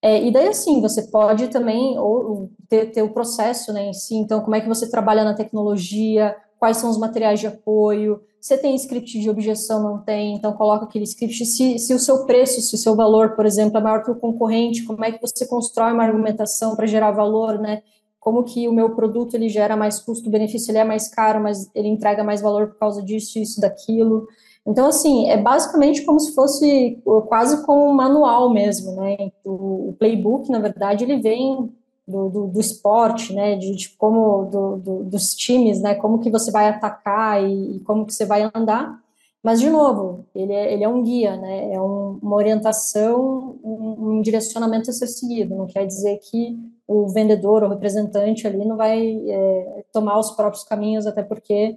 É, 0.00 0.22
e 0.22 0.30
daí, 0.32 0.48
assim, 0.48 0.80
você 0.80 1.02
pode 1.02 1.48
também 1.48 1.98
ou, 1.98 2.50
ter, 2.68 2.86
ter 2.92 3.02
o 3.02 3.12
processo 3.12 3.72
né, 3.72 3.86
em 3.88 3.92
si, 3.92 4.14
então, 4.14 4.40
como 4.40 4.54
é 4.54 4.60
que 4.60 4.68
você 4.68 4.88
trabalha 4.88 5.24
na 5.24 5.34
tecnologia, 5.34 6.36
quais 6.58 6.76
são 6.76 6.88
os 6.88 6.98
materiais 6.98 7.40
de 7.40 7.48
apoio, 7.48 8.20
você 8.40 8.56
tem 8.56 8.76
script 8.76 9.18
de 9.18 9.28
objeção, 9.28 9.82
não 9.82 9.98
tem, 9.98 10.36
então 10.36 10.52
coloca 10.52 10.84
aquele 10.84 11.04
script, 11.04 11.44
se, 11.44 11.78
se 11.78 11.92
o 11.92 11.98
seu 11.98 12.24
preço, 12.24 12.60
se 12.60 12.74
o 12.74 12.78
seu 12.78 12.94
valor, 12.94 13.34
por 13.34 13.44
exemplo, 13.44 13.78
é 13.78 13.80
maior 13.80 14.04
que 14.04 14.10
o 14.10 14.14
concorrente, 14.14 14.84
como 14.84 15.04
é 15.04 15.10
que 15.10 15.20
você 15.20 15.46
constrói 15.46 15.92
uma 15.92 16.04
argumentação 16.04 16.76
para 16.76 16.86
gerar 16.86 17.10
valor, 17.10 17.58
né, 17.58 17.82
como 18.20 18.44
que 18.44 18.68
o 18.68 18.72
meu 18.72 18.94
produto, 18.94 19.34
ele 19.34 19.48
gera 19.48 19.76
mais 19.76 19.98
custo-benefício, 19.98 20.70
ele 20.70 20.78
é 20.78 20.84
mais 20.84 21.08
caro, 21.08 21.42
mas 21.42 21.68
ele 21.74 21.88
entrega 21.88 22.22
mais 22.22 22.40
valor 22.40 22.68
por 22.68 22.78
causa 22.78 23.02
disso, 23.02 23.38
isso, 23.38 23.60
daquilo, 23.60 24.28
então, 24.66 24.86
assim, 24.86 25.28
é 25.28 25.36
basicamente 25.36 26.02
como 26.02 26.20
se 26.20 26.34
fosse 26.34 27.00
quase 27.26 27.64
como 27.64 27.86
um 27.86 27.94
manual 27.94 28.50
mesmo, 28.50 28.92
né? 28.92 29.30
O, 29.44 29.94
playbook, 29.98 30.50
na 30.50 30.58
verdade, 30.58 31.04
ele 31.04 31.16
vem 31.16 31.72
do, 32.06 32.28
do, 32.28 32.46
do 32.48 32.60
esporte, 32.60 33.32
né? 33.32 33.56
De, 33.56 33.74
de 33.74 33.88
como 33.96 34.44
do, 34.44 34.76
do, 34.76 35.04
dos 35.04 35.34
times, 35.34 35.80
né? 35.80 35.94
Como 35.94 36.18
que 36.18 36.30
você 36.30 36.50
vai 36.50 36.68
atacar 36.68 37.42
e, 37.42 37.76
e, 37.76 37.80
como 37.80 38.04
que 38.04 38.14
você 38.14 38.26
vai 38.26 38.50
andar. 38.54 39.00
Mas, 39.42 39.60
de 39.60 39.70
novo, 39.70 40.26
ele 40.34 40.52
é, 40.52 40.72
ele 40.72 40.84
é 40.84 40.88
um 40.88 41.02
guia, 41.02 41.36
né? 41.36 41.72
É 41.72 41.80
um, 41.80 42.18
uma 42.22 42.36
orientação, 42.36 43.56
um, 43.64 43.96
um 43.98 44.20
direcionamento 44.20 44.90
a 44.90 44.92
ser 44.92 45.06
seguido. 45.06 45.54
Não 45.54 45.66
quer 45.66 45.86
dizer 45.86 46.18
que 46.18 46.58
o 46.86 47.08
vendedor 47.08 47.62
ou 47.62 47.70
representante 47.70 48.46
ali 48.46 48.64
não 48.64 48.76
vai 48.76 49.18
é, 49.28 49.84
tomar 49.92 50.18
os 50.18 50.32
próprios 50.32 50.64
caminhos, 50.64 51.06
até 51.06 51.22
porque 51.22 51.76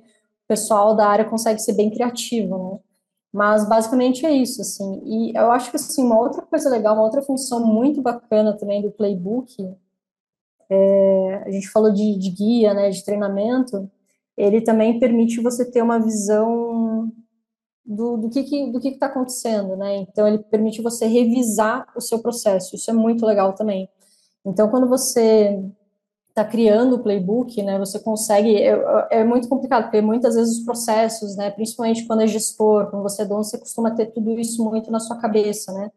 pessoal 0.52 0.94
da 0.94 1.08
área 1.08 1.30
consegue 1.30 1.62
ser 1.62 1.72
bem 1.72 1.90
criativo, 1.90 2.58
né? 2.58 2.80
Mas 3.34 3.68
basicamente 3.70 4.26
é 4.26 4.32
isso, 4.34 4.62
assim. 4.62 5.02
E 5.06 5.32
eu 5.34 5.50
acho 5.50 5.70
que 5.72 5.78
assim, 5.78 6.04
uma 6.04 6.20
outra 6.20 6.42
coisa 6.42 6.70
legal, 6.70 6.94
uma 6.96 7.06
outra 7.06 7.22
função 7.22 7.66
muito 7.66 8.02
bacana 8.02 8.58
também 8.58 8.82
do 8.82 8.92
playbook, 8.92 9.56
é, 10.70 11.44
a 11.46 11.50
gente 11.50 11.70
falou 11.70 11.94
de, 11.94 12.18
de, 12.18 12.30
guia, 12.32 12.74
né, 12.74 12.90
de 12.90 13.06
treinamento, 13.06 13.90
ele 14.36 14.60
também 14.60 15.00
permite 15.00 15.40
você 15.40 15.64
ter 15.64 15.82
uma 15.82 16.00
visão 16.00 17.10
do, 17.86 18.18
do 18.18 18.30
que 18.30 18.44
que, 18.44 18.70
do 18.74 18.82
que 18.82 18.90
está 18.90 19.06
acontecendo, 19.06 19.78
né? 19.78 19.96
Então 20.00 20.28
ele 20.28 20.40
permite 20.40 20.82
você 20.82 21.08
revisar 21.08 21.88
o 21.96 22.02
seu 22.02 22.20
processo. 22.20 22.76
Isso 22.76 22.92
é 22.92 22.94
muito 22.94 23.26
legal 23.26 23.54
também. 23.54 23.88
Então 24.46 24.70
quando 24.70 24.90
você 24.90 25.64
está 26.32 26.46
criando 26.46 26.96
o 26.96 27.00
playbook, 27.00 27.62
né, 27.62 27.78
você 27.78 28.00
consegue, 28.00 28.56
é, 28.56 29.08
é, 29.12 29.24
muito 29.24 29.48
complicado, 29.50 29.84
porque 29.84 30.02
muitas 30.02 30.36
vezes 30.36 30.60
os 30.60 30.64
processos, 30.64 31.36
né, 31.36 31.52
principalmente 31.52 32.06
quando 32.08 32.22
é 32.22 32.28
gestor, 32.28 32.90
quando 32.90 33.04
você 33.04 33.22
é 33.22 33.26
dono, 33.26 33.44
você 33.44 33.58
costuma 33.58 33.92
ter 33.92 34.08
tudo 34.08 34.40
isso 34.40 34.64
muito 34.64 34.90
na 34.90 35.00
sua 35.00 35.18
cabeça, 35.18 35.74
né, 35.74 35.92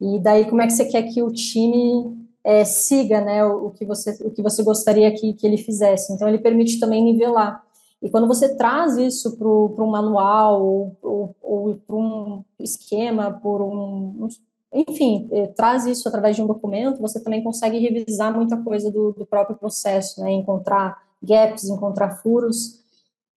e 0.00 0.18
daí 0.18 0.44
como 0.48 0.60
é 0.60 0.66
que 0.66 0.72
você 0.72 0.84
quer 0.86 1.04
que 1.04 1.22
o 1.22 1.32
time 1.32 2.16
é, 2.42 2.64
siga, 2.64 3.20
né, 3.20 3.44
o, 3.44 3.66
o, 3.66 3.70
que 3.70 3.84
você, 3.84 4.10
o 4.22 4.30
que 4.30 4.42
você 4.42 4.62
gostaria 4.62 5.12
que, 5.14 5.32
que 5.34 5.46
ele 5.46 5.56
fizesse, 5.56 6.12
então 6.12 6.28
ele 6.28 6.38
permite 6.38 6.80
também 6.80 7.04
nivelar, 7.04 7.64
e 8.02 8.10
quando 8.10 8.26
você 8.26 8.56
traz 8.56 8.96
isso 8.96 9.36
para 9.36 9.48
um 9.48 9.90
manual 9.90 10.62
ou, 10.64 10.96
ou, 11.00 11.36
ou 11.40 11.74
para 11.86 11.96
um 11.96 12.44
esquema, 12.60 13.32
por 13.32 13.62
um, 13.62 14.28
enfim, 14.76 15.28
eh, 15.32 15.46
traz 15.48 15.86
isso 15.86 16.08
através 16.08 16.36
de 16.36 16.42
um 16.42 16.46
documento, 16.46 17.00
você 17.00 17.20
também 17.22 17.42
consegue 17.42 17.78
revisar 17.78 18.34
muita 18.34 18.56
coisa 18.56 18.90
do, 18.90 19.12
do 19.12 19.24
próprio 19.24 19.56
processo, 19.56 20.20
né? 20.20 20.32
Encontrar 20.32 21.02
gaps, 21.22 21.64
encontrar 21.64 22.16
furos. 22.16 22.80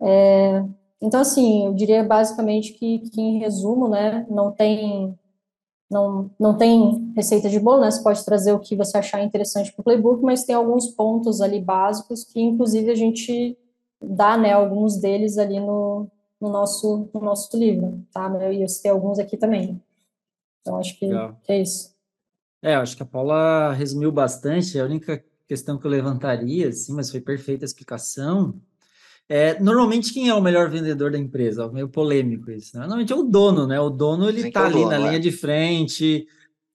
É, 0.02 0.64
então, 1.02 1.22
assim, 1.22 1.66
eu 1.68 1.74
diria 1.74 2.04
basicamente 2.04 2.74
que, 2.74 3.00
que, 3.00 3.22
em 3.22 3.40
resumo, 3.40 3.88
né, 3.88 4.26
não 4.30 4.52
tem 4.52 5.18
não, 5.90 6.30
não 6.40 6.56
tem 6.56 7.12
receita 7.16 7.50
de 7.50 7.60
bolo, 7.60 7.82
né? 7.82 7.90
Você 7.90 8.04
pode 8.04 8.24
trazer 8.24 8.54
o 8.54 8.60
que 8.60 8.76
você 8.76 8.98
achar 8.98 9.24
interessante 9.24 9.74
para 9.74 9.82
o 9.82 9.84
playbook, 9.84 10.22
mas 10.24 10.44
tem 10.44 10.54
alguns 10.54 10.88
pontos 10.88 11.42
ali 11.42 11.60
básicos 11.60 12.24
que, 12.24 12.40
inclusive, 12.40 12.92
a 12.92 12.96
gente 12.96 13.58
dá, 14.00 14.38
né, 14.38 14.54
alguns 14.54 14.98
deles 14.98 15.38
ali 15.40 15.60
no, 15.60 16.08
no 16.40 16.50
nosso, 16.50 17.10
no 17.12 17.22
nosso 17.22 17.58
livro, 17.58 18.04
tá? 18.14 18.32
E 18.54 18.62
eu 18.62 18.68
citei 18.68 18.92
alguns 18.92 19.18
aqui 19.18 19.36
também. 19.36 19.82
Então, 20.62 20.78
acho 20.78 20.98
que, 20.98 21.08
que 21.44 21.52
é 21.52 21.62
isso. 21.62 21.96
É, 22.62 22.76
acho 22.76 22.96
que 22.96 23.04
a 23.04 23.06
Paula 23.06 23.74
resumiu 23.74 24.12
bastante. 24.12 24.80
A 24.80 24.86
única 24.86 25.24
questão 25.48 25.78
que 25.78 25.86
eu 25.86 25.92
levantaria, 25.92 26.68
assim, 26.68 26.94
mas 26.94 27.10
foi 27.10 27.22
perfeita 27.22 27.64
a 27.64 27.68
explicação. 27.68 28.60
É, 29.28 29.60
normalmente, 29.60 30.14
quem 30.14 30.28
é 30.28 30.34
o 30.34 30.42
melhor 30.42 30.70
vendedor 30.70 31.12
da 31.12 31.18
empresa? 31.18 31.68
Meio 31.72 31.88
polêmico 31.88 32.52
isso. 32.52 32.76
Né? 32.76 32.82
Normalmente 32.82 33.14
é 33.14 33.16
o 33.16 33.24
dono, 33.24 33.68
né? 33.68 33.80
O 33.80 33.90
dono, 33.90 34.28
ele 34.28 34.48
está 34.48 34.66
ali 34.66 34.74
dono, 34.74 34.90
na 34.90 34.96
é. 34.96 35.00
linha 35.00 35.20
de 35.20 35.32
frente. 35.32 36.28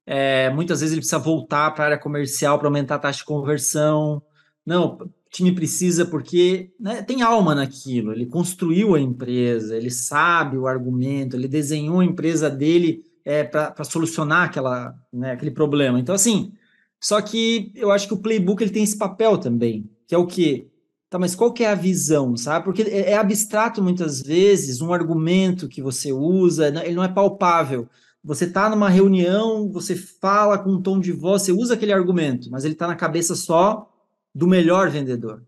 É, 0.07 0.51
muitas 0.51 0.81
vezes 0.81 0.93
ele 0.93 1.01
precisa 1.01 1.19
voltar 1.19 1.73
para 1.73 1.85
a 1.85 1.87
área 1.89 1.99
comercial 1.99 2.59
para 2.59 2.69
aumentar 2.69 2.97
a 2.97 2.99
taxa 2.99 3.19
de 3.19 3.25
conversão. 3.25 4.23
Não, 4.65 4.99
o 5.01 5.11
time 5.31 5.53
precisa 5.53 6.07
porque 6.07 6.73
né, 6.79 7.03
tem 7.03 7.23
alma 7.23 7.55
naquilo. 7.55 8.13
Ele 8.13 8.27
construiu 8.27 8.95
a 8.95 9.01
empresa, 9.01 9.77
ele 9.77 9.91
sabe 9.91 10.57
o 10.57 10.67
argumento, 10.67 11.37
ele 11.37 11.49
desenhou 11.49 12.01
a 12.01 12.05
empresa 12.05 12.49
dele 12.49 13.03
é, 13.25 13.43
para 13.43 13.85
solucionar 13.85 14.45
aquela, 14.45 14.95
né, 15.13 15.33
aquele 15.33 15.51
problema. 15.51 15.99
Então, 15.99 16.15
assim, 16.15 16.53
só 17.01 17.21
que 17.21 17.73
eu 17.75 17.91
acho 17.91 18.07
que 18.07 18.15
o 18.15 18.19
playbook 18.19 18.63
ele 18.63 18.73
tem 18.73 18.85
esse 18.85 18.99
papel 18.99 19.39
também, 19.39 19.91
que 20.07 20.15
é 20.15 20.19
o 20.19 20.27
quê? 20.27 20.69
Tá, 21.09 21.19
mas 21.19 21.35
qual 21.35 21.53
que 21.53 21.65
é 21.65 21.71
a 21.71 21.75
visão, 21.75 22.37
sabe? 22.37 22.65
Porque 22.65 22.83
é, 22.83 23.13
é 23.13 23.17
abstrato 23.17 23.83
muitas 23.83 24.21
vezes 24.21 24.81
um 24.81 24.93
argumento 24.93 25.69
que 25.69 25.81
você 25.81 26.13
usa, 26.13 26.71
né, 26.71 26.85
ele 26.85 26.97
não 26.97 27.05
é 27.05 27.09
palpável. 27.09 27.89
Você 28.23 28.47
está 28.47 28.71
numa 28.71 28.89
reunião, 28.89 29.71
você 29.71 29.95
fala 29.95 30.59
com 30.59 30.71
um 30.71 30.83
tom 30.83 30.99
de 30.99 31.13
voz, 31.13 31.43
você 31.43 31.53
usa 31.53 31.75
aquele 31.75 31.93
argumento, 31.93 32.51
mas 32.51 32.65
ele 32.65 32.73
está 32.73 32.87
na 32.87 32.97
cabeça 32.97 33.35
só 33.35 33.91
do 34.35 34.47
melhor 34.49 34.91
vendedor. 34.91 35.43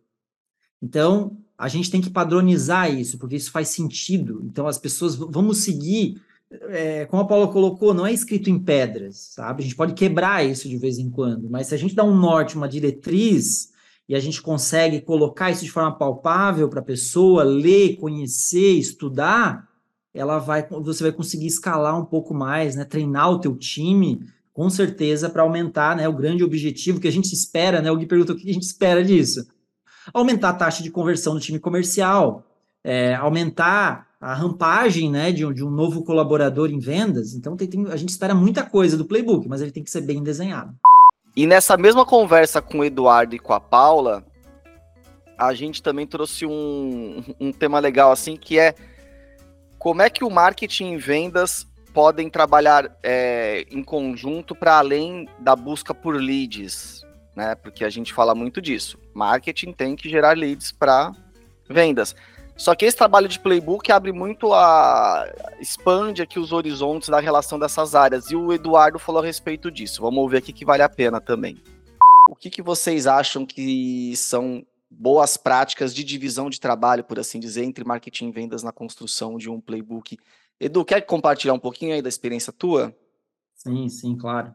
Então, 0.81 1.39
a 1.59 1.69
gente 1.69 1.91
tem 1.91 2.03
que 2.03 2.11
padronizar 2.11 2.93
isso, 2.93 3.19
porque 3.19 3.35
isso 3.35 3.51
faz 3.51 3.69
sentido. 3.69 4.43
Então, 4.45 4.67
as 4.67 4.79
pessoas 4.79 5.17
vamos 5.17 5.59
seguir 5.59 6.21
é, 6.51 7.07
como 7.07 7.23
a 7.23 7.27
Paula 7.27 7.49
colocou, 7.49 7.93
não 7.93 8.07
é 8.07 8.13
escrito 8.13 8.49
em 8.49 8.59
pedras, 8.59 9.33
sabe? 9.35 9.63
A 9.63 9.65
gente 9.65 9.77
pode 9.77 9.95
quebrar 9.95 10.45
isso 10.45 10.69
de 10.69 10.79
vez 10.79 10.99
em 10.99 11.11
quando, 11.11 11.51
mas 11.51 11.69
se 11.69 11.75
a 11.75 11.79
gente 11.79 11.95
dá 11.95 12.05
um 12.05 12.17
norte, 12.17 12.57
uma 12.57 12.69
diretriz, 12.69 13.75
e 14.09 14.15
a 14.15 14.21
gente 14.21 14.41
consegue 14.41 15.01
colocar 15.01 15.51
isso 15.51 15.65
de 15.65 15.71
forma 15.71 15.97
palpável 15.97 16.69
para 16.69 16.81
a 16.81 16.85
pessoa 16.85 17.43
ler, 17.43 17.97
conhecer, 17.97 18.73
estudar, 18.73 19.69
ela 20.15 20.39
vai, 20.39 20.67
você 20.69 21.03
vai 21.03 21.13
conseguir 21.13 21.47
escalar 21.47 21.99
um 21.99 22.05
pouco 22.05 22.33
mais, 22.33 22.77
né? 22.77 22.85
Treinar 22.85 23.31
o 23.31 23.41
teu 23.41 23.57
time, 23.57 24.21
com 24.53 24.71
certeza, 24.71 25.29
para 25.29 25.43
aumentar, 25.43 25.97
né? 25.97 26.09
O 26.09 26.17
grande 26.17 26.45
objetivo 26.45 27.01
que 27.01 27.09
a 27.09 27.13
gente 27.13 27.33
espera, 27.33 27.83
né? 27.83 27.91
O 27.91 27.97
Gui 27.97 28.07
perguntou 28.07 28.35
o 28.35 28.39
que 28.39 28.49
a 28.49 28.53
gente 28.53 28.63
espera 28.63 29.05
disso. 29.05 29.47
Aumentar 30.15 30.51
a 30.51 30.55
taxa 30.55 30.83
de 30.83 30.91
conversão 30.91 31.35
do 31.35 31.41
time 31.41 31.59
comercial, 31.59 32.47
é, 32.83 33.15
aumentar 33.17 34.07
a, 34.31 34.35
rampagem 34.35 35.11
né, 35.11 35.31
de, 35.33 35.45
um, 35.45 35.53
de 35.53 35.65
um 35.65 35.71
novo 35.71 36.05
colaborador 36.05 36.71
em 36.71 36.79
vendas. 36.79 37.35
Então 37.35 37.57
tem, 37.57 37.69
tem, 37.69 37.87
a 37.89 37.97
gente 37.97 38.11
espera 38.11 38.35
muita 38.35 38.65
coisa 38.65 38.97
do 38.97 39.05
playbook, 39.05 39.49
mas 39.49 39.61
ele 39.61 39.71
tem 39.71 39.83
que 39.83 39.91
ser 39.91 40.01
bem 40.01 40.23
desenhado. 40.23 40.75
E 41.37 41.47
nessa 41.47 41.77
mesma 41.77 42.05
conversa 42.05 42.63
com 42.63 42.79
o 42.79 42.85
Eduardo 42.85 43.35
e 43.35 43.39
com 43.39 43.53
a 43.53 43.61
Paula, 43.61 44.25
a 45.37 45.53
gente 45.55 45.83
também 45.83 46.07
trouxe 46.07 46.47
um, 46.47 47.23
um 47.39 47.53
tema 47.53 47.79
legal 47.79 48.11
assim 48.11 48.37
que 48.37 48.59
é 48.59 48.75
como 49.79 50.03
é 50.03 50.09
que 50.09 50.25
o 50.25 50.31
marketing 50.31 50.93
e 50.93 50.97
vendas 50.97 51.67
podem 51.93 52.29
trabalhar 52.29 52.91
é, 53.03 53.65
em 53.71 53.83
conjunto 53.83 54.55
para 54.55 54.79
além 54.79 55.29
da 55.39 55.55
busca 55.55 55.95
por 55.95 56.17
leads, 56.17 57.03
né? 57.35 57.55
Porque 57.55 57.85
a 57.85 57.91
gente 57.91 58.13
fala 58.13 58.35
muito 58.35 58.61
disso. 58.61 58.99
Marketing 59.15 59.73
tem 59.73 59.95
que 59.95 60.09
gerar 60.09 60.37
leads 60.37 60.73
para 60.73 61.13
vendas. 61.69 62.15
Só 62.57 62.75
que 62.75 62.87
esse 62.87 62.97
trabalho 62.97 63.29
de 63.29 63.39
playbook 63.39 63.93
abre 63.93 64.13
muito 64.13 64.53
a. 64.53 65.27
expande 65.61 66.23
aqui 66.23 66.39
os 66.39 66.53
horizontes 66.53 67.09
da 67.09 67.21
relação 67.21 67.59
dessas 67.59 67.95
áreas. 67.95 68.31
E 68.31 68.37
o 68.37 68.53
Eduardo 68.53 68.99
falou 68.99 69.21
a 69.21 69.25
respeito 69.25 69.71
disso. 69.71 70.01
Vamos 70.01 70.19
ouvir 70.19 70.39
aqui 70.39 70.53
que 70.53 70.65
vale 70.65 70.83
a 70.83 70.89
pena 70.89 71.21
também. 71.21 71.63
O 72.29 72.35
que, 72.35 72.49
que 72.49 72.63
vocês 72.63 73.07
acham 73.07 73.45
que 73.45 74.17
são 74.17 74.65
boas 74.91 75.37
práticas 75.37 75.95
de 75.95 76.03
divisão 76.03 76.49
de 76.49 76.59
trabalho, 76.59 77.05
por 77.05 77.19
assim 77.19 77.39
dizer, 77.39 77.63
entre 77.63 77.85
marketing 77.85 78.29
e 78.29 78.33
vendas 78.33 78.63
na 78.63 78.73
construção 78.73 79.37
de 79.37 79.51
um 79.51 79.61
playbook? 79.61 80.19
Edu, 80.59 80.85
quer 80.85 81.03
compartilhar 81.03 81.53
um 81.53 81.59
pouquinho 81.59 81.95
aí 81.95 82.01
da 82.01 82.09
experiência 82.09 82.53
tua? 82.53 82.97
Sim, 83.55 83.89
sim, 83.89 84.17
claro. 84.17 84.55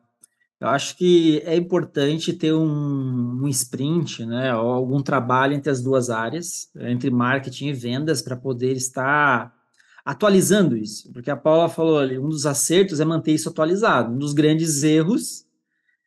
Eu 0.61 0.67
acho 0.67 0.95
que 0.95 1.41
é 1.43 1.55
importante 1.55 2.31
ter 2.33 2.53
um, 2.53 3.41
um 3.41 3.47
sprint, 3.47 4.23
né, 4.27 4.55
ou 4.55 4.69
algum 4.69 5.01
trabalho 5.01 5.55
entre 5.55 5.71
as 5.71 5.81
duas 5.81 6.11
áreas, 6.11 6.69
entre 6.75 7.09
marketing 7.09 7.69
e 7.69 7.73
vendas, 7.73 8.21
para 8.21 8.35
poder 8.35 8.73
estar 8.73 9.51
atualizando 10.05 10.77
isso. 10.77 11.11
Porque 11.11 11.31
a 11.31 11.35
Paula 11.35 11.67
falou 11.67 11.97
ali, 11.97 12.19
um 12.19 12.29
dos 12.29 12.45
acertos 12.45 12.99
é 12.99 13.05
manter 13.05 13.33
isso 13.33 13.49
atualizado. 13.49 14.13
Um 14.13 14.19
dos 14.19 14.33
grandes 14.33 14.83
erros 14.83 15.47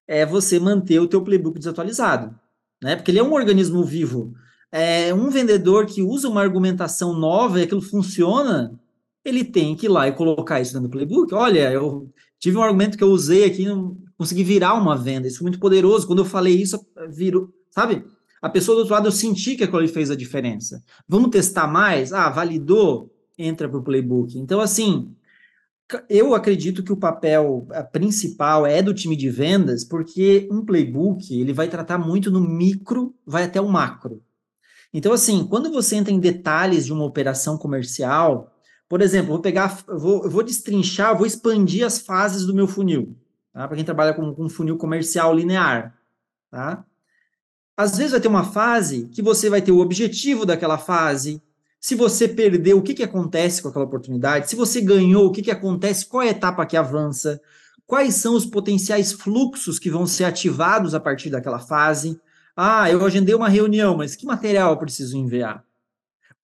é 0.07 0.25
você 0.25 0.61
manter 0.61 1.01
o 1.01 1.09
teu 1.09 1.21
playbook 1.21 1.59
desatualizado, 1.59 2.39
né? 2.81 2.95
Porque 2.95 3.11
ele 3.11 3.19
é 3.19 3.25
um 3.25 3.33
organismo 3.33 3.83
vivo. 3.83 4.35
É 4.71 5.13
um 5.13 5.31
vendedor 5.31 5.87
que 5.87 6.01
usa 6.01 6.29
uma 6.29 6.41
argumentação 6.41 7.13
nova 7.13 7.59
e 7.59 7.65
aquilo 7.65 7.83
funciona, 7.83 8.79
ele 9.25 9.43
tem 9.43 9.75
que 9.75 9.87
ir 9.87 9.89
lá 9.89 10.07
e 10.07 10.13
colocar 10.13 10.61
isso 10.61 10.75
dentro 10.75 10.89
do 10.89 10.93
playbook. 10.93 11.35
Olha, 11.35 11.73
eu 11.73 12.09
tive 12.45 12.59
um 12.59 12.63
argumento 12.63 12.99
que 12.99 13.03
eu 13.03 13.09
usei 13.09 13.47
aqui, 13.47 13.65
consegui 14.19 14.45
virar 14.45 14.75
uma 14.75 14.95
venda. 14.95 15.27
Isso 15.27 15.39
foi 15.39 15.47
muito 15.47 15.59
poderoso. 15.59 16.07
Quando 16.07 16.19
eu 16.19 16.27
falei 16.27 16.55
isso, 16.55 16.79
virou, 17.09 17.49
sabe? 17.71 18.05
A 18.43 18.51
pessoa 18.51 18.75
do 18.75 18.81
outro 18.81 18.93
lado, 18.93 19.09
eu 19.09 19.13
senti 19.13 19.57
que 19.57 19.65
aquilo 19.65 19.79
ali 19.79 19.89
fez 19.89 20.11
a 20.11 20.15
diferença. 20.15 20.85
Vamos 21.09 21.31
testar 21.31 21.67
mais? 21.67 22.13
Ah, 22.13 22.29
validou? 22.29 23.11
Entra 23.39 23.67
para 23.67 23.79
o 23.79 23.83
playbook. 23.83 24.39
Então, 24.39 24.61
assim, 24.61 25.11
eu 26.07 26.35
acredito 26.35 26.83
que 26.83 26.93
o 26.93 26.99
papel 26.99 27.67
principal 27.91 28.67
é 28.67 28.83
do 28.83 28.93
time 28.93 29.17
de 29.17 29.31
vendas, 29.31 29.83
porque 29.83 30.47
um 30.53 30.63
playbook 30.63 31.41
ele 31.41 31.55
vai 31.55 31.67
tratar 31.69 31.97
muito 31.97 32.31
no 32.31 32.43
micro, 32.43 33.15
vai 33.27 33.45
até 33.45 33.59
o 33.59 33.71
macro. 33.71 34.23
Então, 34.93 35.15
assim, 35.15 35.47
quando 35.47 35.73
você 35.73 35.97
entra 35.97 36.13
em 36.13 36.21
detalhes 36.21 36.85
de 36.85 36.93
uma 36.93 37.07
operação 37.07 37.57
comercial, 37.57 38.54
por 38.89 39.01
exemplo, 39.01 39.33
vou 39.33 39.41
pegar, 39.41 39.83
vou, 39.89 40.29
vou 40.29 40.43
destrinchar, 40.43 41.17
vou 41.17 41.27
expandir 41.27 41.87
as 41.87 41.99
fases 41.99 42.45
do 42.45 42.55
meu 42.55 42.67
funil 42.69 43.17
tá? 43.53 43.67
para 43.67 43.77
quem 43.77 43.85
trabalha 43.85 44.13
com, 44.13 44.35
com 44.35 44.49
funil 44.49 44.77
comercial 44.77 45.35
linear. 45.35 45.97
Tá? 46.51 46.85
Às 47.77 47.97
vezes 47.97 48.13
vai 48.13 48.21
ter 48.21 48.29
uma 48.29 48.45
fase 48.45 49.09
que 49.13 49.23
você 49.23 49.49
vai 49.49 49.63
ter 49.63 49.73
o 49.73 49.81
objetivo 49.81 50.45
daquela 50.45 50.79
fase, 50.79 51.43
se 51.81 51.95
você 51.95 52.27
perdeu, 52.27 52.79
o 52.79 52.83
que, 52.83 52.95
que 52.95 53.03
acontece 53.03 53.61
com 53.61 53.69
aquela 53.69 53.85
oportunidade, 53.85 54.49
se 54.49 54.57
você 54.57 54.81
ganhou, 54.81 55.27
o 55.27 55.33
que, 55.33 55.43
que 55.43 55.51
acontece, 55.51 56.07
qual 56.07 56.23
é 56.23 56.29
a 56.29 56.31
etapa 56.31 56.65
que 56.65 56.77
avança, 56.77 57.41
quais 57.87 58.15
são 58.15 58.35
os 58.35 58.47
potenciais 58.47 59.13
fluxos 59.13 59.79
que 59.79 59.91
vão 59.91 60.07
ser 60.07 60.25
ativados 60.25 60.95
a 60.95 61.01
partir 61.01 61.31
daquela 61.31 61.59
fase. 61.59 62.19
Ah, 62.57 62.91
eu 62.91 63.05
agendei 63.05 63.35
uma 63.35 63.49
reunião, 63.49 63.97
mas 63.97 64.17
que 64.17 64.25
material 64.25 64.71
eu 64.71 64.79
preciso 64.79 65.17
enviar? 65.17 65.64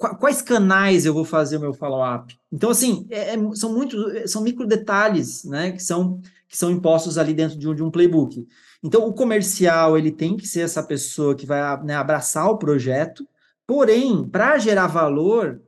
Quais 0.01 0.41
canais 0.41 1.05
eu 1.05 1.13
vou 1.13 1.27
fazer 1.27 1.59
o 1.59 1.61
meu 1.61 1.75
follow-up? 1.75 2.35
Então, 2.51 2.71
assim, 2.71 3.07
é, 3.11 3.35
é, 3.35 3.55
são 3.55 3.75
muitos, 3.75 4.31
são 4.33 4.43
micro 4.43 4.67
detalhes, 4.67 5.45
né, 5.45 5.73
que 5.73 5.83
são 5.83 6.21
que 6.49 6.57
são 6.57 6.69
impostos 6.69 7.17
ali 7.17 7.33
dentro 7.33 7.57
de 7.57 7.69
um, 7.69 7.75
de 7.75 7.83
um 7.83 7.93
playbook. 7.93 8.45
Então, 8.83 9.07
o 9.07 9.13
comercial, 9.13 9.97
ele 9.97 10.11
tem 10.11 10.37
que 10.37 10.49
ser 10.49 10.63
essa 10.63 10.83
pessoa 10.83 11.33
que 11.33 11.47
vai 11.47 11.61
né, 11.85 11.95
abraçar 11.95 12.51
o 12.51 12.59
projeto, 12.59 13.25
porém, 13.65 14.29
para 14.29 14.59
gerar 14.59 14.89
valor, 14.89 15.63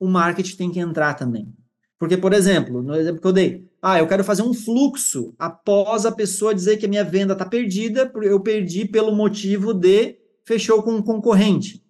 o 0.00 0.08
marketing 0.08 0.56
tem 0.56 0.70
que 0.72 0.80
entrar 0.80 1.14
também. 1.14 1.54
Porque, 2.00 2.16
por 2.16 2.32
exemplo, 2.32 2.82
no 2.82 2.96
exemplo 2.96 3.20
que 3.20 3.26
eu 3.28 3.32
dei, 3.32 3.70
ah, 3.80 4.00
eu 4.00 4.08
quero 4.08 4.24
fazer 4.24 4.42
um 4.42 4.52
fluxo 4.52 5.32
após 5.38 6.04
a 6.04 6.10
pessoa 6.10 6.52
dizer 6.52 6.78
que 6.78 6.86
a 6.86 6.88
minha 6.88 7.04
venda 7.04 7.34
está 7.34 7.44
perdida, 7.44 8.10
eu 8.22 8.40
perdi 8.40 8.84
pelo 8.86 9.14
motivo 9.14 9.72
de 9.72 10.16
fechou 10.44 10.82
com 10.82 10.94
um 10.94 11.02
concorrente. 11.02 11.80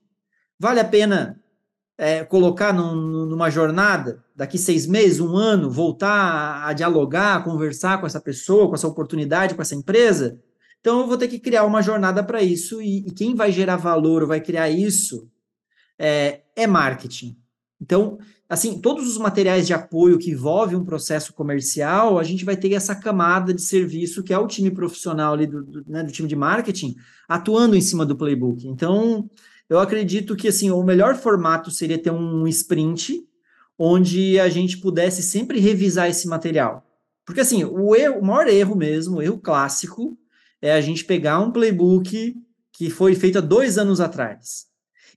Vale 0.58 0.80
a 0.80 0.84
pena 0.84 1.40
é, 1.96 2.24
colocar 2.24 2.72
num, 2.72 3.26
numa 3.26 3.50
jornada, 3.50 4.22
daqui 4.34 4.58
seis 4.58 4.86
meses, 4.86 5.20
um 5.20 5.36
ano, 5.36 5.70
voltar 5.70 6.66
a, 6.66 6.72
dialogar, 6.72 7.36
a 7.36 7.42
conversar 7.42 8.00
com 8.00 8.06
essa 8.06 8.20
pessoa, 8.20 8.68
com 8.68 8.74
essa 8.74 8.88
oportunidade, 8.88 9.54
com 9.54 9.62
essa 9.62 9.74
empresa, 9.74 10.38
então 10.84 11.00
eu 11.00 11.06
vou 11.06 11.16
ter 11.16 11.28
que 11.28 11.38
criar 11.38 11.64
uma 11.64 11.80
jornada 11.80 12.22
para 12.22 12.42
isso 12.42 12.82
e, 12.82 13.06
e, 13.06 13.10
quem 13.10 13.34
vai 13.34 13.50
gerar 13.50 13.76
valor 13.76 14.26
vai 14.26 14.38
criar 14.38 14.68
isso 14.68 15.26
é, 15.98 16.42
é, 16.54 16.66
marketing. 16.66 17.38
Então, 17.80 18.18
assim, 18.46 18.78
todos 18.82 19.08
os 19.08 19.16
materiais 19.16 19.66
de 19.66 19.72
apoio 19.72 20.18
que 20.18 20.32
envolvem 20.32 20.76
um 20.76 20.84
processo 20.84 21.32
comercial, 21.32 22.18
a 22.18 22.22
gente 22.22 22.44
vai 22.44 22.54
ter 22.54 22.74
essa 22.74 22.94
camada 22.94 23.54
de 23.54 23.62
serviço 23.62 24.22
que 24.22 24.34
é 24.34 24.38
o 24.38 24.46
time 24.46 24.70
profissional 24.70 25.32
ali 25.32 25.46
do, 25.46 25.62
do, 25.62 25.90
né, 25.90 26.02
do 26.02 26.12
time 26.12 26.28
de 26.28 26.36
marketing 26.36 26.94
atuando 27.26 27.74
em 27.74 27.80
cima 27.80 28.04
do 28.04 28.14
playbook. 28.14 28.68
Então, 28.68 29.30
eu 29.68 29.78
acredito 29.78 30.36
que 30.36 30.48
assim 30.48 30.70
o 30.70 30.82
melhor 30.82 31.16
formato 31.16 31.70
seria 31.70 31.98
ter 31.98 32.10
um 32.10 32.46
sprint 32.46 33.26
onde 33.78 34.38
a 34.38 34.48
gente 34.48 34.78
pudesse 34.78 35.22
sempre 35.22 35.58
revisar 35.58 36.08
esse 36.08 36.28
material. 36.28 36.84
Porque 37.24 37.40
assim, 37.40 37.64
o, 37.64 37.96
erro, 37.96 38.20
o 38.20 38.24
maior 38.24 38.46
erro 38.48 38.76
mesmo, 38.76 39.16
o 39.16 39.22
erro 39.22 39.38
clássico, 39.38 40.16
é 40.60 40.72
a 40.72 40.80
gente 40.80 41.04
pegar 41.04 41.40
um 41.40 41.50
playbook 41.50 42.34
que 42.72 42.90
foi 42.90 43.14
feito 43.14 43.38
há 43.38 43.40
dois 43.40 43.78
anos 43.78 44.00
atrás. 44.00 44.66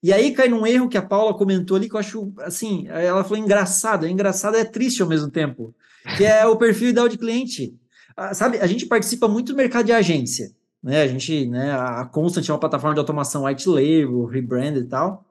E 0.01 0.13
aí 0.13 0.31
cai 0.31 0.47
num 0.47 0.65
erro 0.65 0.87
que 0.87 0.97
a 0.97 1.01
Paula 1.01 1.37
comentou 1.37 1.75
ali, 1.75 1.89
que 1.89 1.95
eu 1.95 1.99
acho, 1.99 2.33
assim, 2.39 2.87
ela 2.87 3.23
falou 3.23 3.39
engraçado, 3.39 4.05
é 4.05 4.09
engraçado 4.09 4.55
é 4.55 4.63
triste 4.63 5.01
ao 5.01 5.07
mesmo 5.07 5.29
tempo, 5.29 5.75
que 6.15 6.23
é 6.23 6.45
o 6.45 6.55
perfil 6.55 6.89
ideal 6.89 7.09
de 7.09 7.17
cliente. 7.17 7.75
Ah, 8.15 8.33
sabe, 8.33 8.59
a 8.59 8.67
gente 8.67 8.85
participa 8.85 9.27
muito 9.27 9.53
do 9.53 9.57
mercado 9.57 9.87
de 9.87 9.91
agência. 9.91 10.51
Né? 10.88 11.01
A 11.01 11.07
gente, 11.07 11.45
né, 11.47 11.73
a 11.73 12.05
Constant 12.05 12.47
é 12.47 12.53
uma 12.53 12.59
plataforma 12.61 12.93
de 12.93 12.99
automação 13.01 13.43
white 13.43 13.67
label, 13.67 14.23
rebrand 14.23 14.77
e 14.77 14.85
tal. 14.85 15.25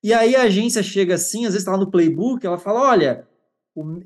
E 0.00 0.14
aí 0.14 0.36
a 0.36 0.42
agência 0.42 0.80
chega 0.80 1.16
assim, 1.16 1.40
às 1.44 1.54
vezes 1.54 1.62
está 1.62 1.72
lá 1.72 1.78
no 1.78 1.90
playbook, 1.90 2.46
ela 2.46 2.56
fala: 2.56 2.88
olha, 2.88 3.26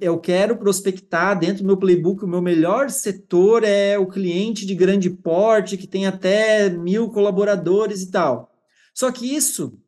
eu 0.00 0.18
quero 0.18 0.56
prospectar 0.56 1.38
dentro 1.38 1.62
do 1.62 1.66
meu 1.66 1.76
playbook, 1.76 2.24
o 2.24 2.26
meu 2.26 2.40
melhor 2.40 2.88
setor 2.88 3.62
é 3.62 3.98
o 3.98 4.06
cliente 4.06 4.64
de 4.64 4.74
grande 4.74 5.10
porte, 5.10 5.76
que 5.76 5.86
tem 5.86 6.06
até 6.06 6.70
mil 6.70 7.10
colaboradores 7.10 8.00
e 8.00 8.10
tal. 8.10 8.50
Só 8.94 9.12
que 9.12 9.36
isso 9.36 9.78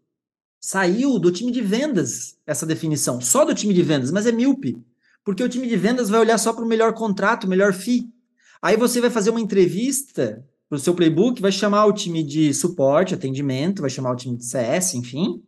saiu 0.60 1.18
do 1.18 1.32
time 1.32 1.50
de 1.50 1.62
vendas, 1.62 2.36
essa 2.46 2.66
definição, 2.66 3.18
só 3.18 3.46
do 3.46 3.54
time 3.54 3.72
de 3.72 3.82
vendas, 3.82 4.10
mas 4.10 4.26
é 4.26 4.32
míope, 4.32 4.76
porque 5.24 5.42
o 5.42 5.48
time 5.48 5.66
de 5.66 5.76
vendas 5.76 6.10
vai 6.10 6.20
olhar 6.20 6.36
só 6.36 6.52
para 6.52 6.64
o 6.64 6.68
melhor 6.68 6.92
contrato, 6.92 7.48
melhor 7.48 7.72
FII. 7.72 8.12
Aí 8.60 8.76
você 8.76 9.00
vai 9.00 9.08
fazer 9.08 9.30
uma 9.30 9.40
entrevista 9.40 10.44
para 10.68 10.76
o 10.76 10.78
seu 10.78 10.94
playbook, 10.94 11.40
vai 11.40 11.50
chamar 11.50 11.86
o 11.86 11.92
time 11.92 12.22
de 12.22 12.52
suporte, 12.52 13.14
atendimento, 13.14 13.80
vai 13.80 13.90
chamar 13.90 14.12
o 14.12 14.16
time 14.16 14.36
de 14.36 14.44
CS, 14.44 14.94
enfim. 14.94 15.42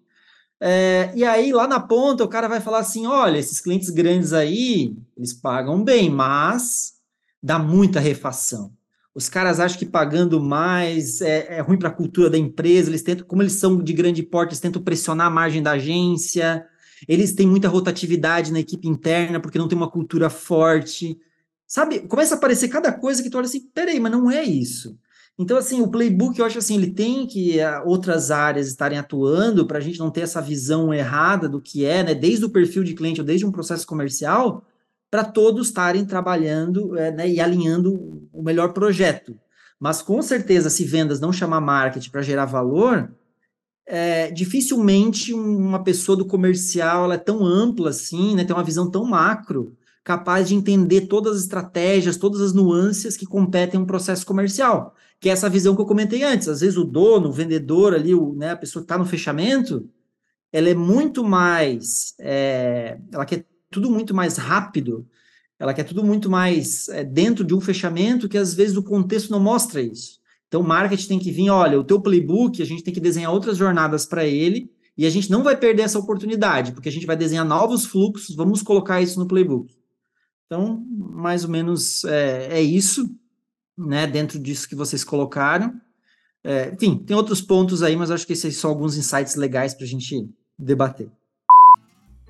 É, 0.60 1.12
e 1.14 1.24
aí, 1.24 1.52
lá 1.52 1.66
na 1.66 1.80
ponta, 1.80 2.22
o 2.24 2.28
cara 2.28 2.48
vai 2.48 2.60
falar 2.60 2.78
assim: 2.78 3.06
olha, 3.06 3.38
esses 3.38 3.60
clientes 3.60 3.90
grandes 3.90 4.32
aí, 4.32 4.96
eles 5.16 5.32
pagam 5.32 5.82
bem, 5.82 6.10
mas 6.10 6.94
dá 7.42 7.58
muita 7.58 8.00
refação. 8.00 8.72
Os 9.14 9.28
caras 9.28 9.58
acham 9.58 9.78
que 9.78 9.86
pagando 9.86 10.40
mais 10.40 11.20
é, 11.20 11.56
é 11.56 11.60
ruim 11.60 11.78
para 11.78 11.88
a 11.88 11.92
cultura 11.92 12.30
da 12.30 12.38
empresa, 12.38 12.90
eles 12.90 13.02
tentam, 13.02 13.26
como 13.26 13.42
eles 13.42 13.54
são 13.54 13.82
de 13.82 13.92
grande 13.92 14.22
porte, 14.22 14.50
eles 14.50 14.60
tentam 14.60 14.82
pressionar 14.82 15.26
a 15.26 15.30
margem 15.30 15.62
da 15.62 15.72
agência, 15.72 16.64
eles 17.08 17.34
têm 17.34 17.46
muita 17.46 17.68
rotatividade 17.68 18.52
na 18.52 18.60
equipe 18.60 18.86
interna, 18.86 19.40
porque 19.40 19.58
não 19.58 19.66
tem 19.66 19.76
uma 19.76 19.90
cultura 19.90 20.30
forte. 20.30 21.18
Sabe, 21.66 22.00
começa 22.00 22.34
a 22.34 22.38
aparecer 22.38 22.68
cada 22.68 22.92
coisa 22.92 23.22
que 23.22 23.30
tu 23.30 23.36
olha 23.36 23.46
assim, 23.46 23.68
peraí, 23.74 23.98
mas 23.98 24.12
não 24.12 24.30
é 24.30 24.44
isso. 24.44 24.98
Então, 25.41 25.57
assim, 25.57 25.80
o 25.80 25.88
playbook, 25.88 26.38
eu 26.38 26.45
acho 26.45 26.59
assim, 26.59 26.74
ele 26.74 26.91
tem 26.91 27.26
que 27.26 27.57
uh, 27.61 27.88
outras 27.88 28.30
áreas 28.30 28.68
estarem 28.68 28.99
atuando 28.99 29.66
para 29.66 29.78
a 29.78 29.80
gente 29.80 29.99
não 29.99 30.11
ter 30.11 30.20
essa 30.20 30.38
visão 30.38 30.93
errada 30.93 31.49
do 31.49 31.62
que 31.62 31.82
é, 31.82 32.05
né? 32.05 32.14
Desde 32.14 32.45
o 32.45 32.51
perfil 32.51 32.84
de 32.84 32.93
cliente 32.93 33.22
ou 33.22 33.26
desde 33.26 33.47
um 33.47 33.51
processo 33.51 33.86
comercial, 33.86 34.62
para 35.11 35.24
todos 35.24 35.68
estarem 35.68 36.05
trabalhando 36.05 36.95
é, 36.95 37.11
né, 37.11 37.26
e 37.26 37.41
alinhando 37.41 38.28
o 38.30 38.43
melhor 38.43 38.74
projeto. 38.74 39.34
Mas, 39.80 40.03
com 40.03 40.20
certeza, 40.20 40.68
se 40.68 40.84
vendas 40.84 41.20
não 41.20 41.32
chamar 41.32 41.62
marketing 41.62 42.11
para 42.11 42.20
gerar 42.20 42.45
valor, 42.45 43.11
é, 43.86 44.30
dificilmente 44.30 45.32
uma 45.32 45.82
pessoa 45.82 46.18
do 46.18 46.26
comercial 46.26 47.05
ela 47.05 47.14
é 47.14 47.18
tão 47.18 47.47
ampla 47.47 47.88
assim, 47.88 48.34
né, 48.34 48.45
tem 48.45 48.55
uma 48.55 48.62
visão 48.62 48.91
tão 48.91 49.07
macro, 49.07 49.74
capaz 50.05 50.49
de 50.49 50.55
entender 50.55 51.03
todas 51.03 51.36
as 51.36 51.43
estratégias, 51.45 52.18
todas 52.18 52.43
as 52.43 52.53
nuances 52.53 53.16
que 53.16 53.24
competem 53.24 53.80
um 53.80 53.86
processo 53.86 54.26
comercial, 54.26 54.95
que 55.20 55.28
é 55.28 55.32
essa 55.32 55.50
visão 55.50 55.76
que 55.76 55.82
eu 55.82 55.86
comentei 55.86 56.22
antes. 56.22 56.48
Às 56.48 56.60
vezes 56.60 56.78
o 56.78 56.84
dono, 56.84 57.28
o 57.28 57.32
vendedor 57.32 57.94
ali, 57.94 58.14
o, 58.14 58.34
né, 58.34 58.52
a 58.52 58.56
pessoa 58.56 58.82
que 58.82 58.86
está 58.86 58.96
no 58.96 59.04
fechamento, 59.04 59.88
ela 60.50 60.68
é 60.68 60.74
muito 60.74 61.22
mais, 61.22 62.14
é, 62.18 62.98
ela 63.12 63.26
quer 63.26 63.44
tudo 63.70 63.90
muito 63.90 64.14
mais 64.14 64.38
rápido, 64.38 65.06
ela 65.58 65.74
quer 65.74 65.84
tudo 65.84 66.02
muito 66.02 66.30
mais 66.30 66.88
é, 66.88 67.04
dentro 67.04 67.44
de 67.44 67.54
um 67.54 67.60
fechamento 67.60 68.28
que 68.28 68.38
às 68.38 68.54
vezes 68.54 68.76
o 68.76 68.82
contexto 68.82 69.30
não 69.30 69.38
mostra 69.38 69.82
isso. 69.82 70.18
Então, 70.48 70.62
o 70.62 70.66
marketing 70.66 71.06
tem 71.06 71.18
que 71.18 71.30
vir, 71.30 71.50
olha, 71.50 71.78
o 71.78 71.84
teu 71.84 72.00
playbook, 72.00 72.60
a 72.60 72.64
gente 72.64 72.82
tem 72.82 72.92
que 72.92 72.98
desenhar 72.98 73.32
outras 73.32 73.56
jornadas 73.56 74.04
para 74.04 74.26
ele, 74.26 74.68
e 74.96 75.06
a 75.06 75.10
gente 75.10 75.30
não 75.30 75.44
vai 75.44 75.56
perder 75.56 75.82
essa 75.82 75.98
oportunidade, 75.98 76.72
porque 76.72 76.88
a 76.88 76.92
gente 76.92 77.06
vai 77.06 77.16
desenhar 77.16 77.44
novos 77.44 77.84
fluxos, 77.84 78.34
vamos 78.34 78.60
colocar 78.60 79.00
isso 79.00 79.20
no 79.20 79.28
playbook. 79.28 79.72
Então, 80.46 80.84
mais 80.98 81.44
ou 81.44 81.50
menos 81.50 82.04
é, 82.04 82.58
é 82.58 82.60
isso, 82.60 83.08
né, 83.87 84.07
dentro 84.07 84.39
disso 84.39 84.68
que 84.68 84.74
vocês 84.74 85.03
colocaram. 85.03 85.72
É, 86.45 86.72
enfim, 86.72 86.97
tem 86.97 87.16
outros 87.16 87.41
pontos 87.41 87.83
aí, 87.83 87.97
mas 87.97 88.11
acho 88.11 88.26
que 88.26 88.33
esses 88.33 88.57
são 88.57 88.70
alguns 88.70 88.97
insights 88.97 89.35
legais 89.37 89.74
para 89.74 89.85
a 89.85 89.89
gente 89.89 90.28
debater. 90.59 91.11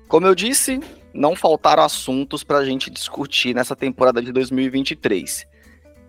Como 0.07 0.25
eu 0.27 0.35
disse, 0.35 0.79
não 1.13 1.35
faltaram 1.35 1.83
assuntos 1.83 2.43
para 2.43 2.57
a 2.57 2.65
gente 2.65 2.89
discutir 2.89 3.55
nessa 3.55 3.75
temporada 3.75 4.21
de 4.21 4.31
2023. 4.31 5.47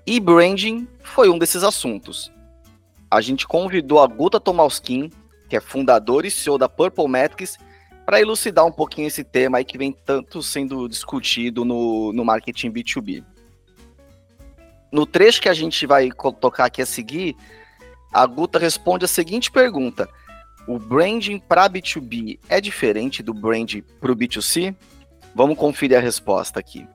E 0.05 0.19
branding 0.19 0.89
foi 1.01 1.29
um 1.29 1.39
desses 1.39 1.63
assuntos. 1.63 2.33
A 3.11 3.21
gente 3.21 3.47
convidou 3.47 4.01
a 4.01 4.07
Guta 4.07 4.41
Tomalskin, 4.41 5.11
que 5.49 5.57
é 5.57 5.61
fundador 5.61 6.25
e 6.25 6.31
CEO 6.31 6.59
da 6.59 6.69
Purple 6.69 7.07
Metrics, 7.07 7.59
para 8.05 8.21
elucidar 8.21 8.67
um 8.67 8.73
pouquinho 8.73 9.07
esse 9.07 9.23
tema 9.23 9.59
aí 9.59 9.65
que 9.65 9.79
vem 9.79 9.93
tanto 9.93 10.43
sendo 10.43 10.89
discutido 10.89 11.65
no, 11.65 12.13
no 12.13 12.25
marketing 12.25 12.73
B2B. 12.73 13.25
No 14.93 15.07
trecho 15.07 15.41
que 15.41 15.49
a 15.49 15.55
gente 15.55 15.87
vai 15.87 16.11
tocar 16.39 16.67
aqui 16.67 16.83
a 16.83 16.87
seguir, 16.87 17.35
a 18.13 18.27
Guta 18.27 18.59
responde 18.59 19.07
a 19.07 19.09
seguinte 19.09 19.51
pergunta: 19.51 20.07
O 20.69 20.79
branding 20.79 21.39
para 21.39 21.71
B2B 21.71 22.39
é 22.47 22.61
diferente 22.61 23.23
do 23.23 23.33
branding 23.33 23.81
para 23.81 24.13
o 24.13 24.17
B2C? 24.17 24.77
Vamos 25.35 25.57
conferir 25.57 25.97
a 25.97 26.01
resposta 26.01 26.61
aqui. 26.61 26.87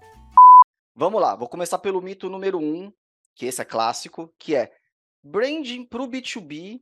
Vamos 0.95 1.19
lá, 1.19 1.35
vou 1.35 1.49
começar 1.49 1.79
pelo 1.79 1.99
mito 1.99 2.29
número 2.29 2.59
um, 2.59 2.93
que 3.35 3.47
esse 3.47 3.61
é 3.61 3.65
clássico, 3.65 4.31
que 4.37 4.55
é 4.55 4.71
branding 5.23 5.83
para 5.83 6.03
o 6.03 6.07
B2B 6.07 6.79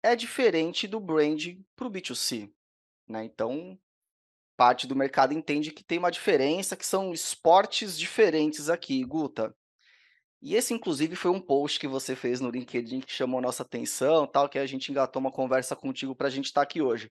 é 0.00 0.14
diferente 0.14 0.86
do 0.86 1.00
branding 1.00 1.64
para 1.74 1.88
o 1.88 1.90
B2C. 1.90 2.48
Né? 3.08 3.24
Então, 3.24 3.76
parte 4.56 4.86
do 4.86 4.94
mercado 4.94 5.34
entende 5.34 5.72
que 5.72 5.82
tem 5.82 5.98
uma 5.98 6.10
diferença, 6.10 6.76
que 6.76 6.86
são 6.86 7.12
esportes 7.12 7.98
diferentes 7.98 8.70
aqui, 8.70 9.02
Guta. 9.04 9.52
E 10.42 10.54
esse, 10.54 10.74
inclusive, 10.74 11.16
foi 11.16 11.30
um 11.30 11.40
post 11.40 11.80
que 11.80 11.88
você 11.88 12.14
fez 12.14 12.40
no 12.40 12.50
LinkedIn 12.50 13.00
que 13.00 13.12
chamou 13.12 13.40
nossa 13.40 13.62
atenção, 13.62 14.26
tal, 14.26 14.48
que 14.48 14.58
a 14.58 14.66
gente 14.66 14.90
engatou 14.90 15.20
uma 15.20 15.32
conversa 15.32 15.74
contigo 15.74 16.14
para 16.14 16.28
a 16.28 16.30
gente 16.30 16.46
estar 16.46 16.60
tá 16.60 16.64
aqui 16.64 16.82
hoje. 16.82 17.10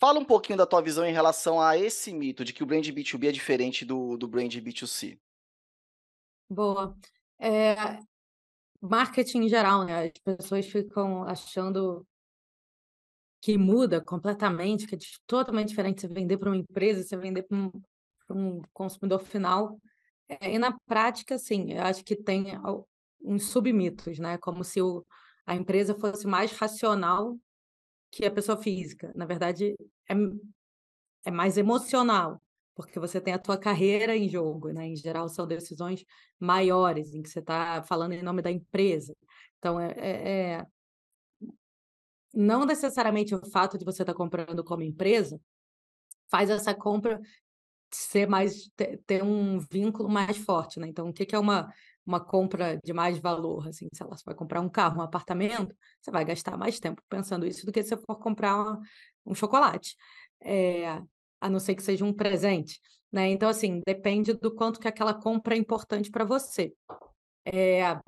Fala 0.00 0.18
um 0.18 0.24
pouquinho 0.24 0.58
da 0.58 0.66
tua 0.66 0.82
visão 0.82 1.06
em 1.06 1.12
relação 1.12 1.60
a 1.60 1.78
esse 1.78 2.12
mito 2.12 2.44
de 2.44 2.52
que 2.52 2.62
o 2.62 2.66
brand 2.66 2.86
B2B 2.86 3.28
é 3.28 3.32
diferente 3.32 3.84
do, 3.84 4.16
do 4.16 4.26
brand 4.26 4.52
B2C. 4.52 5.18
Boa. 6.50 6.96
É, 7.38 7.98
marketing 8.80 9.44
em 9.44 9.48
geral, 9.48 9.84
né? 9.84 10.04
As 10.06 10.36
pessoas 10.36 10.66
ficam 10.66 11.22
achando 11.24 12.06
que 13.40 13.56
muda 13.58 14.00
completamente, 14.00 14.86
que 14.86 14.94
é 14.94 14.98
totalmente 15.26 15.68
diferente 15.68 16.00
você 16.00 16.08
vender 16.08 16.38
para 16.38 16.48
uma 16.48 16.56
empresa, 16.56 17.02
você 17.02 17.16
vender 17.16 17.42
para 17.42 17.56
um, 17.56 17.70
um, 18.30 18.62
consumidor 18.72 19.20
final. 19.20 19.78
É, 20.40 20.52
e 20.54 20.58
na 20.58 20.76
prática, 20.86 21.38
sim, 21.38 21.72
eu 21.72 21.82
acho 21.82 22.04
que 22.04 22.16
tem 22.16 22.46
uns 23.20 23.44
submitos, 23.46 24.18
né? 24.18 24.38
Como 24.38 24.62
se 24.64 24.80
o, 24.80 25.04
a 25.46 25.54
empresa 25.54 25.94
fosse 25.94 26.26
mais 26.26 26.52
racional 26.52 27.38
que 28.10 28.24
a 28.24 28.30
pessoa 28.30 28.56
física. 28.56 29.12
Na 29.14 29.26
verdade, 29.26 29.74
é, 30.08 30.14
é 31.24 31.30
mais 31.30 31.56
emocional 31.56 32.40
porque 32.74 32.98
você 32.98 33.20
tem 33.20 33.32
a 33.32 33.38
tua 33.38 33.56
carreira 33.56 34.16
em 34.16 34.28
jogo, 34.28 34.70
né? 34.70 34.88
Em 34.88 34.96
geral, 34.96 35.28
são 35.28 35.46
decisões 35.46 36.04
maiores, 36.38 37.14
em 37.14 37.22
que 37.22 37.28
você 37.28 37.38
está 37.38 37.82
falando 37.84 38.12
em 38.12 38.22
nome 38.22 38.42
da 38.42 38.50
empresa. 38.50 39.16
Então, 39.58 39.78
é, 39.80 39.92
é, 39.96 40.52
é, 40.58 40.66
não 42.34 42.66
necessariamente 42.66 43.34
o 43.34 43.46
fato 43.50 43.78
de 43.78 43.84
você 43.84 44.02
estar 44.02 44.12
tá 44.12 44.16
comprando 44.16 44.64
como 44.64 44.82
empresa 44.82 45.40
faz 46.28 46.50
essa 46.50 46.74
compra 46.74 47.20
ser 47.94 48.28
mais 48.28 48.70
ter, 49.06 49.22
um 49.22 49.58
vínculo 49.58 50.08
mais 50.08 50.36
forte, 50.36 50.80
né? 50.80 50.88
Então, 50.88 51.08
o 51.08 51.12
que, 51.12 51.34
é 51.34 51.38
uma 51.38 51.72
uma 52.06 52.20
compra 52.22 52.78
de 52.84 52.92
mais 52.92 53.18
valor, 53.18 53.66
assim, 53.68 53.88
se 53.92 54.02
ela 54.02 54.14
vai 54.24 54.34
comprar 54.34 54.60
um 54.60 54.68
carro, 54.68 54.98
um 54.98 55.02
apartamento, 55.02 55.74
você 56.00 56.10
vai 56.10 56.24
gastar 56.24 56.56
mais 56.56 56.78
tempo 56.78 57.02
pensando 57.08 57.46
isso 57.46 57.64
do 57.64 57.72
que 57.72 57.82
se 57.82 57.90
você 57.90 57.96
for 57.96 58.18
comprar 58.18 58.56
uma, 58.56 58.80
um 59.24 59.34
chocolate. 59.34 59.96
É, 60.40 61.00
a 61.40 61.48
não 61.48 61.58
ser 61.58 61.74
que 61.74 61.82
seja 61.82 62.04
um 62.04 62.12
presente, 62.12 62.80
né? 63.10 63.28
Então, 63.28 63.48
assim, 63.48 63.80
depende 63.86 64.34
do 64.34 64.54
quanto 64.54 64.80
que 64.80 64.88
aquela 64.88 65.14
compra 65.14 65.54
é 65.54 65.58
importante 65.58 66.10
para 66.10 66.24
você. 66.24 66.74
É, 67.44 67.98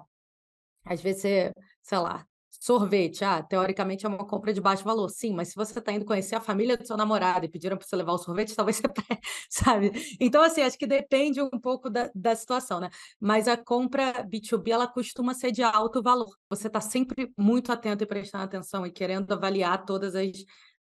às 0.84 1.00
vezes, 1.00 1.22
você, 1.22 1.52
sei 1.82 1.98
lá, 1.98 2.26
sorvete, 2.66 3.24
ah, 3.24 3.40
teoricamente 3.42 4.04
é 4.04 4.08
uma 4.08 4.26
compra 4.26 4.52
de 4.52 4.60
baixo 4.60 4.82
valor, 4.82 5.08
sim, 5.08 5.32
mas 5.32 5.48
se 5.48 5.54
você 5.54 5.78
está 5.78 5.92
indo 5.92 6.04
conhecer 6.04 6.34
a 6.34 6.40
família 6.40 6.76
do 6.76 6.84
seu 6.84 6.96
namorado 6.96 7.46
e 7.46 7.48
pediram 7.48 7.76
para 7.76 7.86
você 7.86 7.94
levar 7.94 8.12
o 8.12 8.18
sorvete, 8.18 8.54
talvez 8.56 8.80
você, 8.80 9.18
sabe? 9.48 9.92
Então, 10.20 10.42
assim, 10.42 10.62
acho 10.62 10.76
que 10.76 10.86
depende 10.86 11.40
um 11.40 11.60
pouco 11.60 11.88
da, 11.88 12.10
da 12.12 12.34
situação, 12.34 12.80
né? 12.80 12.90
Mas 13.20 13.46
a 13.46 13.56
compra 13.56 14.12
B2B, 14.24 14.70
ela 14.70 14.88
costuma 14.88 15.32
ser 15.32 15.52
de 15.52 15.62
alto 15.62 16.02
valor. 16.02 16.34
Você 16.50 16.66
está 16.66 16.80
sempre 16.80 17.32
muito 17.38 17.70
atento 17.70 18.02
e 18.02 18.06
prestando 18.06 18.44
atenção 18.44 18.84
e 18.84 18.90
querendo 18.90 19.32
avaliar 19.32 19.84
todas 19.84 20.14
as 20.16 20.26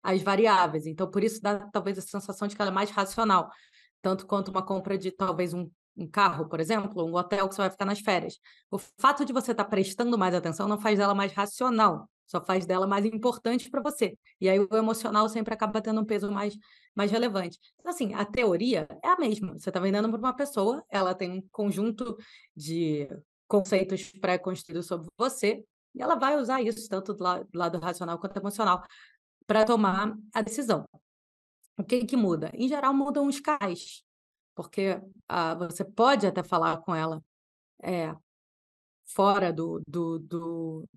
as 0.05 0.21
variáveis. 0.23 0.87
Então, 0.87 1.11
por 1.11 1.25
isso 1.25 1.41
dá 1.41 1.59
talvez 1.73 1.97
a 1.97 2.03
sensação 2.03 2.47
de 2.47 2.55
que 2.55 2.61
ela 2.61 2.71
é 2.71 2.75
mais 2.75 2.91
racional, 2.91 3.51
tanto 4.03 4.27
quanto 4.27 4.51
uma 4.51 4.63
compra 4.63 4.99
de 4.99 5.11
talvez 5.11 5.55
um, 5.55 5.71
um 5.97 6.07
carro, 6.07 6.49
por 6.49 6.61
exemplo, 6.61 7.05
um 7.05 7.15
hotel 7.15 7.49
que 7.49 7.55
você 7.55 7.63
vai 7.63 7.71
ficar 7.71 7.85
nas 7.85 8.01
férias. 8.01 8.39
O 8.71 8.79
fato 8.79 9.25
de 9.25 9.33
você 9.33 9.53
estar 9.53 9.65
tá 9.65 9.71
prestando 9.71 10.19
mais 10.19 10.35
atenção 10.35 10.69
não 10.69 10.79
faz 10.81 10.99
dela 10.99 11.15
mais 11.15 11.33
racional, 11.33 12.09
só 12.27 12.41
faz 12.45 12.67
dela 12.67 12.87
mais 12.87 13.05
importante 13.05 13.71
para 13.71 13.81
você. 13.81 14.19
E 14.41 14.49
aí 14.49 14.59
o 14.59 14.69
emocional 14.77 15.29
sempre 15.29 15.55
acaba 15.55 15.81
tendo 15.81 16.01
um 16.01 16.05
peso 16.05 16.31
mais, 16.31 16.57
mais 16.95 17.11
relevante. 17.11 17.59
Então, 17.79 17.93
assim, 17.93 18.15
a 18.15 18.25
teoria 18.25 18.89
é 19.03 19.09
a 19.09 19.17
mesma. 19.17 19.53
Você 19.59 19.71
está 19.71 19.79
vendendo 19.81 20.09
para 20.09 20.19
uma 20.19 20.35
pessoa, 20.35 20.85
ela 20.89 21.15
tem 21.15 21.31
um 21.31 21.43
conjunto 21.53 22.17
de 22.57 23.09
conceitos 23.47 24.11
pré-construídos 24.21 24.87
sobre 24.87 25.09
você, 25.17 25.65
e 25.95 26.03
ela 26.03 26.17
vai 26.17 26.37
usar 26.37 26.61
isso 26.61 26.89
tanto 26.89 27.15
do 27.15 27.23
lado, 27.23 27.47
do 27.51 27.59
lado 27.59 27.79
racional 27.79 28.19
quanto 28.19 28.37
emocional 28.37 28.85
para 29.47 29.65
tomar 29.65 30.17
a 30.33 30.43
decisão. 30.43 30.85
O 31.77 31.85
que, 31.85 32.05
que 32.05 32.17
muda? 32.17 32.51
Em 32.55 32.69
geral, 32.69 32.95
mudam 32.95 33.27
os 33.27 33.41
cais, 33.41 34.03
porque 34.55 35.01
ah, 35.29 35.55
você 35.55 35.85
pode 35.85 36.27
até 36.27 36.43
falar 36.43 36.79
com 36.79 36.95
ela 36.95 37.23
é, 37.83 38.15
fora 39.05 39.53
do, 39.53 39.83
do, 39.87 40.19
do, 40.19 40.89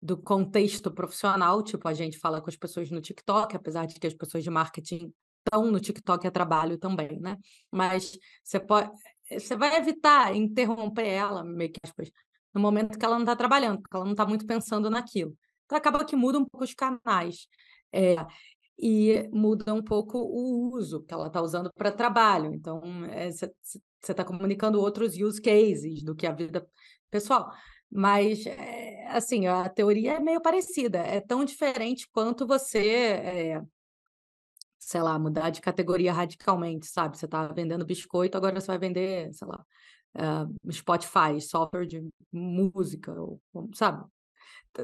do 0.00 0.16
contexto 0.16 0.90
profissional, 0.90 1.62
tipo, 1.62 1.86
a 1.88 1.94
gente 1.94 2.18
fala 2.18 2.40
com 2.40 2.50
as 2.50 2.56
pessoas 2.56 2.90
no 2.90 3.00
TikTok, 3.00 3.56
apesar 3.56 3.86
de 3.86 3.94
que 3.98 4.06
as 4.06 4.14
pessoas 4.14 4.44
de 4.44 4.50
marketing 4.50 5.12
estão 5.44 5.70
no 5.70 5.80
TikTok 5.80 6.26
a 6.26 6.30
trabalho 6.30 6.78
também, 6.78 7.18
né? 7.20 7.36
Mas 7.70 8.18
você 8.42 8.58
pode, 8.60 8.90
você 9.30 9.56
vai 9.56 9.76
evitar 9.76 10.34
interromper 10.34 11.06
ela, 11.06 11.44
meio 11.44 11.72
que 11.72 11.80
aspas, 11.84 12.10
no 12.52 12.60
momento 12.60 12.98
que 12.98 13.04
ela 13.04 13.16
não 13.16 13.24
está 13.24 13.36
trabalhando, 13.36 13.80
porque 13.82 13.96
ela 13.96 14.04
não 14.04 14.12
está 14.12 14.26
muito 14.26 14.46
pensando 14.46 14.88
naquilo. 14.88 15.36
Então, 15.64 15.78
acaba 15.78 16.04
que 16.04 16.16
muda 16.16 16.38
um 16.38 16.44
pouco 16.44 16.64
os 16.64 16.74
canais. 16.74 17.46
É, 17.92 18.16
e 18.78 19.28
muda 19.32 19.72
um 19.72 19.82
pouco 19.82 20.18
o 20.18 20.74
uso 20.74 21.02
que 21.02 21.14
ela 21.14 21.28
está 21.28 21.40
usando 21.40 21.72
para 21.74 21.92
trabalho. 21.92 22.52
Então, 22.54 22.80
você 23.30 23.46
é, 23.46 24.10
está 24.10 24.24
comunicando 24.24 24.80
outros 24.80 25.16
use 25.16 25.40
cases 25.40 26.02
do 26.02 26.14
que 26.14 26.26
a 26.26 26.32
vida 26.32 26.66
pessoal. 27.10 27.52
Mas, 27.90 28.44
é, 28.46 29.06
assim, 29.08 29.46
a 29.46 29.68
teoria 29.68 30.14
é 30.14 30.20
meio 30.20 30.40
parecida. 30.40 30.98
É 30.98 31.20
tão 31.20 31.44
diferente 31.44 32.08
quanto 32.12 32.46
você, 32.46 32.88
é, 32.88 33.62
sei 34.78 35.00
lá, 35.02 35.18
mudar 35.18 35.50
de 35.50 35.60
categoria 35.60 36.12
radicalmente, 36.12 36.86
sabe? 36.86 37.16
Você 37.16 37.26
está 37.26 37.46
vendendo 37.48 37.86
biscoito, 37.86 38.36
agora 38.36 38.60
você 38.60 38.66
vai 38.66 38.78
vender, 38.78 39.32
sei 39.32 39.46
lá, 39.46 39.64
uh, 40.16 40.72
Spotify, 40.72 41.40
software 41.40 41.86
de 41.86 42.06
música, 42.32 43.12
ou, 43.12 43.40
sabe? 43.74 44.04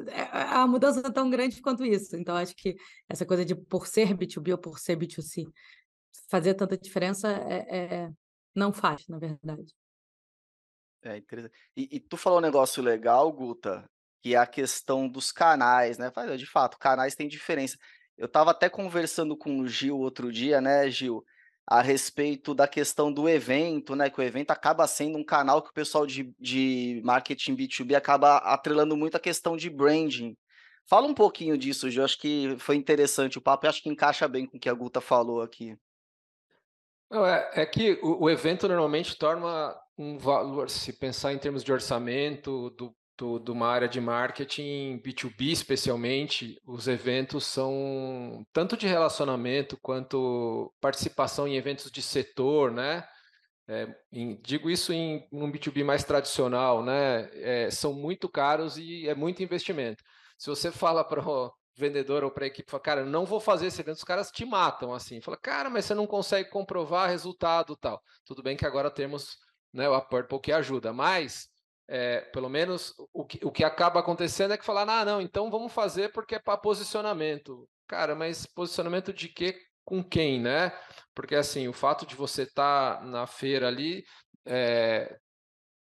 É, 0.09 0.23
a 0.33 0.67
mudança 0.67 1.01
é 1.01 1.11
tão 1.11 1.29
grande 1.29 1.61
quanto 1.61 1.85
isso. 1.85 2.17
Então, 2.17 2.37
acho 2.37 2.55
que 2.55 2.77
essa 3.09 3.27
coisa 3.27 3.45
de 3.45 3.55
por 3.55 3.87
ser 3.87 4.15
B2B 4.15 4.53
ou 4.53 4.59
por 4.59 4.79
ser 4.79 4.97
B2C 4.97 5.45
fazer 6.29 6.55
tanta 6.55 6.79
diferença 6.79 7.29
é, 7.29 7.77
é 7.77 8.11
não 8.55 8.73
faz, 8.73 9.07
na 9.09 9.19
verdade. 9.19 9.75
É 11.03 11.17
interessante. 11.17 11.55
E, 11.77 11.97
e, 11.97 12.01
tu 12.01 12.17
falou 12.17 12.39
um 12.39 12.43
negócio 12.43 12.83
legal, 12.83 13.33
Guta, 13.33 13.89
que 14.23 14.35
é 14.35 14.39
a 14.39 14.47
questão 14.47 15.09
dos 15.09 15.33
canais, 15.33 15.99
né? 15.99 16.11
De 16.37 16.47
fato, 16.47 16.79
canais 16.79 17.15
têm 17.15 17.27
diferença. 17.27 17.77
Eu 18.17 18.27
estava 18.27 18.51
até 18.51 18.69
conversando 18.69 19.37
com 19.37 19.61
o 19.61 19.67
Gil 19.67 19.99
outro 19.99 20.31
dia, 20.31 20.61
né, 20.61 20.91
Gil, 20.91 21.25
a 21.67 21.81
respeito 21.81 22.55
da 22.55 22.67
questão 22.67 23.13
do 23.13 23.29
evento, 23.29 23.95
né? 23.95 24.11
Que 24.11 24.21
o 24.21 24.23
evento 24.23 24.51
acaba 24.51 24.87
sendo 24.87 25.19
um 25.19 25.25
canal 25.25 25.63
que 25.63 25.71
o 25.71 25.75
pessoal 25.75 26.07
de, 26.07 26.35
de 26.39 27.01
marketing 27.05 27.57
B2B 27.57 27.95
acaba 27.95 28.39
atrelando 28.39 28.97
muito 28.97 29.17
a 29.17 29.21
questão 29.21 29.57
de 29.57 29.71
branding. 29.71 30.37
Fala 30.89 31.07
um 31.07 31.15
pouquinho 31.15 31.57
disso, 31.57 31.89
Gil. 31.89 32.05
Acho 32.05 32.19
que 32.19 32.57
foi 32.59 32.75
interessante 32.75 33.39
o 33.39 33.41
papo 33.41 33.67
e 33.67 33.69
acho 33.69 33.83
que 33.83 33.89
encaixa 33.89 34.27
bem 34.27 34.47
com 34.47 34.57
o 34.57 34.61
que 34.61 34.69
a 34.69 34.75
Guta 34.75 35.01
falou 35.01 35.41
aqui. 35.41 35.77
Não, 37.11 37.25
é, 37.27 37.51
é 37.55 37.67
que 37.67 37.99
o, 38.03 38.25
o, 38.25 38.31
evento 38.31 38.69
normalmente 38.69 39.17
torna 39.17 39.77
um 39.99 40.17
valor, 40.17 40.71
se 40.71 40.93
pensar 40.93 41.33
em 41.33 41.39
termos 41.39 41.65
de 41.65 41.73
orçamento, 41.73 42.71
do, 42.71 42.95
do, 43.21 43.39
de 43.39 43.51
uma 43.51 43.67
área 43.67 43.87
de 43.87 44.01
marketing, 44.01 44.99
B2B 45.05 45.53
especialmente, 45.53 46.59
os 46.67 46.89
eventos 46.89 47.45
são 47.45 48.43
tanto 48.51 48.79
de 48.79 48.87
relacionamento 48.87 49.79
quanto 49.83 50.73
participação 50.81 51.47
em 51.47 51.57
eventos 51.57 51.91
de 51.91 52.01
setor, 52.01 52.73
né? 52.73 53.07
É, 53.69 53.87
em, 54.11 54.41
digo 54.41 54.71
isso 54.71 54.93
em 54.93 55.29
um 55.31 55.53
B2B 55.53 55.85
mais 55.85 56.03
tradicional, 56.03 56.83
né? 56.83 57.29
É, 57.35 57.71
são 57.71 57.93
muito 57.93 58.27
caros 58.27 58.79
e 58.79 59.07
é 59.07 59.15
muito 59.15 59.43
investimento. 59.43 60.03
Se 60.39 60.49
você 60.49 60.73
fala 60.73 61.05
para 61.05 61.23
vendedor 61.77 62.25
ou 62.25 62.31
para 62.31 62.45
a 62.45 62.49
equipe, 62.49 62.71
fala, 62.71 62.83
cara, 62.83 63.05
não 63.05 63.27
vou 63.27 63.39
fazer 63.39 63.67
esse 63.67 63.81
evento, 63.83 63.99
os 63.99 64.05
caras 64.05 64.31
te 64.31 64.47
matam 64.47 64.95
assim. 64.95 65.21
Fala, 65.21 65.37
cara, 65.37 65.69
mas 65.69 65.85
você 65.85 65.95
não 65.95 66.07
consegue 66.07 66.49
comprovar 66.49 67.11
resultado 67.11 67.77
tal. 67.77 68.03
Tudo 68.25 68.43
bem 68.43 68.57
que 68.57 68.67
agora 68.67 68.91
temos 68.91 69.37
né, 69.73 69.89
o 69.89 70.01
Purple 70.01 70.41
que 70.41 70.53
ajuda, 70.53 70.93
mas 70.93 71.50
é, 71.93 72.21
pelo 72.33 72.49
menos 72.49 72.95
o 73.13 73.27
que, 73.27 73.45
o 73.45 73.51
que 73.51 73.65
acaba 73.65 73.99
acontecendo 73.99 74.55
é 74.55 74.57
que 74.57 74.65
falar, 74.65 74.89
ah, 74.89 75.05
não, 75.05 75.21
então 75.21 75.51
vamos 75.51 75.73
fazer 75.73 76.13
porque 76.13 76.37
é 76.37 76.39
para 76.39 76.57
posicionamento. 76.57 77.69
Cara, 77.89 78.15
mas 78.15 78.47
posicionamento 78.47 79.13
de 79.13 79.29
quê? 79.29 79.61
Com 79.85 80.03
quem, 80.05 80.41
né? 80.41 80.73
Porque 81.13 81.35
assim, 81.35 81.67
o 81.67 81.73
fato 81.73 82.07
de 82.07 82.15
você 82.15 82.45
estar 82.45 82.99
tá 82.99 83.05
na 83.05 83.27
feira 83.27 83.67
ali, 83.67 84.05
é, 84.47 85.19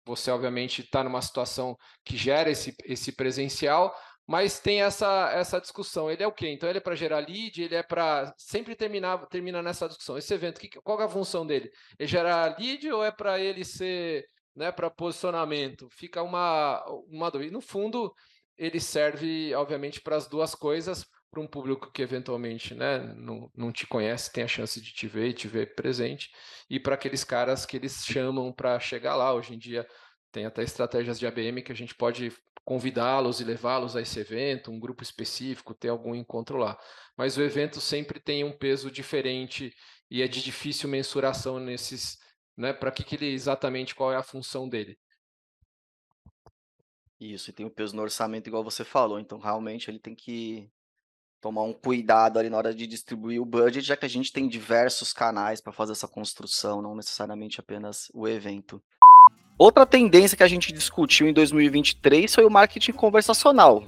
você 0.04 0.30
obviamente 0.30 0.82
está 0.82 1.02
numa 1.02 1.20
situação 1.20 1.76
que 2.04 2.16
gera 2.16 2.48
esse, 2.48 2.76
esse 2.84 3.10
presencial, 3.10 3.92
mas 4.24 4.60
tem 4.60 4.82
essa, 4.82 5.30
essa 5.32 5.60
discussão. 5.60 6.08
Ele 6.08 6.22
é 6.22 6.26
o 6.26 6.32
quê? 6.32 6.48
Então 6.48 6.68
ele 6.68 6.78
é 6.78 6.80
para 6.80 6.94
gerar 6.94 7.18
lead, 7.18 7.60
ele 7.60 7.74
é 7.74 7.82
para 7.82 8.32
sempre 8.38 8.76
terminar 8.76 9.26
termina 9.26 9.60
nessa 9.60 9.88
discussão. 9.88 10.16
Esse 10.16 10.32
evento, 10.32 10.60
que, 10.60 10.68
qual 10.68 11.00
é 11.00 11.04
a 11.04 11.08
função 11.08 11.44
dele? 11.44 11.68
É 11.98 12.06
gerar 12.06 12.56
lead 12.58 12.88
ou 12.92 13.04
é 13.04 13.10
para 13.10 13.40
ele 13.40 13.64
ser, 13.64 14.24
né, 14.56 14.72
para 14.72 14.90
posicionamento? 14.90 15.88
Fica 15.90 16.22
uma 16.22 16.84
uma 17.08 17.30
dúvida. 17.30 17.52
No 17.52 17.60
fundo, 17.60 18.14
ele 18.56 18.80
serve 18.80 19.54
obviamente 19.54 20.00
para 20.00 20.16
as 20.16 20.26
duas 20.26 20.54
coisas, 20.54 21.06
para 21.30 21.40
um 21.40 21.46
público 21.46 21.92
que 21.92 22.02
eventualmente, 22.02 22.74
né, 22.74 22.98
não, 23.16 23.50
não 23.54 23.70
te 23.72 23.86
conhece, 23.86 24.32
tem 24.32 24.44
a 24.44 24.48
chance 24.48 24.80
de 24.80 24.92
te 24.92 25.06
ver 25.06 25.28
e 25.28 25.34
te 25.34 25.48
ver 25.48 25.74
presente, 25.74 26.30
e 26.70 26.80
para 26.80 26.94
aqueles 26.94 27.24
caras 27.24 27.66
que 27.66 27.76
eles 27.76 28.04
chamam 28.04 28.52
para 28.52 28.80
chegar 28.80 29.16
lá. 29.16 29.34
Hoje 29.34 29.54
em 29.54 29.58
dia 29.58 29.86
tem 30.32 30.46
até 30.46 30.62
estratégias 30.62 31.18
de 31.18 31.26
ABM 31.26 31.62
que 31.62 31.72
a 31.72 31.74
gente 31.76 31.94
pode 31.94 32.32
convidá-los 32.64 33.40
e 33.40 33.44
levá-los 33.44 33.94
a 33.94 34.02
esse 34.02 34.18
evento, 34.18 34.72
um 34.72 34.80
grupo 34.80 35.02
específico, 35.02 35.72
ter 35.72 35.88
algum 35.88 36.14
encontro 36.14 36.56
lá. 36.58 36.76
Mas 37.16 37.36
o 37.36 37.42
evento 37.42 37.80
sempre 37.80 38.18
tem 38.18 38.42
um 38.42 38.50
peso 38.50 38.90
diferente 38.90 39.72
e 40.10 40.20
é 40.20 40.26
de 40.26 40.42
difícil 40.42 40.88
mensuração 40.88 41.60
nesses, 41.60 42.18
né, 42.56 42.72
para 42.72 42.90
que, 42.90 43.04
que 43.04 43.16
ele 43.16 43.32
exatamente 43.32 43.94
qual 43.94 44.12
é 44.12 44.16
a 44.16 44.22
função 44.22 44.68
dele. 44.68 44.98
Isso, 47.18 47.50
e 47.50 47.52
tem 47.52 47.64
o 47.64 47.70
peso 47.70 47.96
no 47.96 48.02
orçamento, 48.02 48.46
igual 48.46 48.62
você 48.62 48.84
falou, 48.84 49.18
então 49.18 49.38
realmente 49.38 49.90
ele 49.90 49.98
tem 49.98 50.14
que 50.14 50.70
tomar 51.40 51.62
um 51.62 51.72
cuidado 51.72 52.38
ali 52.38 52.50
na 52.50 52.56
hora 52.56 52.74
de 52.74 52.86
distribuir 52.86 53.40
o 53.40 53.44
budget, 53.44 53.86
já 53.86 53.96
que 53.96 54.04
a 54.04 54.08
gente 54.08 54.32
tem 54.32 54.48
diversos 54.48 55.12
canais 55.12 55.60
para 55.60 55.72
fazer 55.72 55.92
essa 55.92 56.08
construção, 56.08 56.82
não 56.82 56.94
necessariamente 56.94 57.60
apenas 57.60 58.10
o 58.12 58.26
evento. 58.26 58.82
Outra 59.58 59.86
tendência 59.86 60.36
que 60.36 60.42
a 60.42 60.48
gente 60.48 60.72
discutiu 60.72 61.26
em 61.26 61.32
2023 61.32 62.34
foi 62.34 62.44
o 62.44 62.50
marketing 62.50 62.92
conversacional, 62.92 63.84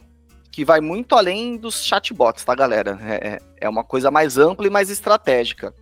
que 0.50 0.64
vai 0.64 0.80
muito 0.80 1.14
além 1.14 1.58
dos 1.58 1.84
chatbots, 1.84 2.44
tá, 2.44 2.54
galera? 2.54 2.98
É, 3.02 3.28
é, 3.28 3.38
é 3.62 3.68
uma 3.68 3.84
coisa 3.84 4.10
mais 4.10 4.38
ampla 4.38 4.66
e 4.66 4.70
mais 4.70 4.88
estratégica. 4.88 5.74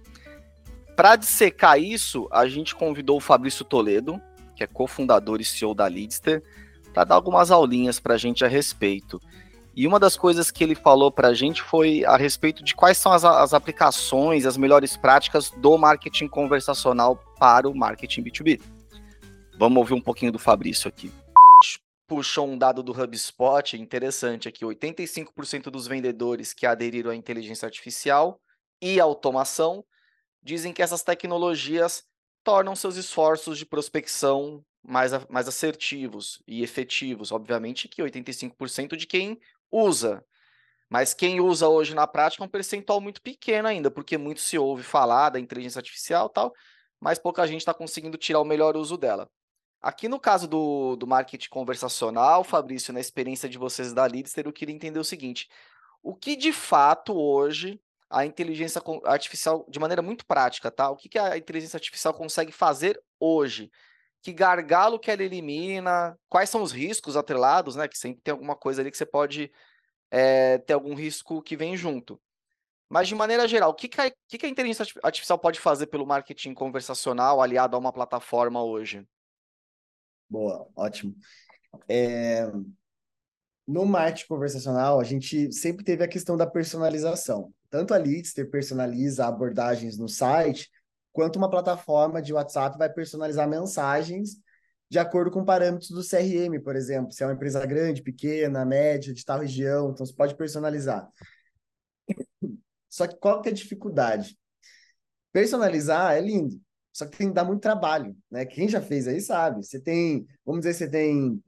Para 0.97 1.15
dissecar 1.15 1.79
isso, 1.79 2.27
a 2.33 2.49
gente 2.49 2.75
convidou 2.75 3.19
o 3.19 3.21
Fabrício 3.21 3.67
Toledo, 3.67 4.19
que 4.57 4.65
é 4.65 4.67
cofundador 4.67 5.43
e 5.43 5.45
CEO 5.45 5.75
da 5.75 5.87
Leadster, 5.87 6.43
para 6.95 7.05
dar 7.05 7.15
algumas 7.17 7.51
aulinhas 7.51 8.01
para 8.01 8.15
a 8.15 8.17
gente 8.19 8.43
a 8.43 8.49
respeito. 8.49 9.21
E 9.77 9.87
uma 9.87 10.01
das 10.01 10.17
coisas 10.17 10.51
que 10.51 10.65
ele 10.65 10.75
falou 10.75 11.13
para 11.13 11.29
a 11.29 11.35
gente 11.35 11.61
foi 11.61 12.03
a 12.07 12.17
respeito 12.17 12.65
de 12.65 12.75
quais 12.75 12.97
são 12.97 13.13
as, 13.13 13.27
as 13.27 13.53
aplicações, 13.53 14.47
as 14.47 14.57
melhores 14.57 14.97
práticas 14.97 15.51
do 15.51 15.77
marketing 15.77 16.29
conversacional 16.29 17.17
para 17.39 17.69
o 17.69 17.77
marketing 17.77 18.23
B2B. 18.25 18.63
Vamos 19.59 19.77
ouvir 19.77 19.93
um 19.93 20.01
pouquinho 20.01 20.33
do 20.33 20.39
Fabrício 20.39 20.89
aqui. 20.89 21.13
Puxou 22.09 22.49
um 22.49 22.57
dado 22.57 22.83
do 22.83 22.99
HubSpot 22.99 23.77
interessante 23.77 24.49
aqui: 24.49 24.65
85% 24.65 25.65
dos 25.65 25.87
vendedores 25.87 26.55
que 26.55 26.65
aderiram 26.65 27.11
à 27.11 27.15
inteligência 27.15 27.67
artificial 27.67 28.41
e 28.81 28.99
automação 28.99 29.85
dizem 30.47 30.73
que 30.73 30.81
essas 30.81 31.03
tecnologias 31.03 32.05
tornam 32.45 32.77
seus 32.77 32.95
esforços 32.95 33.59
de 33.59 33.67
prospecção 33.67 34.65
mais, 34.81 35.11
mais 35.29 35.49
assertivos 35.49 36.41
e 36.47 36.63
efetivos. 36.63 37.33
Obviamente 37.33 37.89
que 37.89 38.01
85% 38.01 38.97
de 38.97 39.07
quem 39.09 39.41
usa. 39.71 40.25
Mas 40.89 41.13
quem 41.13 41.41
usa 41.41 41.69
hoje 41.69 41.97
na 41.97 42.07
prática 42.07 42.45
é 42.45 42.47
um 42.47 42.49
percentual 42.49 43.01
muito 43.01 43.21
pequeno 43.21 43.67
ainda, 43.67 43.91
porque 43.91 44.17
muito 44.17 44.41
se 44.41 44.57
ouve 44.57 44.85
falar 44.85 45.31
da 45.31 45.41
inteligência 45.41 45.81
artificial 45.81 46.29
tal, 46.29 46.55
mas 47.01 47.19
pouca 47.19 47.45
gente 47.45 47.63
está 47.63 47.75
conseguindo 47.75 48.17
tirar 48.17 48.39
o 48.39 48.45
melhor 48.45 48.77
uso 48.77 48.97
dela. 48.97 49.29
Aqui 49.83 50.09
no 50.09 50.21
caso 50.21 50.47
do, 50.47 50.95
do 50.95 51.09
marketing 51.09 51.49
conversacional, 51.49 52.45
Fabrício, 52.45 52.95
na 52.95 53.01
experiência 53.01 53.49
de 53.49 53.59
vocês 53.59 53.93
da 53.93 54.07
Leadster, 54.07 54.47
eu 54.47 54.53
queria 54.53 54.75
entender 54.75 55.01
o 55.01 55.05
seguinte: 55.05 55.49
o 56.01 56.15
que 56.15 56.37
de 56.37 56.53
fato 56.53 57.13
hoje 57.13 57.81
a 58.09 58.25
inteligência 58.25 58.81
artificial, 59.05 59.67
de 59.69 59.79
maneira 59.79 60.03
muito 60.03 60.25
prática, 60.27 60.71
tá? 60.71 60.91
O 60.91 60.97
que, 60.97 61.09
que 61.09 61.19
a 61.19 61.37
inteligência 61.37 61.77
artificial 61.77 62.15
consegue 62.15 62.53
fazer 62.53 63.01
hoje? 63.19 63.71
Que 64.23 64.33
gargalo 64.33 64.99
que 64.99 65.11
ela 65.11 65.23
elimina? 65.23 66.19
Quais 66.29 66.51
são 66.51 66.63
os 66.63 66.73
riscos 66.73 67.17
atrelados, 67.17 67.77
né? 67.77 67.89
Que 67.89 67.99
sempre 67.99 68.23
tem 68.23 68.33
alguma 68.33 68.57
coisa 68.57 68.81
ali 68.81 68.91
que 68.91 68.97
você 68.97 69.07
pode 69.07 69.51
é, 70.11 70.59
ter 70.59 70.73
algum 70.73 70.95
risco 70.95 71.43
que 71.43 71.57
vem 71.57 71.77
junto. 71.77 72.21
Mas, 72.89 73.09
de 73.09 73.15
maneira 73.15 73.49
geral, 73.49 73.71
o 73.71 73.75
que, 73.75 73.89
que, 73.89 74.01
a, 74.01 74.11
que, 74.29 74.39
que 74.39 74.47
a 74.47 74.49
inteligência 74.49 74.87
artificial 75.03 75.39
pode 75.39 75.59
fazer 75.59 75.89
pelo 75.89 76.07
marketing 76.07 76.55
conversacional 76.55 77.43
aliado 77.43 77.75
a 77.75 77.79
uma 77.79 77.93
plataforma 77.93 78.63
hoje? 78.63 79.07
Boa, 80.29 80.69
ótimo. 80.77 81.17
É, 81.89 82.47
no 83.67 83.85
marketing 83.85 84.29
conversacional, 84.29 85.01
a 85.01 85.05
gente 85.05 85.53
sempre 85.53 85.85
teve 85.85 86.05
a 86.05 86.09
questão 86.09 86.37
da 86.37 86.47
personalização. 86.47 87.53
Tanto 87.77 87.93
a 87.93 87.99
Leadster 87.99 88.51
personaliza 88.51 89.27
abordagens 89.27 89.99
no 89.99 90.09
site, 90.09 90.71
quanto 91.13 91.37
uma 91.37 91.51
plataforma 91.51 92.23
de 92.23 92.33
WhatsApp 92.33 92.79
vai 92.79 92.91
personalizar 92.91 93.47
mensagens 93.47 94.39
de 94.89 94.99
acordo 94.99 95.31
com 95.31 95.45
parâmetros 95.45 95.91
do 95.91 96.03
CRM, 96.03 96.59
por 96.65 96.75
exemplo. 96.75 97.13
Se 97.13 97.23
é 97.23 97.27
uma 97.27 97.35
empresa 97.35 97.67
grande, 97.67 98.03
pequena, 98.03 98.65
média, 98.65 99.13
de 99.13 99.23
tal 99.23 99.41
região, 99.41 99.91
então 99.91 100.07
você 100.07 100.15
pode 100.15 100.35
personalizar. 100.37 101.07
Só 102.89 103.07
que 103.07 103.17
qual 103.17 103.43
que 103.43 103.51
é 103.51 103.53
a 103.53 103.55
dificuldade? 103.55 104.39
Personalizar 105.31 106.15
é 106.15 106.21
lindo, 106.23 106.59
só 106.95 107.05
que 107.05 107.19
tem 107.19 107.29
que 107.29 107.35
dar 107.35 107.45
muito 107.45 107.61
trabalho, 107.61 108.17
né? 108.31 108.47
Quem 108.47 108.71
já 108.71 108.81
fez 108.81 109.07
aí 109.07 109.21
sabe. 109.21 109.63
Você 109.63 109.79
tem, 109.79 110.27
vamos 110.47 110.63
dizer, 110.63 110.73
você 110.73 110.89
tem 110.89 111.45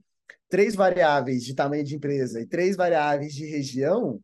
três 0.47 0.75
variáveis 0.75 1.43
de 1.43 1.55
tamanho 1.55 1.83
de 1.83 1.95
empresa 1.95 2.39
e 2.39 2.45
três 2.45 2.75
variáveis 2.75 3.33
de 3.33 3.47
região, 3.47 4.21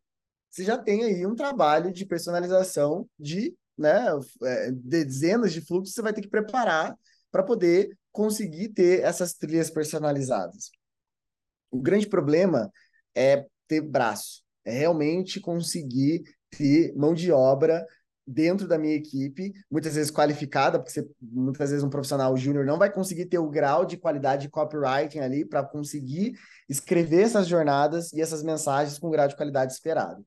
você 0.56 0.64
já 0.64 0.78
tem 0.78 1.04
aí 1.04 1.26
um 1.26 1.36
trabalho 1.36 1.92
de 1.92 2.06
personalização 2.06 3.06
de, 3.20 3.54
né, 3.78 4.06
é, 4.42 4.72
dezenas 4.72 5.52
de 5.52 5.60
fluxos 5.60 5.94
você 5.94 6.02
vai 6.02 6.14
ter 6.14 6.22
que 6.22 6.30
preparar 6.30 6.98
para 7.30 7.44
poder 7.44 7.90
conseguir 8.10 8.70
ter 8.70 9.02
essas 9.02 9.34
trilhas 9.34 9.70
personalizadas. 9.70 10.72
O 11.70 11.82
grande 11.82 12.08
problema 12.08 12.72
é 13.14 13.46
ter 13.68 13.82
braço, 13.82 14.44
é 14.64 14.72
realmente 14.72 15.42
conseguir 15.42 16.24
ter 16.50 16.96
mão 16.96 17.14
de 17.14 17.34
obra 17.34 17.86
dentro 18.26 18.66
da 18.66 18.78
minha 18.78 18.96
equipe, 18.96 19.52
muitas 19.70 19.96
vezes 19.96 20.10
qualificada, 20.10 20.80
porque 20.80 20.94
você, 20.94 21.06
muitas 21.22 21.70
vezes 21.70 21.84
um 21.84 21.90
profissional 21.90 22.36
júnior 22.38 22.66
não 22.66 22.80
vai 22.80 22.90
conseguir 22.90 23.26
ter 23.26 23.40
o 23.40 23.50
grau 23.50 23.84
de 23.84 23.98
qualidade 23.98 24.44
de 24.44 24.50
copywriting 24.50 25.20
ali 25.20 25.44
para 25.44 25.66
conseguir 25.66 26.40
escrever 26.70 27.24
essas 27.24 27.46
jornadas 27.46 28.14
e 28.14 28.22
essas 28.22 28.42
mensagens 28.42 28.98
com 28.98 29.10
o 29.10 29.12
grau 29.12 29.28
de 29.28 29.36
qualidade 29.36 29.74
esperado. 29.74 30.26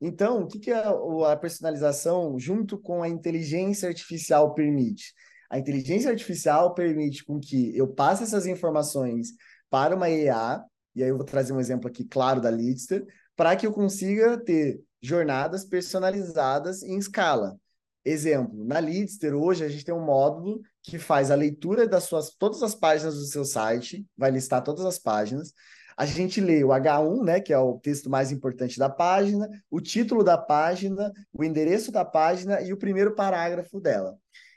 Então, 0.00 0.42
o 0.42 0.46
que, 0.46 0.58
que 0.58 0.72
a, 0.72 0.90
a 1.30 1.36
personalização 1.36 2.38
junto 2.38 2.78
com 2.78 3.02
a 3.02 3.08
inteligência 3.08 3.88
artificial 3.88 4.54
permite? 4.54 5.14
A 5.50 5.58
inteligência 5.58 6.10
artificial 6.10 6.74
permite 6.74 7.24
com 7.24 7.38
que 7.38 7.76
eu 7.76 7.88
passe 7.88 8.22
essas 8.24 8.46
informações 8.46 9.28
para 9.70 9.94
uma 9.94 10.10
EA 10.10 10.64
e 10.94 11.02
aí 11.02 11.08
eu 11.08 11.16
vou 11.16 11.24
trazer 11.26 11.52
um 11.52 11.60
exemplo 11.60 11.88
aqui 11.88 12.04
claro 12.04 12.40
da 12.40 12.48
Leadster, 12.48 13.04
para 13.34 13.56
que 13.56 13.66
eu 13.66 13.72
consiga 13.72 14.38
ter 14.38 14.80
jornadas 15.02 15.64
personalizadas 15.64 16.82
em 16.82 16.96
escala. 16.96 17.58
Exemplo, 18.04 18.64
na 18.64 18.78
Leadster 18.78 19.34
hoje 19.34 19.64
a 19.64 19.68
gente 19.68 19.84
tem 19.84 19.94
um 19.94 20.04
módulo 20.04 20.60
que 20.82 20.98
faz 20.98 21.30
a 21.30 21.34
leitura 21.34 21.88
das 21.88 22.04
suas 22.04 22.30
todas 22.30 22.62
as 22.62 22.74
páginas 22.74 23.16
do 23.16 23.24
seu 23.24 23.44
site, 23.44 24.06
vai 24.16 24.30
listar 24.30 24.62
todas 24.62 24.84
as 24.84 24.98
páginas. 24.98 25.52
A 25.96 26.06
gente 26.06 26.40
lê 26.40 26.64
o 26.64 26.68
H1, 26.68 27.24
né, 27.24 27.40
que 27.40 27.52
é 27.52 27.58
o 27.58 27.78
texto 27.78 28.10
mais 28.10 28.32
importante 28.32 28.78
da 28.78 28.88
página, 28.88 29.48
o 29.70 29.80
título 29.80 30.24
da 30.24 30.36
página, 30.36 31.12
o 31.32 31.44
endereço 31.44 31.92
da 31.92 32.04
página 32.04 32.60
e 32.60 32.72
o 32.72 32.76
primeiro 32.76 33.14
parágrafo 33.14 33.80
dela. 33.80 34.16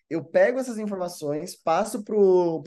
Eu 0.10 0.24
pego 0.24 0.60
essas 0.60 0.78
informações, 0.78 1.56
passo 1.56 2.04
para 2.04 2.16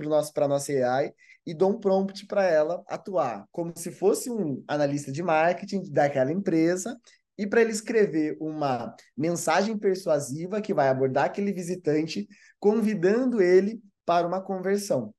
nosso, 0.08 0.32
a 0.36 0.48
nossa 0.48 0.72
AI 0.72 1.12
e 1.46 1.54
dou 1.54 1.70
um 1.70 1.80
prompt 1.80 2.26
para 2.26 2.44
ela 2.44 2.82
atuar 2.86 3.46
como 3.50 3.72
se 3.76 3.90
fosse 3.90 4.30
um 4.30 4.62
analista 4.68 5.10
de 5.10 5.22
marketing 5.22 5.90
daquela 5.90 6.30
empresa 6.30 6.98
e 7.38 7.46
para 7.46 7.62
ele 7.62 7.70
escrever 7.70 8.36
uma 8.38 8.94
mensagem 9.16 9.78
persuasiva 9.78 10.60
que 10.60 10.74
vai 10.74 10.88
abordar 10.88 11.24
aquele 11.24 11.52
visitante, 11.52 12.28
convidando 12.58 13.40
ele 13.40 13.80
para 14.04 14.26
uma 14.26 14.42
conversão. 14.42 15.14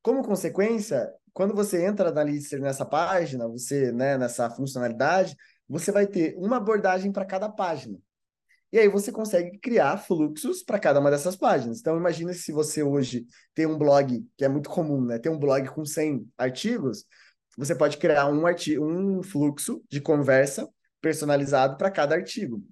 Como 0.00 0.22
consequência, 0.22 1.12
quando 1.36 1.54
você 1.54 1.84
entra 1.84 2.10
na 2.10 2.24
Lister 2.24 2.58
nessa 2.62 2.86
página, 2.86 3.46
você, 3.46 3.92
né, 3.92 4.16
nessa 4.16 4.48
funcionalidade, 4.48 5.36
você 5.68 5.92
vai 5.92 6.06
ter 6.06 6.34
uma 6.38 6.56
abordagem 6.56 7.12
para 7.12 7.26
cada 7.26 7.46
página. 7.46 7.98
E 8.72 8.78
aí 8.78 8.88
você 8.88 9.12
consegue 9.12 9.58
criar 9.58 9.98
fluxos 9.98 10.62
para 10.62 10.78
cada 10.78 10.98
uma 10.98 11.10
dessas 11.10 11.36
páginas. 11.36 11.78
Então, 11.78 11.94
imagina 11.94 12.32
se 12.32 12.50
você 12.52 12.82
hoje 12.82 13.26
tem 13.54 13.66
um 13.66 13.76
blog, 13.76 14.26
que 14.34 14.46
é 14.46 14.48
muito 14.48 14.70
comum, 14.70 15.04
né? 15.04 15.18
Tem 15.18 15.30
um 15.30 15.38
blog 15.38 15.68
com 15.68 15.84
100 15.84 16.26
artigos, 16.38 17.04
você 17.54 17.74
pode 17.74 17.98
criar 17.98 18.28
um, 18.28 18.46
artigo, 18.46 18.82
um 18.82 19.22
fluxo 19.22 19.84
de 19.90 20.00
conversa 20.00 20.66
personalizado 21.02 21.76
para 21.76 21.90
cada 21.90 22.14
artigo. 22.14 22.62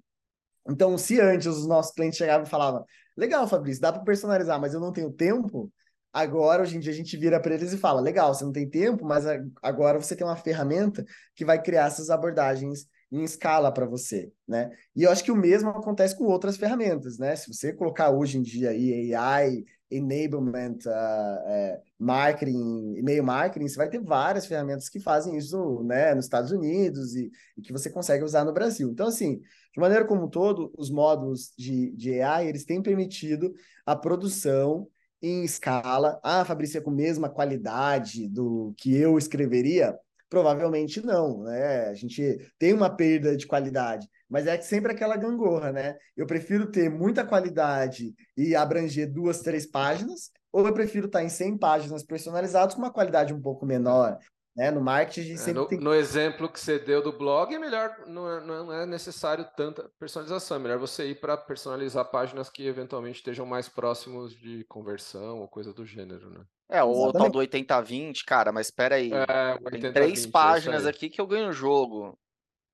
Então, 0.67 0.97
se 0.97 1.21
antes 1.21 1.45
os 1.45 1.67
nossos 1.67 1.93
clientes 1.93 2.17
chegavam 2.17 2.47
e 2.47 2.49
falavam, 2.49 2.83
legal, 3.15 3.47
Fabrício, 3.47 3.79
dá 3.79 3.93
para 3.93 4.01
personalizar, 4.01 4.59
mas 4.59 4.73
eu 4.73 4.79
não 4.79 4.91
tenho 4.91 5.11
tempo, 5.11 5.71
agora, 6.15 6.61
hoje 6.61 6.77
em 6.77 6.79
dia, 6.79 6.93
a 6.93 6.95
gente 6.95 7.17
vira 7.17 7.41
para 7.41 7.53
eles 7.53 7.73
e 7.73 7.77
fala, 7.77 7.99
legal, 7.99 8.33
você 8.33 8.45
não 8.45 8.53
tem 8.53 8.69
tempo, 8.69 9.05
mas 9.05 9.25
agora 9.61 9.99
você 9.99 10.15
tem 10.15 10.25
uma 10.25 10.37
ferramenta 10.37 11.03
que 11.35 11.43
vai 11.43 11.61
criar 11.61 11.87
essas 11.87 12.09
abordagens 12.09 12.87
em 13.11 13.21
escala 13.21 13.69
para 13.71 13.85
você, 13.85 14.31
né? 14.47 14.71
E 14.95 15.03
eu 15.03 15.11
acho 15.11 15.23
que 15.23 15.31
o 15.31 15.35
mesmo 15.35 15.69
acontece 15.69 16.17
com 16.17 16.23
outras 16.23 16.55
ferramentas, 16.55 17.17
né? 17.17 17.35
Se 17.35 17.53
você 17.53 17.73
colocar 17.73 18.11
hoje 18.11 18.37
em 18.37 18.41
dia 18.41 18.69
aí 18.69 19.13
AI, 19.13 19.63
enablement, 19.91 20.77
uh, 20.87 21.81
marketing, 21.99 22.95
e-mail 22.95 23.23
marketing, 23.23 23.67
você 23.67 23.75
vai 23.75 23.89
ter 23.89 24.01
várias 24.01 24.45
ferramentas 24.45 24.87
que 24.87 24.99
fazem 24.99 25.37
isso, 25.37 25.83
né, 25.83 26.15
nos 26.15 26.25
Estados 26.25 26.51
Unidos 26.51 27.13
e, 27.15 27.29
e, 27.57 27.61
que 27.61 27.71
você 27.71 27.89
consegue 27.89 28.23
usar 28.23 28.43
no 28.43 28.53
Brasil. 28.53 28.89
Então, 28.89 29.07
assim, 29.07 29.39
de 29.73 29.79
maneira 29.79 30.05
como 30.05 30.25
um 30.25 30.29
todo, 30.29 30.73
os 30.77 30.89
módulos 30.89 31.53
de, 31.57 31.91
de 31.91 32.21
AI, 32.21 32.47
eles 32.47 32.65
têm 32.65 32.81
permitido 32.81 33.53
a 33.85 33.95
produção 33.95 34.87
em 35.21 35.43
escala. 35.43 36.19
Ah, 36.23 36.45
Fabrício, 36.45 36.77
é 36.77 36.81
com 36.81 36.91
a 36.91 36.93
mesma 36.93 37.29
qualidade 37.29 38.27
do 38.29 38.73
que 38.77 38.95
eu 38.95 39.17
escreveria? 39.17 39.97
Provavelmente 40.29 41.05
não, 41.05 41.43
né? 41.43 41.87
A 41.87 41.93
gente 41.93 42.37
tem 42.57 42.73
uma 42.73 42.89
perda 42.89 43.37
de 43.37 43.47
qualidade, 43.47 44.07
mas 44.29 44.47
é 44.47 44.59
sempre 44.61 44.91
aquela 44.91 45.15
gangorra, 45.15 45.71
né? 45.71 45.95
Eu 46.15 46.25
prefiro 46.25 46.69
ter 46.71 46.89
muita 46.89 47.25
qualidade 47.25 48.13
e 48.35 48.55
abranger 48.55 49.11
duas, 49.11 49.41
três 49.41 49.65
páginas, 49.65 50.31
ou 50.51 50.65
eu 50.65 50.73
prefiro 50.73 51.07
estar 51.07 51.23
em 51.23 51.29
100 51.29 51.57
páginas 51.57 52.03
personalizadas 52.03 52.75
com 52.75 52.81
uma 52.81 52.91
qualidade 52.91 53.33
um 53.33 53.41
pouco 53.41 53.65
menor. 53.65 54.17
Né? 54.55 54.71
No 54.71 54.79
marketing, 54.79 55.19
a 55.19 55.23
gente 55.23 55.49
é, 55.49 55.53
no, 55.53 55.65
tem... 55.67 55.79
no 55.79 55.93
exemplo 55.93 56.47
que 56.47 56.59
você 56.59 56.79
deu 56.79 57.01
do 57.01 57.11
blog, 57.11 57.53
é 57.53 57.59
melhor, 57.59 57.93
não 58.07 58.31
é, 58.31 58.41
não 58.41 58.73
é 58.73 58.85
necessário 58.85 59.45
tanta 59.57 59.91
personalização, 59.99 60.55
é 60.55 60.59
melhor 60.61 60.79
você 60.79 61.09
ir 61.09 61.19
para 61.19 61.35
personalizar 61.35 62.05
páginas 62.05 62.49
que 62.49 62.65
eventualmente 62.65 63.17
estejam 63.17 63.45
mais 63.45 63.67
próximos 63.67 64.33
de 64.33 64.63
conversão 64.65 65.41
ou 65.41 65.47
coisa 65.47 65.73
do 65.73 65.85
gênero, 65.85 66.29
né? 66.29 66.45
É, 66.69 66.81
o 66.83 67.11
tal 67.11 67.29
do 67.29 67.39
80-20, 67.39 68.23
cara, 68.25 68.51
mas 68.51 68.67
espera 68.67 68.95
aí. 68.95 69.11
É, 69.13 69.69
tem 69.69 69.93
três 69.93 70.25
páginas 70.25 70.85
aqui 70.85 71.09
que 71.09 71.21
eu 71.21 71.27
ganho 71.27 71.49
o 71.49 71.53
jogo. 71.53 72.17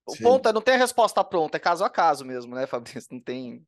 O 0.05 0.15
Sim. 0.15 0.23
ponto 0.23 0.47
é, 0.47 0.53
não 0.53 0.61
tem 0.61 0.75
a 0.75 0.77
resposta 0.77 1.23
pronta, 1.23 1.57
é 1.57 1.59
caso 1.59 1.83
a 1.83 1.89
caso 1.89 2.23
mesmo, 2.23 2.55
né, 2.55 2.65
Fabrício? 2.67 3.09
Não 3.11 3.19
tem... 3.19 3.65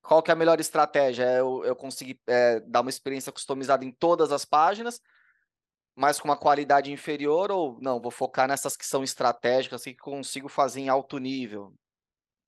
Qual 0.00 0.22
que 0.22 0.30
é 0.30 0.34
a 0.34 0.36
melhor 0.36 0.58
estratégia? 0.60 1.24
É 1.24 1.40
eu, 1.40 1.62
eu 1.64 1.76
conseguir 1.76 2.18
é, 2.26 2.60
dar 2.60 2.80
uma 2.80 2.88
experiência 2.88 3.32
customizada 3.32 3.84
em 3.84 3.90
todas 3.90 4.32
as 4.32 4.44
páginas, 4.44 5.00
mas 5.98 6.20
com 6.20 6.28
uma 6.28 6.36
qualidade 6.36 6.92
inferior, 6.92 7.50
ou 7.50 7.76
não, 7.80 8.00
vou 8.00 8.10
focar 8.10 8.46
nessas 8.46 8.76
que 8.76 8.86
são 8.86 9.02
estratégicas, 9.02 9.82
que 9.82 9.96
consigo 9.96 10.48
fazer 10.48 10.80
em 10.80 10.88
alto 10.88 11.18
nível. 11.18 11.74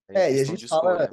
É, 0.08 0.30
é 0.30 0.36
e 0.36 0.40
a 0.40 0.44
gente 0.44 0.68
fala, 0.68 1.10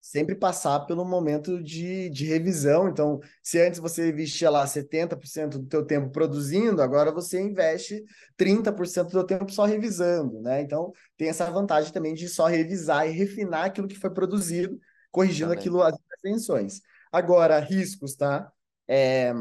sempre 0.00 0.34
passar 0.34 0.80
pelo 0.86 1.04
momento 1.04 1.62
de, 1.62 2.08
de 2.08 2.24
revisão. 2.24 2.88
Então, 2.88 3.20
se 3.42 3.60
antes 3.60 3.78
você 3.78 4.08
investia 4.08 4.48
lá 4.48 4.66
70% 4.66 5.58
do 5.58 5.66
teu 5.66 5.84
tempo 5.84 6.10
produzindo, 6.10 6.80
agora 6.80 7.12
você 7.12 7.38
investe 7.38 8.02
30% 8.38 9.04
do 9.04 9.10
teu 9.10 9.24
tempo 9.24 9.52
só 9.52 9.66
revisando, 9.66 10.40
né? 10.40 10.62
Então, 10.62 10.90
tem 11.18 11.28
essa 11.28 11.50
vantagem 11.50 11.92
também 11.92 12.14
de 12.14 12.28
só 12.28 12.46
revisar 12.46 13.06
e 13.06 13.12
refinar 13.12 13.66
aquilo 13.66 13.88
que 13.88 13.98
foi 13.98 14.10
produzido, 14.10 14.78
corrigindo 15.10 15.50
também. 15.50 15.58
aquilo, 15.58 15.82
as 15.82 15.94
intervenções. 15.94 16.80
Agora, 17.12 17.58
riscos, 17.58 18.16
tá? 18.16 18.50
É, 18.86 19.34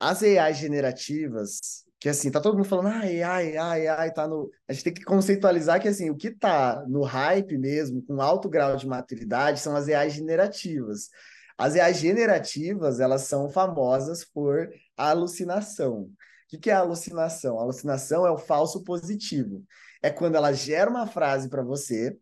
as 0.00 0.22
AI 0.22 0.54
generativas, 0.54 1.58
que 2.00 2.08
assim, 2.08 2.30
tá 2.30 2.40
todo 2.40 2.56
mundo 2.56 2.68
falando, 2.68 2.88
ai, 2.88 3.22
ai, 3.22 3.56
ai, 3.56 3.86
ai, 3.88 4.12
tá 4.12 4.26
no. 4.28 4.50
A 4.68 4.72
gente 4.72 4.84
tem 4.84 4.94
que 4.94 5.04
conceitualizar 5.04 5.80
que 5.80 5.88
assim, 5.88 6.10
o 6.10 6.16
que 6.16 6.30
tá 6.30 6.84
no 6.86 7.02
hype 7.02 7.58
mesmo, 7.58 8.02
com 8.02 8.20
alto 8.20 8.48
grau 8.48 8.76
de 8.76 8.86
maturidade, 8.86 9.60
são 9.60 9.74
as 9.74 9.88
AI 9.88 10.10
generativas. 10.10 11.08
As 11.56 11.74
AI 11.74 11.92
generativas, 11.94 13.00
elas 13.00 13.22
são 13.22 13.48
famosas 13.50 14.24
por 14.24 14.70
alucinação. 14.96 16.02
O 16.02 16.10
que, 16.48 16.58
que 16.58 16.70
é 16.70 16.74
alucinação? 16.74 17.58
A 17.58 17.62
alucinação 17.62 18.24
é 18.24 18.30
o 18.30 18.38
falso 18.38 18.84
positivo. 18.84 19.64
É 20.00 20.08
quando 20.08 20.36
ela 20.36 20.52
gera 20.52 20.88
uma 20.88 21.06
frase 21.06 21.48
para 21.48 21.62
você 21.62 22.16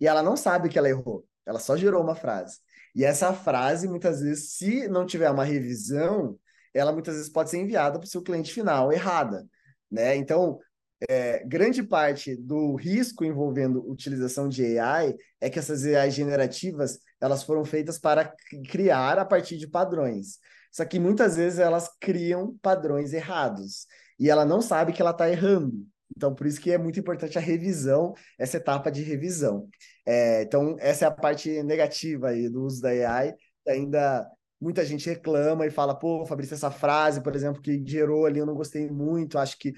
e 0.00 0.06
ela 0.06 0.22
não 0.22 0.36
sabe 0.36 0.68
que 0.68 0.76
ela 0.76 0.88
errou. 0.88 1.24
Ela 1.46 1.60
só 1.60 1.76
gerou 1.76 2.02
uma 2.02 2.16
frase. 2.16 2.58
E 2.94 3.04
essa 3.04 3.32
frase, 3.32 3.88
muitas 3.88 4.20
vezes, 4.20 4.54
se 4.54 4.88
não 4.88 5.06
tiver 5.06 5.30
uma 5.30 5.44
revisão, 5.44 6.38
ela 6.74 6.92
muitas 6.92 7.14
vezes 7.14 7.30
pode 7.30 7.50
ser 7.50 7.58
enviada 7.58 7.98
para 7.98 8.06
o 8.06 8.08
seu 8.08 8.22
cliente 8.22 8.52
final 8.52 8.92
errada, 8.92 9.46
né? 9.90 10.16
Então, 10.16 10.58
é, 11.08 11.44
grande 11.44 11.82
parte 11.82 12.36
do 12.36 12.74
risco 12.76 13.24
envolvendo 13.24 13.84
utilização 13.90 14.48
de 14.48 14.78
AI 14.78 15.14
é 15.40 15.50
que 15.50 15.58
essas 15.58 15.84
AI 15.84 16.10
generativas 16.10 16.98
elas 17.20 17.42
foram 17.42 17.64
feitas 17.64 17.98
para 17.98 18.32
criar 18.70 19.18
a 19.18 19.24
partir 19.24 19.56
de 19.56 19.66
padrões. 19.66 20.38
Só 20.70 20.84
que 20.84 20.98
muitas 20.98 21.36
vezes 21.36 21.58
elas 21.58 21.88
criam 22.00 22.56
padrões 22.62 23.12
errados 23.12 23.86
e 24.18 24.30
ela 24.30 24.44
não 24.44 24.62
sabe 24.62 24.92
que 24.92 25.02
ela 25.02 25.10
está 25.10 25.28
errando. 25.28 25.86
Então, 26.16 26.34
por 26.34 26.46
isso 26.46 26.60
que 26.60 26.70
é 26.70 26.78
muito 26.78 27.00
importante 27.00 27.38
a 27.38 27.40
revisão, 27.40 28.14
essa 28.38 28.58
etapa 28.58 28.90
de 28.90 29.02
revisão. 29.02 29.68
É, 30.06 30.42
então, 30.42 30.76
essa 30.78 31.04
é 31.04 31.08
a 31.08 31.10
parte 31.10 31.62
negativa 31.62 32.28
aí 32.28 32.48
do 32.48 32.64
uso 32.64 32.82
da 32.82 32.90
AI, 32.90 33.34
ainda 33.66 34.28
muita 34.62 34.84
gente 34.84 35.10
reclama 35.10 35.66
e 35.66 35.70
fala, 35.70 35.92
pô, 35.92 36.24
Fabrício, 36.24 36.54
essa 36.54 36.70
frase, 36.70 37.20
por 37.20 37.34
exemplo, 37.34 37.60
que 37.60 37.82
gerou 37.84 38.26
ali, 38.26 38.38
eu 38.38 38.46
não 38.46 38.54
gostei 38.54 38.88
muito, 38.88 39.36
acho 39.36 39.58
que 39.58 39.74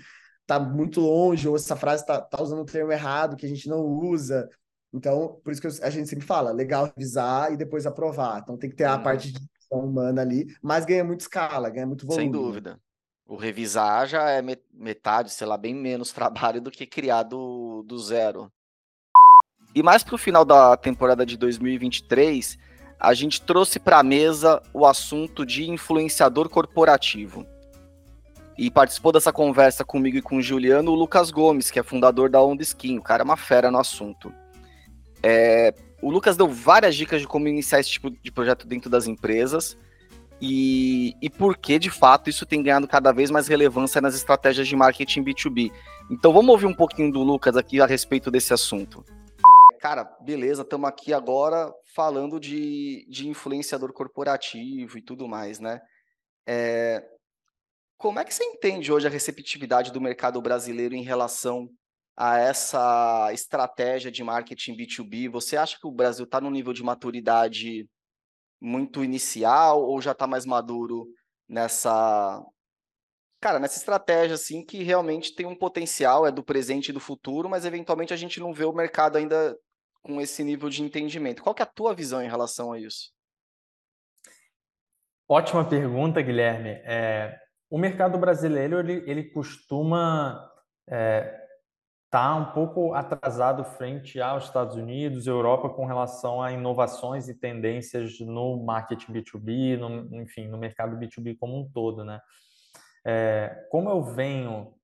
tá 0.46 0.60
muito 0.60 1.00
longe, 1.00 1.48
ou 1.48 1.56
essa 1.56 1.74
frase 1.74 2.04
tá, 2.04 2.20
tá 2.20 2.42
usando 2.42 2.60
um 2.60 2.66
termo 2.66 2.92
errado 2.92 3.34
que 3.34 3.46
a 3.46 3.48
gente 3.48 3.66
não 3.66 3.80
usa. 3.80 4.46
Então, 4.92 5.40
por 5.42 5.52
isso 5.52 5.62
que 5.62 5.82
a 5.82 5.88
gente 5.88 6.08
sempre 6.08 6.26
fala, 6.26 6.52
legal 6.52 6.84
revisar 6.84 7.50
e 7.50 7.56
depois 7.56 7.86
aprovar. 7.86 8.40
Então 8.42 8.58
tem 8.58 8.68
que 8.68 8.76
ter 8.76 8.84
a 8.84 8.96
uhum. 8.96 9.02
parte 9.02 9.32
de 9.32 9.40
humana 9.70 10.20
ali, 10.20 10.46
mas 10.62 10.84
ganha 10.84 11.02
muito 11.02 11.20
escala, 11.20 11.70
ganha 11.70 11.86
muito 11.86 12.06
volume. 12.06 12.24
Sem 12.24 12.30
dúvida. 12.30 12.78
O 13.26 13.36
revisar 13.36 14.06
já 14.06 14.30
é 14.30 14.42
metade, 14.70 15.30
sei 15.30 15.46
lá, 15.46 15.56
bem 15.56 15.74
menos 15.74 16.12
trabalho 16.12 16.60
do 16.60 16.70
que 16.70 16.86
criar 16.86 17.22
do, 17.22 17.82
do 17.84 17.98
zero. 17.98 18.52
E 19.74 19.82
mais 19.82 20.04
para 20.04 20.14
o 20.14 20.18
final 20.18 20.44
da 20.44 20.76
temporada 20.76 21.24
de 21.24 21.38
2023, 21.38 22.58
a 22.98 23.14
gente 23.14 23.42
trouxe 23.42 23.78
para 23.78 23.98
a 23.98 24.02
mesa 24.02 24.62
o 24.72 24.86
assunto 24.86 25.44
de 25.44 25.68
influenciador 25.70 26.48
corporativo. 26.48 27.46
E 28.56 28.70
participou 28.70 29.10
dessa 29.12 29.32
conversa 29.32 29.84
comigo 29.84 30.16
e 30.16 30.22
com 30.22 30.36
o 30.36 30.42
Juliano 30.42 30.92
o 30.92 30.94
Lucas 30.94 31.30
Gomes, 31.30 31.70
que 31.70 31.78
é 31.78 31.82
fundador 31.82 32.30
da 32.30 32.40
Onda 32.40 32.62
Skin. 32.62 32.98
O 32.98 33.02
cara 33.02 33.22
é 33.22 33.24
uma 33.24 33.36
fera 33.36 33.70
no 33.70 33.78
assunto. 33.78 34.32
É, 35.22 35.74
o 36.00 36.10
Lucas 36.10 36.36
deu 36.36 36.48
várias 36.48 36.94
dicas 36.94 37.20
de 37.20 37.26
como 37.26 37.48
iniciar 37.48 37.80
esse 37.80 37.90
tipo 37.90 38.10
de 38.10 38.30
projeto 38.30 38.66
dentro 38.66 38.88
das 38.88 39.06
empresas 39.06 39.76
e, 40.40 41.16
e 41.22 41.30
por 41.30 41.56
que, 41.56 41.78
de 41.78 41.90
fato, 41.90 42.28
isso 42.28 42.44
tem 42.44 42.62
ganhado 42.62 42.86
cada 42.86 43.12
vez 43.12 43.30
mais 43.30 43.48
relevância 43.48 44.00
nas 44.00 44.14
estratégias 44.14 44.68
de 44.68 44.76
marketing 44.76 45.24
B2B. 45.24 45.72
Então 46.10 46.32
vamos 46.32 46.50
ouvir 46.50 46.66
um 46.66 46.74
pouquinho 46.74 47.10
do 47.10 47.22
Lucas 47.22 47.56
aqui 47.56 47.80
a 47.80 47.86
respeito 47.86 48.30
desse 48.30 48.52
assunto. 48.52 49.04
Cara, 49.84 50.02
beleza, 50.22 50.62
estamos 50.62 50.88
aqui 50.88 51.12
agora 51.12 51.70
falando 51.94 52.40
de, 52.40 53.06
de 53.06 53.28
influenciador 53.28 53.92
corporativo 53.92 54.96
e 54.96 55.02
tudo 55.02 55.28
mais, 55.28 55.60
né? 55.60 55.78
É, 56.48 57.06
como 57.98 58.18
é 58.18 58.24
que 58.24 58.32
você 58.32 58.42
entende 58.44 58.90
hoje 58.90 59.06
a 59.06 59.10
receptividade 59.10 59.92
do 59.92 60.00
mercado 60.00 60.40
brasileiro 60.40 60.94
em 60.94 61.02
relação 61.02 61.68
a 62.16 62.38
essa 62.38 63.30
estratégia 63.34 64.10
de 64.10 64.24
marketing 64.24 64.74
B2B? 64.74 65.30
Você 65.30 65.54
acha 65.54 65.78
que 65.78 65.86
o 65.86 65.92
Brasil 65.92 66.24
está 66.24 66.40
num 66.40 66.50
nível 66.50 66.72
de 66.72 66.82
maturidade 66.82 67.86
muito 68.58 69.04
inicial 69.04 69.82
ou 69.82 70.00
já 70.00 70.12
está 70.12 70.26
mais 70.26 70.46
maduro 70.46 71.06
nessa 71.46 72.42
cara, 73.38 73.58
nessa 73.58 73.76
estratégia 73.76 74.36
assim 74.36 74.64
que 74.64 74.82
realmente 74.82 75.34
tem 75.34 75.44
um 75.44 75.54
potencial, 75.54 76.26
é 76.26 76.32
do 76.32 76.42
presente 76.42 76.88
e 76.88 76.92
do 76.94 77.00
futuro, 77.00 77.50
mas 77.50 77.66
eventualmente 77.66 78.14
a 78.14 78.16
gente 78.16 78.40
não 78.40 78.54
vê 78.54 78.64
o 78.64 78.72
mercado 78.72 79.16
ainda 79.16 79.54
com 80.04 80.20
esse 80.20 80.44
nível 80.44 80.68
de 80.68 80.82
entendimento. 80.82 81.42
Qual 81.42 81.54
que 81.54 81.62
é 81.62 81.64
a 81.64 81.66
tua 81.66 81.94
visão 81.94 82.22
em 82.22 82.28
relação 82.28 82.70
a 82.70 82.78
isso? 82.78 83.10
Ótima 85.26 85.66
pergunta, 85.66 86.20
Guilherme. 86.20 86.68
É, 86.84 87.36
o 87.70 87.78
mercado 87.78 88.18
brasileiro 88.18 88.78
ele, 88.78 89.02
ele 89.10 89.24
costuma 89.24 90.46
é, 90.86 91.44
está 92.04 92.36
um 92.36 92.52
pouco 92.52 92.94
atrasado 92.94 93.64
frente 93.64 94.20
aos 94.20 94.44
Estados 94.44 94.76
Unidos, 94.76 95.26
Europa, 95.26 95.68
com 95.68 95.84
relação 95.84 96.40
a 96.40 96.52
inovações 96.52 97.28
e 97.28 97.34
tendências 97.34 98.20
no 98.20 98.62
marketing 98.62 99.12
B2B, 99.12 99.78
no, 99.78 100.22
enfim, 100.22 100.46
no 100.46 100.56
mercado 100.56 100.96
B2B 100.96 101.36
como 101.36 101.58
um 101.58 101.68
todo, 101.68 102.04
né? 102.04 102.20
É, 103.04 103.66
como 103.70 103.90
eu 103.90 104.02
venho 104.02 104.74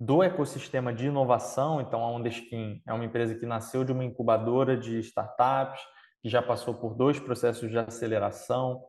do 0.00 0.22
ecossistema 0.22 0.92
de 0.92 1.06
inovação, 1.06 1.80
então 1.80 2.02
a 2.02 2.10
Ondeskin 2.10 2.82
é 2.86 2.92
uma 2.92 3.04
empresa 3.04 3.34
que 3.34 3.44
nasceu 3.44 3.84
de 3.84 3.92
uma 3.92 4.04
incubadora 4.04 4.76
de 4.76 4.98
startups, 5.00 5.80
que 6.22 6.28
já 6.28 6.40
passou 6.40 6.74
por 6.74 6.94
dois 6.94 7.20
processos 7.20 7.70
de 7.70 7.78
aceleração, 7.78 8.82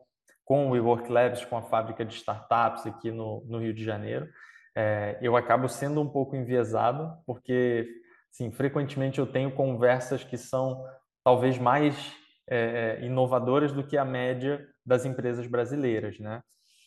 com 0.44 0.66
o 0.66 0.70
WeWork 0.70 1.12
Labs, 1.12 1.44
com 1.44 1.56
a 1.56 1.62
fábrica 1.62 2.04
de 2.04 2.14
startups 2.14 2.86
aqui 2.86 3.10
no, 3.10 3.44
no 3.46 3.58
Rio 3.58 3.74
de 3.74 3.84
Janeiro 3.84 4.26
é, 4.74 5.18
eu 5.20 5.36
acabo 5.36 5.68
sendo 5.68 6.00
um 6.00 6.08
pouco 6.08 6.34
enviesado, 6.34 7.12
porque, 7.26 7.88
sim, 8.30 8.50
frequentemente 8.50 9.18
eu 9.18 9.26
tenho 9.26 9.52
conversas 9.52 10.24
que 10.24 10.36
são 10.36 10.84
talvez 11.22 11.58
mais 11.58 11.94
é, 12.48 12.98
é, 13.00 13.04
inovadoras 13.04 13.72
do 13.72 13.86
que 13.86 13.96
a 13.96 14.04
média 14.04 14.66
das 14.84 15.04
empresas 15.04 15.46
brasileiras, 15.46 16.18
né? 16.18 16.42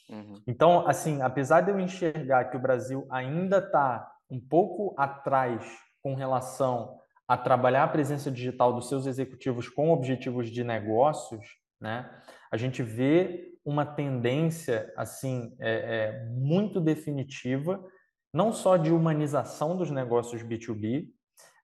Uhum. 0.10 0.42
Então, 0.46 0.88
assim, 0.88 1.22
apesar 1.22 1.62
de 1.62 1.72
eu 1.72 1.80
enxergar 1.80 2.46
que 2.46 2.58
o 2.58 2.60
Brasil 2.60 3.08
ainda 3.10 3.58
está 3.58 4.12
um 4.30 4.40
pouco 4.40 4.94
atrás 4.98 5.66
com 6.02 6.16
relação 6.16 7.00
a 7.28 7.38
trabalhar 7.38 7.84
a 7.84 7.88
presença 7.88 8.30
digital 8.30 8.74
dos 8.74 8.88
seus 8.88 9.08
executivos 9.08 9.68
com 9.68 9.92
objetivos 9.92 10.50
de 10.50 10.64
negócios, 10.64 11.46
né? 11.82 12.10
A 12.52 12.58
gente 12.58 12.84
vê 12.84 13.56
uma 13.66 13.86
tendência 13.86 14.94
assim 14.96 15.56
é, 15.60 15.72
é, 15.72 16.26
muito 16.30 16.80
definitiva, 16.80 17.84
não 18.32 18.54
só 18.54 18.78
de 18.78 18.92
humanização 18.92 19.76
dos 19.76 19.90
negócios 19.90 20.44
B2B, 20.44 21.08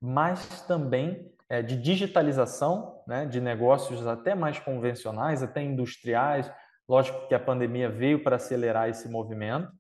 mas 0.02 0.62
também 0.64 1.32
é, 1.48 1.62
de 1.62 1.76
digitalização 1.76 3.04
né, 3.06 3.26
de 3.26 3.40
negócios 3.40 4.08
até 4.08 4.34
mais 4.34 4.58
convencionais, 4.58 5.44
até 5.44 5.62
industriais. 5.62 6.52
Lógico 6.90 7.28
que 7.28 7.36
a 7.36 7.40
pandemia 7.40 7.90
veio 7.90 8.24
para 8.24 8.38
acelerar 8.38 8.90
esse 8.90 9.08
movimento, 9.08 9.72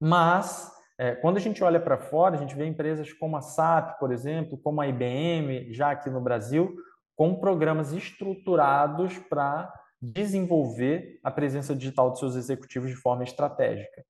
mas 0.00 0.70
é, 0.98 1.14
quando 1.14 1.36
a 1.36 1.40
gente 1.40 1.62
olha 1.62 1.78
para 1.78 1.98
fora, 1.98 2.36
a 2.36 2.38
gente 2.38 2.54
vê 2.54 2.64
empresas 2.66 3.12
como 3.12 3.36
a 3.36 3.42
SAP, 3.42 3.98
por 3.98 4.12
exemplo, 4.12 4.58
como 4.58 4.80
a 4.80 4.88
IBM, 4.88 5.72
já 5.72 5.90
aqui 5.90 6.08
no 6.08 6.20
Brasil, 6.20 6.74
com 7.14 7.38
programas 7.38 7.92
estruturados 7.92 9.18
para 9.18 9.72
desenvolver 10.00 11.18
a 11.22 11.30
presença 11.30 11.74
digital 11.74 12.10
dos 12.10 12.18
seus 12.18 12.34
executivos 12.34 12.90
de 12.90 12.96
forma 12.96 13.24
estratégica. 13.24 14.04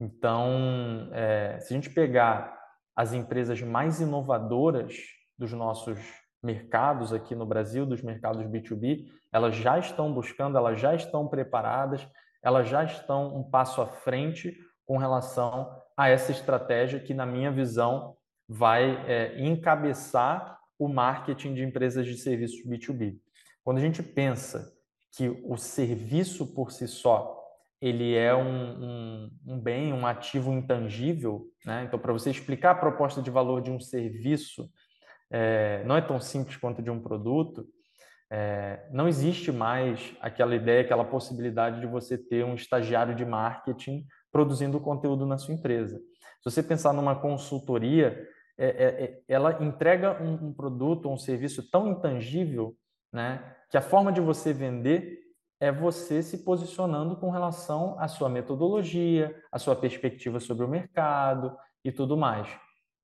Então, 0.00 1.08
é, 1.12 1.58
se 1.60 1.72
a 1.72 1.76
gente 1.76 1.90
pegar 1.90 2.58
as 2.96 3.12
empresas 3.12 3.60
mais 3.62 4.00
inovadoras 4.00 4.94
dos 5.38 5.52
nossos 5.52 5.98
mercados 6.42 7.12
aqui 7.12 7.34
no 7.34 7.46
Brasil, 7.46 7.86
dos 7.86 8.02
mercados 8.02 8.44
B2B, 8.44 9.06
elas 9.32 9.54
já 9.54 9.78
estão 9.78 10.12
buscando, 10.12 10.58
elas 10.58 10.80
já 10.80 10.94
estão 10.94 11.26
preparadas, 11.26 12.06
elas 12.42 12.68
já 12.68 12.84
estão 12.84 13.36
um 13.36 13.42
passo 13.42 13.80
à 13.80 13.86
frente 13.86 14.56
com 14.84 14.98
relação 14.98 15.83
a 15.96 16.08
essa 16.08 16.32
estratégia 16.32 17.00
que, 17.00 17.14
na 17.14 17.26
minha 17.26 17.50
visão, 17.50 18.16
vai 18.48 19.04
é, 19.08 19.40
encabeçar 19.40 20.58
o 20.78 20.88
marketing 20.88 21.54
de 21.54 21.62
empresas 21.62 22.06
de 22.06 22.16
serviços 22.16 22.64
B2B. 22.66 23.18
Quando 23.62 23.78
a 23.78 23.80
gente 23.80 24.02
pensa 24.02 24.72
que 25.16 25.28
o 25.44 25.56
serviço 25.56 26.54
por 26.54 26.72
si 26.72 26.88
só 26.88 27.40
ele 27.80 28.14
é 28.14 28.34
um, 28.34 28.82
um, 28.82 29.30
um 29.46 29.60
bem, 29.60 29.92
um 29.92 30.06
ativo 30.06 30.50
intangível, 30.52 31.46
né? 31.66 31.84
Então, 31.84 31.98
para 31.98 32.14
você 32.14 32.30
explicar 32.30 32.70
a 32.70 32.74
proposta 32.74 33.20
de 33.20 33.30
valor 33.30 33.60
de 33.60 33.70
um 33.70 33.78
serviço, 33.78 34.70
é, 35.30 35.84
não 35.84 35.94
é 35.94 36.00
tão 36.00 36.18
simples 36.18 36.56
quanto 36.56 36.80
de 36.80 36.90
um 36.90 36.98
produto. 36.98 37.66
É, 38.30 38.88
não 38.90 39.06
existe 39.06 39.52
mais 39.52 40.16
aquela 40.20 40.56
ideia, 40.56 40.80
aquela 40.80 41.04
possibilidade 41.04 41.78
de 41.80 41.86
você 41.86 42.16
ter 42.16 42.42
um 42.42 42.54
estagiário 42.54 43.14
de 43.14 43.24
marketing 43.24 44.06
produzindo 44.34 44.80
conteúdo 44.80 45.24
na 45.24 45.38
sua 45.38 45.54
empresa. 45.54 45.96
Se 46.42 46.50
você 46.50 46.60
pensar 46.60 46.92
numa 46.92 47.14
consultoria, 47.14 48.28
é, 48.58 48.66
é, 48.66 49.04
é 49.04 49.22
ela 49.28 49.62
entrega 49.62 50.20
um, 50.20 50.48
um 50.48 50.52
produto, 50.52 51.08
um 51.08 51.16
serviço 51.16 51.70
tão 51.70 51.86
intangível, 51.86 52.74
né? 53.12 53.54
que 53.70 53.76
a 53.76 53.80
forma 53.80 54.12
de 54.12 54.20
você 54.20 54.52
vender 54.52 55.20
é 55.60 55.70
você 55.70 56.20
se 56.20 56.38
posicionando 56.38 57.14
com 57.16 57.30
relação 57.30 57.96
à 58.00 58.08
sua 58.08 58.28
metodologia, 58.28 59.40
à 59.52 59.58
sua 59.60 59.76
perspectiva 59.76 60.40
sobre 60.40 60.64
o 60.64 60.68
mercado 60.68 61.56
e 61.84 61.92
tudo 61.92 62.16
mais. 62.16 62.48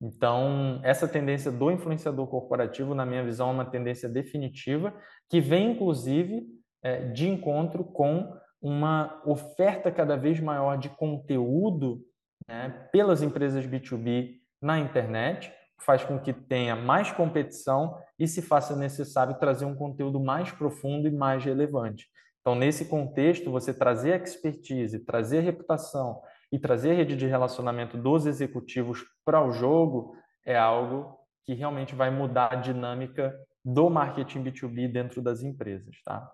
Então, 0.01 0.81
essa 0.83 1.07
tendência 1.07 1.49
do 1.49 1.71
influenciador 1.71 2.27
corporativo, 2.27 2.93
na 2.93 3.05
minha 3.05 3.23
visão, 3.23 3.51
é 3.51 3.53
uma 3.53 3.65
tendência 3.65 4.09
definitiva, 4.09 4.93
que 5.29 5.39
vem, 5.39 5.71
inclusive, 5.71 6.45
é, 6.83 7.05
de 7.05 7.29
encontro 7.29 7.85
com 7.85 8.35
uma 8.61 9.21
oferta 9.25 9.91
cada 9.91 10.15
vez 10.15 10.39
maior 10.39 10.77
de 10.77 10.89
conteúdo 10.89 12.01
né, 12.47 12.87
pelas 12.91 13.21
empresas 13.21 13.65
B2B 13.65 14.35
na 14.61 14.77
internet, 14.77 15.51
faz 15.79 16.03
com 16.03 16.19
que 16.19 16.31
tenha 16.31 16.75
mais 16.75 17.11
competição 17.11 17.97
e 18.19 18.27
se 18.27 18.41
faça 18.41 18.75
necessário 18.75 19.39
trazer 19.39 19.65
um 19.65 19.75
conteúdo 19.75 20.19
mais 20.19 20.51
profundo 20.51 21.07
e 21.07 21.11
mais 21.11 21.43
relevante. 21.43 22.07
Então, 22.39 22.55
nesse 22.55 22.85
contexto, 22.85 23.51
você 23.51 23.73
trazer 23.73 24.19
expertise, 24.21 24.99
trazer 24.99 25.41
reputação 25.41 26.21
e 26.51 26.59
trazer 26.59 26.93
rede 26.93 27.15
de 27.15 27.25
relacionamento 27.25 27.97
dos 27.97 28.25
executivos 28.25 29.03
para 29.25 29.43
o 29.43 29.51
jogo 29.51 30.15
é 30.45 30.57
algo 30.57 31.17
que 31.45 31.53
realmente 31.53 31.95
vai 31.95 32.11
mudar 32.11 32.53
a 32.53 32.55
dinâmica 32.55 33.33
do 33.63 33.89
marketing 33.89 34.43
B2B 34.43 34.91
dentro 34.91 35.21
das 35.21 35.43
empresas, 35.43 35.95
tá? 36.03 36.29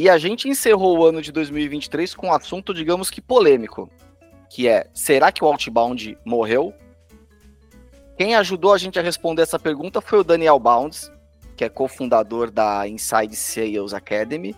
E 0.00 0.08
a 0.08 0.16
gente 0.16 0.48
encerrou 0.48 0.96
o 0.96 1.04
ano 1.04 1.20
de 1.20 1.30
2023 1.30 2.14
com 2.14 2.28
um 2.28 2.32
assunto, 2.32 2.72
digamos 2.72 3.10
que 3.10 3.20
polêmico, 3.20 3.90
que 4.48 4.66
é: 4.66 4.88
será 4.94 5.30
que 5.30 5.44
o 5.44 5.46
outbound 5.46 6.16
morreu? 6.24 6.72
Quem 8.16 8.34
ajudou 8.34 8.72
a 8.72 8.78
gente 8.78 8.98
a 8.98 9.02
responder 9.02 9.42
essa 9.42 9.58
pergunta 9.58 10.00
foi 10.00 10.20
o 10.20 10.24
Daniel 10.24 10.58
Bounds, 10.58 11.12
que 11.54 11.64
é 11.64 11.68
cofundador 11.68 12.50
da 12.50 12.88
Inside 12.88 13.36
Sales 13.36 13.92
Academy 13.92 14.56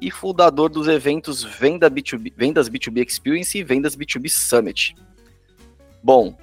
e 0.00 0.10
fundador 0.10 0.70
dos 0.70 0.88
eventos 0.88 1.44
Venda 1.44 1.90
B2B, 1.90 2.32
Vendas 2.34 2.70
B2B 2.70 3.06
Experience 3.06 3.58
e 3.58 3.62
Vendas 3.62 3.94
B2B 3.94 4.30
Summit. 4.30 4.94
Bom, 6.02 6.34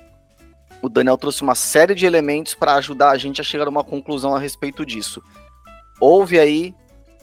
o 0.83 0.87
Daniel 0.87 1.17
trouxe 1.17 1.41
uma 1.41 1.55
série 1.55 1.95
de 1.95 2.05
elementos 2.05 2.53
para 2.53 2.75
ajudar 2.75 3.09
a 3.09 3.17
gente 3.17 3.41
a 3.41 3.43
chegar 3.43 3.65
a 3.65 3.71
uma 3.71 3.83
conclusão 3.83 4.35
a 4.35 4.39
respeito 4.39 4.85
disso. 4.85 5.19
Ouve 5.99 6.39
aí 6.39 6.75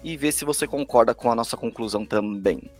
e 0.02 0.16
vê 0.16 0.32
se 0.32 0.44
você 0.44 0.66
concorda 0.66 1.14
com 1.14 1.30
a 1.30 1.34
nossa 1.34 1.56
conclusão 1.56 2.04
também. 2.04 2.70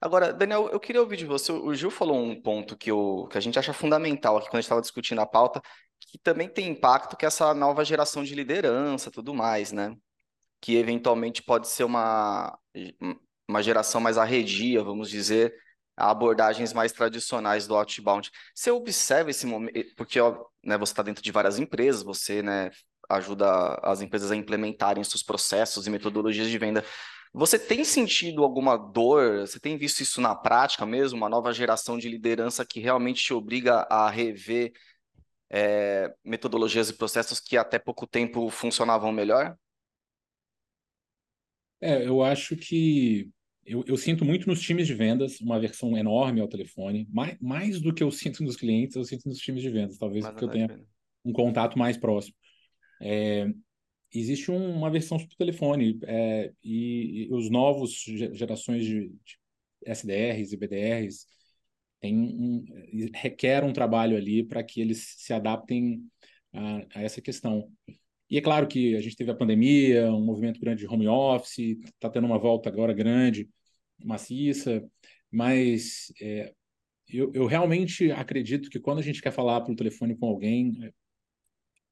Agora, 0.00 0.32
Daniel, 0.32 0.68
eu 0.68 0.78
queria 0.78 1.00
ouvir 1.00 1.16
de 1.16 1.26
você. 1.26 1.50
O 1.50 1.74
Gil 1.74 1.90
falou 1.90 2.16
um 2.16 2.40
ponto 2.40 2.76
que, 2.76 2.90
eu, 2.90 3.28
que 3.30 3.38
a 3.38 3.40
gente 3.40 3.58
acha 3.58 3.72
fundamental 3.72 4.36
aqui 4.36 4.46
quando 4.46 4.56
a 4.56 4.60
gente 4.60 4.66
estava 4.66 4.80
discutindo 4.80 5.20
a 5.20 5.26
pauta, 5.26 5.60
que 6.00 6.18
também 6.18 6.48
tem 6.48 6.68
impacto, 6.68 7.16
que 7.16 7.26
essa 7.26 7.52
nova 7.52 7.84
geração 7.84 8.22
de 8.22 8.34
liderança, 8.34 9.10
tudo 9.10 9.34
mais, 9.34 9.72
né? 9.72 9.96
Que 10.60 10.76
eventualmente 10.76 11.42
pode 11.42 11.68
ser 11.68 11.84
uma, 11.84 12.56
uma 13.48 13.62
geração 13.62 14.00
mais 14.00 14.18
arredia, 14.18 14.82
vamos 14.82 15.10
dizer, 15.10 15.54
a 15.96 16.10
abordagens 16.10 16.72
mais 16.72 16.92
tradicionais 16.92 17.66
do 17.66 17.74
outbound. 17.76 18.30
Você 18.54 18.70
observa 18.70 19.30
esse 19.30 19.46
momento, 19.46 19.94
porque 19.96 20.20
ó, 20.20 20.44
né, 20.64 20.78
você 20.78 20.92
está 20.92 21.02
dentro 21.02 21.22
de 21.22 21.32
várias 21.32 21.58
empresas, 21.58 22.02
você 22.02 22.42
né, 22.42 22.70
ajuda 23.08 23.74
as 23.82 24.00
empresas 24.00 24.30
a 24.30 24.36
implementarem 24.36 25.02
seus 25.02 25.22
processos 25.22 25.86
e 25.86 25.90
metodologias 25.90 26.48
de 26.48 26.58
venda. 26.58 26.84
Você 27.32 27.58
tem 27.58 27.84
sentido 27.84 28.42
alguma 28.42 28.76
dor? 28.76 29.40
Você 29.40 29.60
tem 29.60 29.76
visto 29.76 30.00
isso 30.00 30.20
na 30.20 30.34
prática 30.34 30.84
mesmo? 30.84 31.18
Uma 31.18 31.28
nova 31.28 31.52
geração 31.52 31.98
de 31.98 32.08
liderança 32.08 32.64
que 32.64 32.80
realmente 32.80 33.22
te 33.22 33.34
obriga 33.34 33.86
a 33.90 34.08
rever 34.08 34.72
é, 35.50 36.14
metodologias 36.24 36.90
e 36.90 36.96
processos 36.96 37.40
que 37.40 37.56
até 37.56 37.78
pouco 37.78 38.06
tempo 38.06 38.48
funcionavam 38.50 39.12
melhor? 39.12 39.56
É, 41.80 42.06
eu 42.06 42.22
acho 42.22 42.56
que 42.56 43.30
eu, 43.64 43.84
eu, 43.86 43.96
sinto 43.96 44.24
muito 44.24 44.48
nos 44.48 44.60
times 44.60 44.86
de 44.86 44.94
vendas 44.94 45.40
uma 45.40 45.60
versão 45.60 45.96
enorme 45.96 46.40
ao 46.40 46.48
telefone, 46.48 47.06
mais, 47.10 47.36
mais 47.40 47.80
do 47.80 47.94
que 47.94 48.02
eu 48.02 48.10
sinto 48.10 48.42
nos 48.42 48.56
clientes, 48.56 48.96
eu 48.96 49.04
sinto 49.04 49.28
nos 49.28 49.38
times 49.38 49.62
de 49.62 49.70
vendas, 49.70 49.98
talvez 49.98 50.26
porque 50.26 50.44
eu 50.44 50.48
tenha 50.48 50.84
um 51.24 51.32
contato 51.32 51.78
mais 51.78 51.96
próximo. 51.96 52.34
É, 53.00 53.46
existe 54.12 54.50
um, 54.50 54.72
uma 54.74 54.90
versão 54.90 55.18
por 55.18 55.34
telefone 55.36 55.98
é, 56.04 56.52
e, 56.62 57.28
e, 57.28 57.34
os 57.34 57.50
novos 57.50 58.02
gerações 58.32 58.84
de, 58.84 59.08
de, 59.08 59.38
SDRs 59.86 60.52
e 60.52 60.56
BDRs 60.56 61.26
tem 62.00 62.16
um, 62.16 62.64
requer 63.14 63.64
um 63.64 63.72
trabalho 63.72 64.16
ali 64.16 64.42
para 64.44 64.62
que 64.62 64.80
eles 64.80 65.14
se 65.18 65.32
adaptem 65.32 66.02
a, 66.52 66.78
a 66.96 67.02
essa 67.02 67.20
questão. 67.20 67.70
E 68.30 68.36
é 68.38 68.40
claro 68.40 68.66
que 68.68 68.94
a 68.96 69.00
gente 69.00 69.16
teve 69.16 69.30
a 69.30 69.34
pandemia, 69.34 70.12
um 70.12 70.24
movimento 70.24 70.60
grande 70.60 70.80
de 70.80 70.88
home 70.88 71.08
office, 71.08 71.78
está 71.84 72.10
tendo 72.10 72.26
uma 72.26 72.38
volta 72.38 72.68
agora 72.68 72.92
grande, 72.92 73.48
maciça, 74.04 74.84
mas 75.30 76.12
é, 76.20 76.52
eu, 77.08 77.32
eu, 77.34 77.46
realmente 77.46 78.10
acredito 78.12 78.70
que 78.70 78.80
quando 78.80 78.98
a 78.98 79.02
gente 79.02 79.22
quer 79.22 79.32
falar 79.32 79.62
pelo 79.62 79.76
telefone 79.76 80.16
com 80.16 80.26
alguém, 80.26 80.92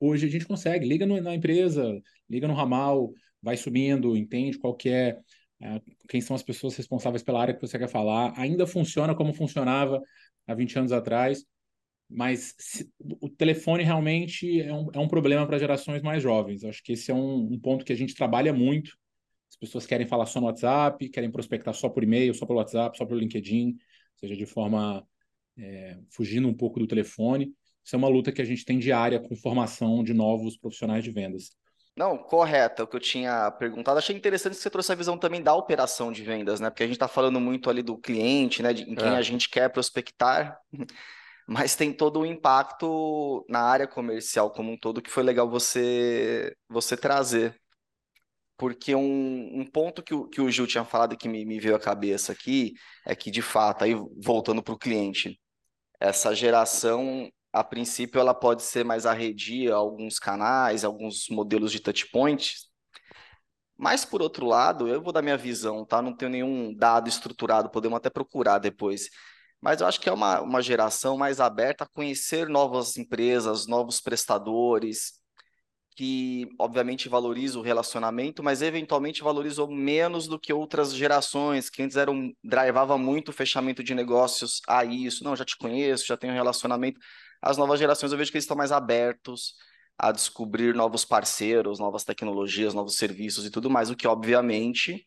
hoje 0.01 0.27
a 0.27 0.31
gente 0.31 0.47
consegue. 0.47 0.87
Liga 0.87 1.07
no, 1.07 1.21
na 1.21 1.35
empresa, 1.35 2.01
liga 2.29 2.49
no 2.49 2.55
ramal, 2.55 3.13
vai 3.43 3.57
subindo, 3.57 4.17
entende 4.17 4.59
qual 4.59 4.75
que 4.75 4.89
é, 4.89 5.19
é, 5.61 5.81
quem 6.09 6.21
são 6.21 6.35
as 6.37 6.43
pessoas 6.43 6.77
responsáveis 6.77 7.23
pela 7.23 7.41
área 7.41 7.55
que 7.55 7.61
você 7.61 7.79
quer 7.79 7.89
falar. 7.89 8.33
Ainda 8.39 8.67
funciona 8.67 9.15
como 9.15 9.33
funcionava 9.33 10.01
há 10.47 10.55
20 10.55 10.79
anos 10.79 10.93
atrás 10.93 11.45
mas 12.09 12.55
se, 12.59 12.91
o 13.21 13.29
telefone 13.29 13.83
realmente 13.83 14.61
é 14.61 14.73
um, 14.73 14.89
é 14.93 14.99
um 14.99 15.09
problema 15.09 15.47
para 15.47 15.59
gerações 15.59 16.03
mais 16.03 16.23
jovens. 16.23 16.65
Acho 16.65 16.83
que 16.83 16.93
esse 16.93 17.11
é 17.11 17.15
um, 17.15 17.53
um, 17.53 17.59
ponto 17.59 17.85
que 17.85 17.93
a 17.93 17.97
gente 17.97 18.15
trabalha 18.15 18.53
muito. 18.53 18.97
As 19.51 19.57
pessoas 19.57 19.87
querem 19.87 20.07
falar 20.07 20.27
só 20.27 20.41
no 20.41 20.47
WhatsApp, 20.47 21.09
querem 21.09 21.31
prospectar 21.31 21.75
só 21.75 21.89
por 21.89 22.05
e-mail, 22.05 22.35
só 22.35 22.47
pelo 22.47 22.59
WhatsApp, 22.59 22.97
só 22.97 23.05
pelo 23.05 23.21
LinkedIn, 23.21 23.77
seja 24.17 24.37
de 24.37 24.47
forma 24.47 25.07
é, 25.59 25.99
fugindo 26.11 26.47
um 26.49 26.55
pouco 26.55 26.79
do 26.79 26.87
telefone. 26.87 27.53
Isso 27.87 27.95
é 27.95 27.99
uma 27.99 28.09
luta 28.09 28.33
que 28.33 28.43
a 28.43 28.45
gente 28.45 28.65
tem 28.65 28.81
diária 28.81 29.21
com 29.21 29.37
formação 29.37 30.03
de 30.03 30.13
novos 30.13 30.57
profissionais 30.57 31.05
de 31.05 31.13
vendas. 31.13 31.53
Não, 31.97 32.19
correto, 32.19 32.83
é 32.83 32.85
o 32.85 32.89
que 32.89 32.97
eu 32.97 33.01
tinha 33.01 33.49
perguntado. 33.53 33.97
Achei 33.97 34.15
interessante 34.15 34.57
que 34.57 34.61
você 34.61 34.69
trouxe 34.69 34.91
a 34.91 34.97
visão 34.97 35.17
também 35.17 35.41
da 35.41 35.55
operação 35.55 36.11
de 36.11 36.25
vendas, 36.25 36.59
né? 36.59 36.69
Porque 36.69 36.83
a 36.83 36.87
gente 36.87 36.97
está 36.97 37.07
falando 37.07 37.41
muito 37.41 37.71
ali 37.71 37.83
do 37.83 37.97
cliente, 37.97 38.61
né? 38.61 38.73
De, 38.73 38.83
em 38.83 38.95
quem 38.97 39.09
é. 39.09 39.17
a 39.17 39.23
gente 39.23 39.49
quer 39.49 39.71
prospectar 39.71 40.59
mas 41.47 41.77
tem 41.77 41.93
todo 41.93 42.21
o 42.21 42.27
impacto 42.27 43.47
na 43.49 43.61
área 43.61 43.87
comercial 43.87 44.51
como 44.51 44.73
um 44.73 44.77
todo 44.77 45.01
que 45.01 45.11
foi 45.11 45.23
legal 45.23 45.49
você 45.49 46.53
você 46.69 46.97
trazer. 46.97 47.55
Porque 48.57 48.95
um, 48.95 49.61
um 49.61 49.67
ponto 49.67 50.03
que 50.03 50.15
o, 50.15 50.27
que 50.29 50.41
o 50.41 50.51
Gil 50.51 50.67
tinha 50.67 50.85
falado 50.85 51.17
que 51.17 51.29
me, 51.29 51.45
me 51.45 51.61
veio 51.61 51.77
à 51.77 51.79
cabeça 51.81 52.33
aqui 52.33 52.73
é 53.07 53.15
que, 53.15 53.31
de 53.31 53.43
fato, 53.43 53.85
aí 53.85 53.95
voltando 54.19 54.63
para 54.63 54.75
o 54.75 54.79
cliente, 54.79 55.39
essa 56.01 56.35
geração, 56.35 57.31
a 57.61 57.65
princípio, 57.65 58.21
ela 58.21 58.35
pode 58.35 58.63
ser 58.63 58.85
mais 58.85 59.07
arredia 59.07 59.75
a 59.75 59.79
alguns 59.79 60.19
canais, 60.19 60.85
alguns 60.85 61.29
modelos 61.31 61.73
de 61.73 61.81
touchpoints, 61.81 62.67
mas, 63.79 64.05
por 64.05 64.23
outro 64.23 64.47
lado, 64.47 64.89
eu 64.89 65.03
vou 65.03 65.13
dar 65.13 65.23
minha 65.23 65.37
visão, 65.37 65.85
tá? 65.85 66.01
Não 66.01 66.17
tenho 66.17 66.31
nenhum 66.31 66.75
dado 66.75 67.09
estruturado, 67.09 67.71
podemos 67.71 67.97
até 67.97 68.09
procurar 68.09 68.59
depois 68.59 69.09
mas 69.61 69.81
eu 69.81 69.87
acho 69.87 70.01
que 70.01 70.09
é 70.09 70.13
uma, 70.13 70.41
uma 70.41 70.63
geração 70.63 71.17
mais 71.17 71.41
aberta 71.41 71.85
a 71.85 71.89
conhecer 71.89 72.49
novas 72.49 72.97
empresas, 72.97 73.67
novos 73.67 74.01
prestadores, 74.01 75.15
que 75.97 76.47
obviamente 76.59 77.09
valorizam 77.09 77.63
o 77.63 77.65
relacionamento, 77.65 78.43
mas 78.43 78.63
eventualmente 78.63 79.23
valorizam 79.23 79.67
menos 79.69 80.29
do 80.29 80.39
que 80.39 80.53
outras 80.53 80.95
gerações, 80.95 81.71
que 81.71 81.83
antes 81.83 81.97
eram 81.97 82.33
drivava 82.45 82.99
muito 82.99 83.31
o 83.31 83.33
fechamento 83.33 83.83
de 83.83 83.95
negócios 83.95 84.61
a 84.69 84.85
isso. 84.85 85.25
Não, 85.25 85.35
já 85.35 85.45
te 85.45 85.57
conheço, 85.57 86.07
já 86.07 86.17
tenho 86.17 86.35
relacionamento. 86.35 87.01
As 87.47 87.57
novas 87.57 87.79
gerações 87.79 88.11
eu 88.11 88.19
vejo 88.19 88.31
que 88.31 88.37
eles 88.37 88.45
estão 88.45 88.57
mais 88.57 88.73
abertos 88.73 89.55
a 89.97 90.11
descobrir 90.13 90.75
novos 90.75 91.05
parceiros, 91.05 91.79
novas 91.79 92.05
tecnologias, 92.05 92.75
novos 92.75 92.97
serviços 92.97 93.47
e 93.47 93.51
tudo 93.51 93.71
mais, 93.71 93.89
o 93.89 93.97
que 93.97 94.07
obviamente 94.07 95.07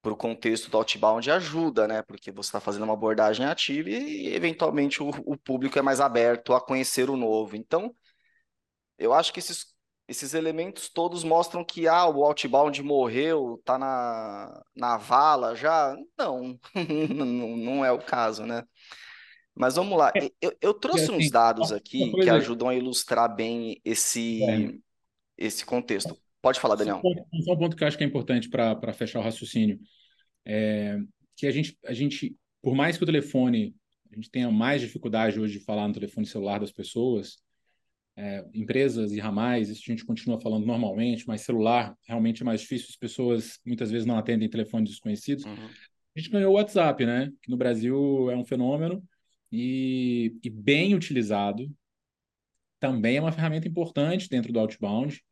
para 0.00 0.12
o 0.12 0.16
contexto 0.16 0.70
do 0.70 0.78
outbound 0.78 1.30
ajuda, 1.30 1.86
né? 1.86 2.02
Porque 2.02 2.32
você 2.32 2.48
está 2.48 2.60
fazendo 2.60 2.84
uma 2.84 2.94
abordagem 2.94 3.46
ativa 3.46 3.90
e, 3.90 4.34
eventualmente, 4.34 5.02
o, 5.02 5.10
o, 5.26 5.36
público 5.38 5.78
é 5.78 5.82
mais 5.82 6.00
aberto 6.00 6.54
a 6.54 6.60
conhecer 6.60 7.08
o 7.10 7.16
novo. 7.16 7.54
Então, 7.54 7.94
eu 8.98 9.12
acho 9.12 9.32
que 9.32 9.38
esses, 9.38 9.66
esses 10.08 10.34
elementos 10.34 10.88
todos 10.88 11.22
mostram 11.22 11.64
que 11.64 11.86
ah, 11.86 12.06
o 12.06 12.24
outbound 12.24 12.82
morreu, 12.82 13.56
está 13.60 13.78
na, 13.78 14.62
na 14.74 14.96
vala 14.96 15.54
já. 15.54 15.94
Não, 16.18 16.58
não, 17.56 17.84
é 17.84 17.92
o 17.92 17.98
caso, 17.98 18.44
né? 18.46 18.64
Mas 19.54 19.74
vamos 19.74 19.98
lá, 19.98 20.12
é, 20.16 20.30
eu, 20.40 20.56
eu 20.60 20.74
trouxe 20.74 21.04
assim, 21.04 21.16
uns 21.16 21.30
dados 21.30 21.72
aqui 21.72 22.10
que 22.12 22.30
ajudam 22.30 22.68
a 22.68 22.74
ilustrar 22.74 23.34
bem 23.34 23.80
esse, 23.84 24.42
é. 24.42 24.74
esse 25.36 25.64
contexto. 25.64 26.16
Pode 26.40 26.58
falar, 26.58 26.74
Daniel. 26.74 27.00
Só 27.44 27.52
um 27.52 27.58
ponto 27.58 27.76
que 27.76 27.84
eu 27.84 27.88
acho 27.88 27.98
que 27.98 28.02
é 28.02 28.06
importante 28.06 28.48
para 28.48 28.92
fechar 28.92 29.20
o 29.20 29.22
raciocínio. 29.22 29.78
É 30.44 30.98
que 31.36 31.46
a 31.48 31.50
gente, 31.50 31.76
a 31.84 31.92
gente, 31.92 32.36
por 32.62 32.74
mais 32.74 32.96
que 32.96 33.02
o 33.02 33.06
telefone, 33.06 33.74
a 34.12 34.14
gente 34.14 34.30
tenha 34.30 34.50
mais 34.50 34.80
dificuldade 34.80 35.40
hoje 35.40 35.58
de 35.58 35.64
falar 35.64 35.88
no 35.88 35.94
telefone 35.94 36.24
celular 36.24 36.60
das 36.60 36.70
pessoas, 36.70 37.38
é, 38.16 38.44
empresas 38.54 39.12
e 39.12 39.18
ramais, 39.18 39.68
isso 39.68 39.82
a 39.84 39.90
gente 39.90 40.04
continua 40.04 40.40
falando 40.40 40.66
normalmente, 40.66 41.26
mas 41.26 41.40
celular 41.40 41.96
realmente 42.06 42.42
é 42.42 42.44
mais 42.44 42.60
difícil, 42.60 42.88
as 42.90 42.96
pessoas 42.96 43.58
muitas 43.66 43.90
vezes 43.90 44.06
não 44.06 44.18
atendem 44.18 44.48
telefones 44.48 44.90
desconhecidos. 44.90 45.44
Uhum. 45.44 45.68
A 46.14 46.20
gente 46.20 46.30
ganhou 46.30 46.52
o 46.52 46.56
WhatsApp, 46.56 47.04
né? 47.06 47.32
Que 47.42 47.50
no 47.50 47.56
Brasil 47.56 48.30
é 48.30 48.36
um 48.36 48.44
fenômeno 48.44 49.02
e, 49.52 50.34
e 50.42 50.48
bem 50.48 50.94
utilizado. 50.94 51.70
Também 52.80 53.18
é 53.18 53.20
uma 53.20 53.30
ferramenta 53.30 53.68
importante 53.68 54.28
dentro 54.28 54.52
do 54.52 54.58
outbound. 54.58 55.22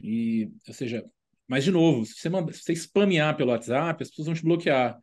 E, 0.00 0.50
ou 0.66 0.74
seja, 0.74 1.04
mas 1.46 1.62
de 1.62 1.70
novo, 1.70 2.06
se 2.06 2.14
você, 2.14 2.28
manda, 2.28 2.52
se 2.52 2.62
você 2.62 2.74
spamear 2.74 3.36
pelo 3.36 3.50
WhatsApp, 3.50 4.02
as 4.02 4.08
pessoas 4.08 4.26
vão 4.26 4.34
te 4.34 4.42
bloquear. 4.42 4.98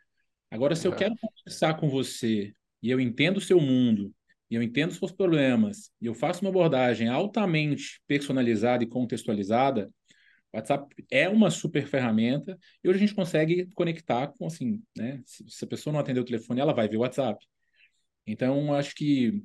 Agora, 0.49 0.75
se 0.75 0.87
eu 0.87 0.93
quero 0.93 1.15
conversar 1.15 1.75
com 1.75 1.87
você 1.87 2.53
e 2.81 2.89
eu 2.89 2.99
entendo 2.99 3.37
o 3.37 3.41
seu 3.41 3.59
mundo, 3.61 4.13
e 4.49 4.55
eu 4.55 4.61
entendo 4.61 4.89
os 4.89 4.97
seus 4.97 5.11
problemas, 5.13 5.91
e 6.01 6.07
eu 6.07 6.13
faço 6.13 6.41
uma 6.41 6.49
abordagem 6.49 7.07
altamente 7.07 8.01
personalizada 8.05 8.83
e 8.83 8.87
contextualizada, 8.87 9.89
o 10.51 10.57
WhatsApp 10.57 10.93
é 11.09 11.29
uma 11.29 11.49
super 11.49 11.87
ferramenta 11.87 12.59
e 12.83 12.89
hoje 12.89 12.97
a 12.97 12.99
gente 12.99 13.15
consegue 13.15 13.69
conectar 13.73 14.27
com 14.27 14.45
assim, 14.45 14.83
né? 14.97 15.21
Se, 15.25 15.45
se 15.47 15.63
a 15.63 15.67
pessoa 15.67 15.93
não 15.93 16.01
atender 16.01 16.19
o 16.19 16.25
telefone, 16.25 16.59
ela 16.59 16.73
vai 16.73 16.89
ver 16.89 16.97
o 16.97 17.01
WhatsApp. 17.01 17.45
Então, 18.25 18.73
acho 18.73 18.93
que 18.95 19.43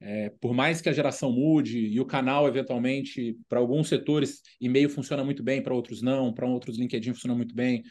é, 0.00 0.30
por 0.40 0.52
mais 0.52 0.80
que 0.80 0.88
a 0.88 0.92
geração 0.92 1.32
mude 1.32 1.78
e 1.78 2.00
o 2.00 2.06
canal, 2.06 2.46
eventualmente, 2.46 3.36
para 3.48 3.58
alguns 3.58 3.88
setores, 3.88 4.42
e-mail 4.60 4.90
funciona 4.90 5.24
muito 5.24 5.42
bem, 5.42 5.62
para 5.62 5.74
outros 5.74 6.02
não, 6.02 6.32
para 6.32 6.46
outros 6.46 6.78
LinkedIn 6.78 7.14
funciona 7.14 7.34
muito 7.34 7.54
bem, 7.54 7.82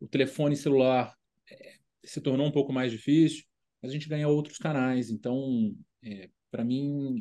o 0.00 0.06
telefone 0.06 0.56
celular 0.56 1.12
é, 1.50 1.74
se 2.04 2.20
tornou 2.20 2.46
um 2.46 2.52
pouco 2.52 2.72
mais 2.72 2.92
difícil, 2.92 3.44
mas 3.82 3.90
a 3.90 3.94
gente 3.94 4.08
ganha 4.08 4.28
outros 4.28 4.58
canais. 4.58 5.10
Então, 5.10 5.74
é, 6.02 6.30
para 6.50 6.64
mim, 6.64 7.18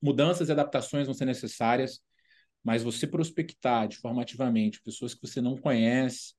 mudanças 0.00 0.48
e 0.48 0.52
adaptações 0.52 1.06
vão 1.06 1.14
ser 1.14 1.26
necessárias, 1.26 2.00
mas 2.62 2.82
você 2.82 3.06
prospectar 3.06 3.86
de 3.86 3.98
forma 3.98 4.22
ativamente 4.22 4.82
pessoas 4.82 5.14
que 5.14 5.26
você 5.26 5.40
não 5.40 5.56
conhece, 5.56 6.34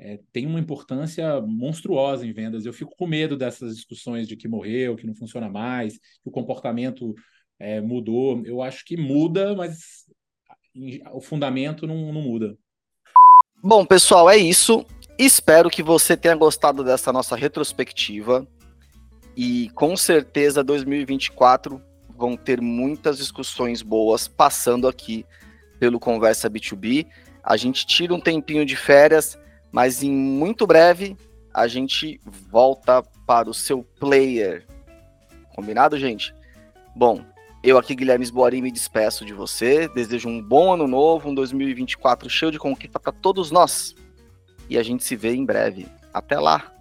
é, 0.00 0.20
tem 0.32 0.46
uma 0.46 0.60
importância 0.60 1.40
monstruosa 1.40 2.26
em 2.26 2.32
vendas. 2.32 2.64
Eu 2.64 2.72
fico 2.72 2.94
com 2.96 3.06
medo 3.06 3.36
dessas 3.36 3.74
discussões 3.74 4.28
de 4.28 4.36
que 4.36 4.46
morreu, 4.46 4.96
que 4.96 5.06
não 5.06 5.14
funciona 5.14 5.48
mais, 5.48 5.94
que 5.94 6.28
o 6.28 6.30
comportamento 6.30 7.14
é, 7.58 7.80
mudou. 7.80 8.44
Eu 8.46 8.62
acho 8.62 8.84
que 8.84 8.96
muda, 8.96 9.54
mas 9.56 10.06
o 11.12 11.20
fundamento 11.20 11.86
não, 11.86 12.12
não 12.12 12.22
muda. 12.22 12.56
Bom, 13.60 13.84
pessoal, 13.84 14.30
é 14.30 14.36
isso. 14.36 14.86
Espero 15.18 15.68
que 15.68 15.82
você 15.82 16.16
tenha 16.16 16.36
gostado 16.36 16.84
dessa 16.84 17.12
nossa 17.12 17.34
retrospectiva. 17.34 18.46
E 19.36 19.68
com 19.70 19.96
certeza 19.96 20.62
2024 20.62 21.82
vão 22.16 22.36
ter 22.36 22.60
muitas 22.60 23.18
discussões 23.18 23.82
boas 23.82 24.28
passando 24.28 24.86
aqui 24.86 25.24
pelo 25.80 25.98
Conversa 25.98 26.48
B2B. 26.48 27.06
A 27.42 27.56
gente 27.56 27.84
tira 27.84 28.14
um 28.14 28.20
tempinho 28.20 28.64
de 28.64 28.76
férias 28.76 29.38
mas 29.72 30.02
em 30.02 30.10
muito 30.10 30.66
breve 30.66 31.16
a 31.52 31.66
gente 31.66 32.20
volta 32.50 33.02
para 33.26 33.48
o 33.48 33.54
seu 33.54 33.82
player. 33.98 34.66
Combinado, 35.54 35.98
gente? 35.98 36.34
Bom, 36.94 37.24
eu 37.62 37.76
aqui, 37.76 37.94
Guilherme 37.94 38.24
Esboari, 38.24 38.62
me 38.62 38.70
despeço 38.70 39.24
de 39.24 39.32
você. 39.32 39.88
Desejo 39.88 40.28
um 40.28 40.40
bom 40.40 40.72
ano 40.72 40.86
novo, 40.86 41.28
um 41.28 41.34
2024 41.34 42.30
cheio 42.30 42.52
de 42.52 42.58
conquista 42.58 43.00
para 43.00 43.12
todos 43.12 43.50
nós. 43.50 43.94
E 44.68 44.78
a 44.78 44.82
gente 44.82 45.04
se 45.04 45.16
vê 45.16 45.34
em 45.34 45.44
breve. 45.44 45.88
Até 46.12 46.38
lá! 46.38 46.77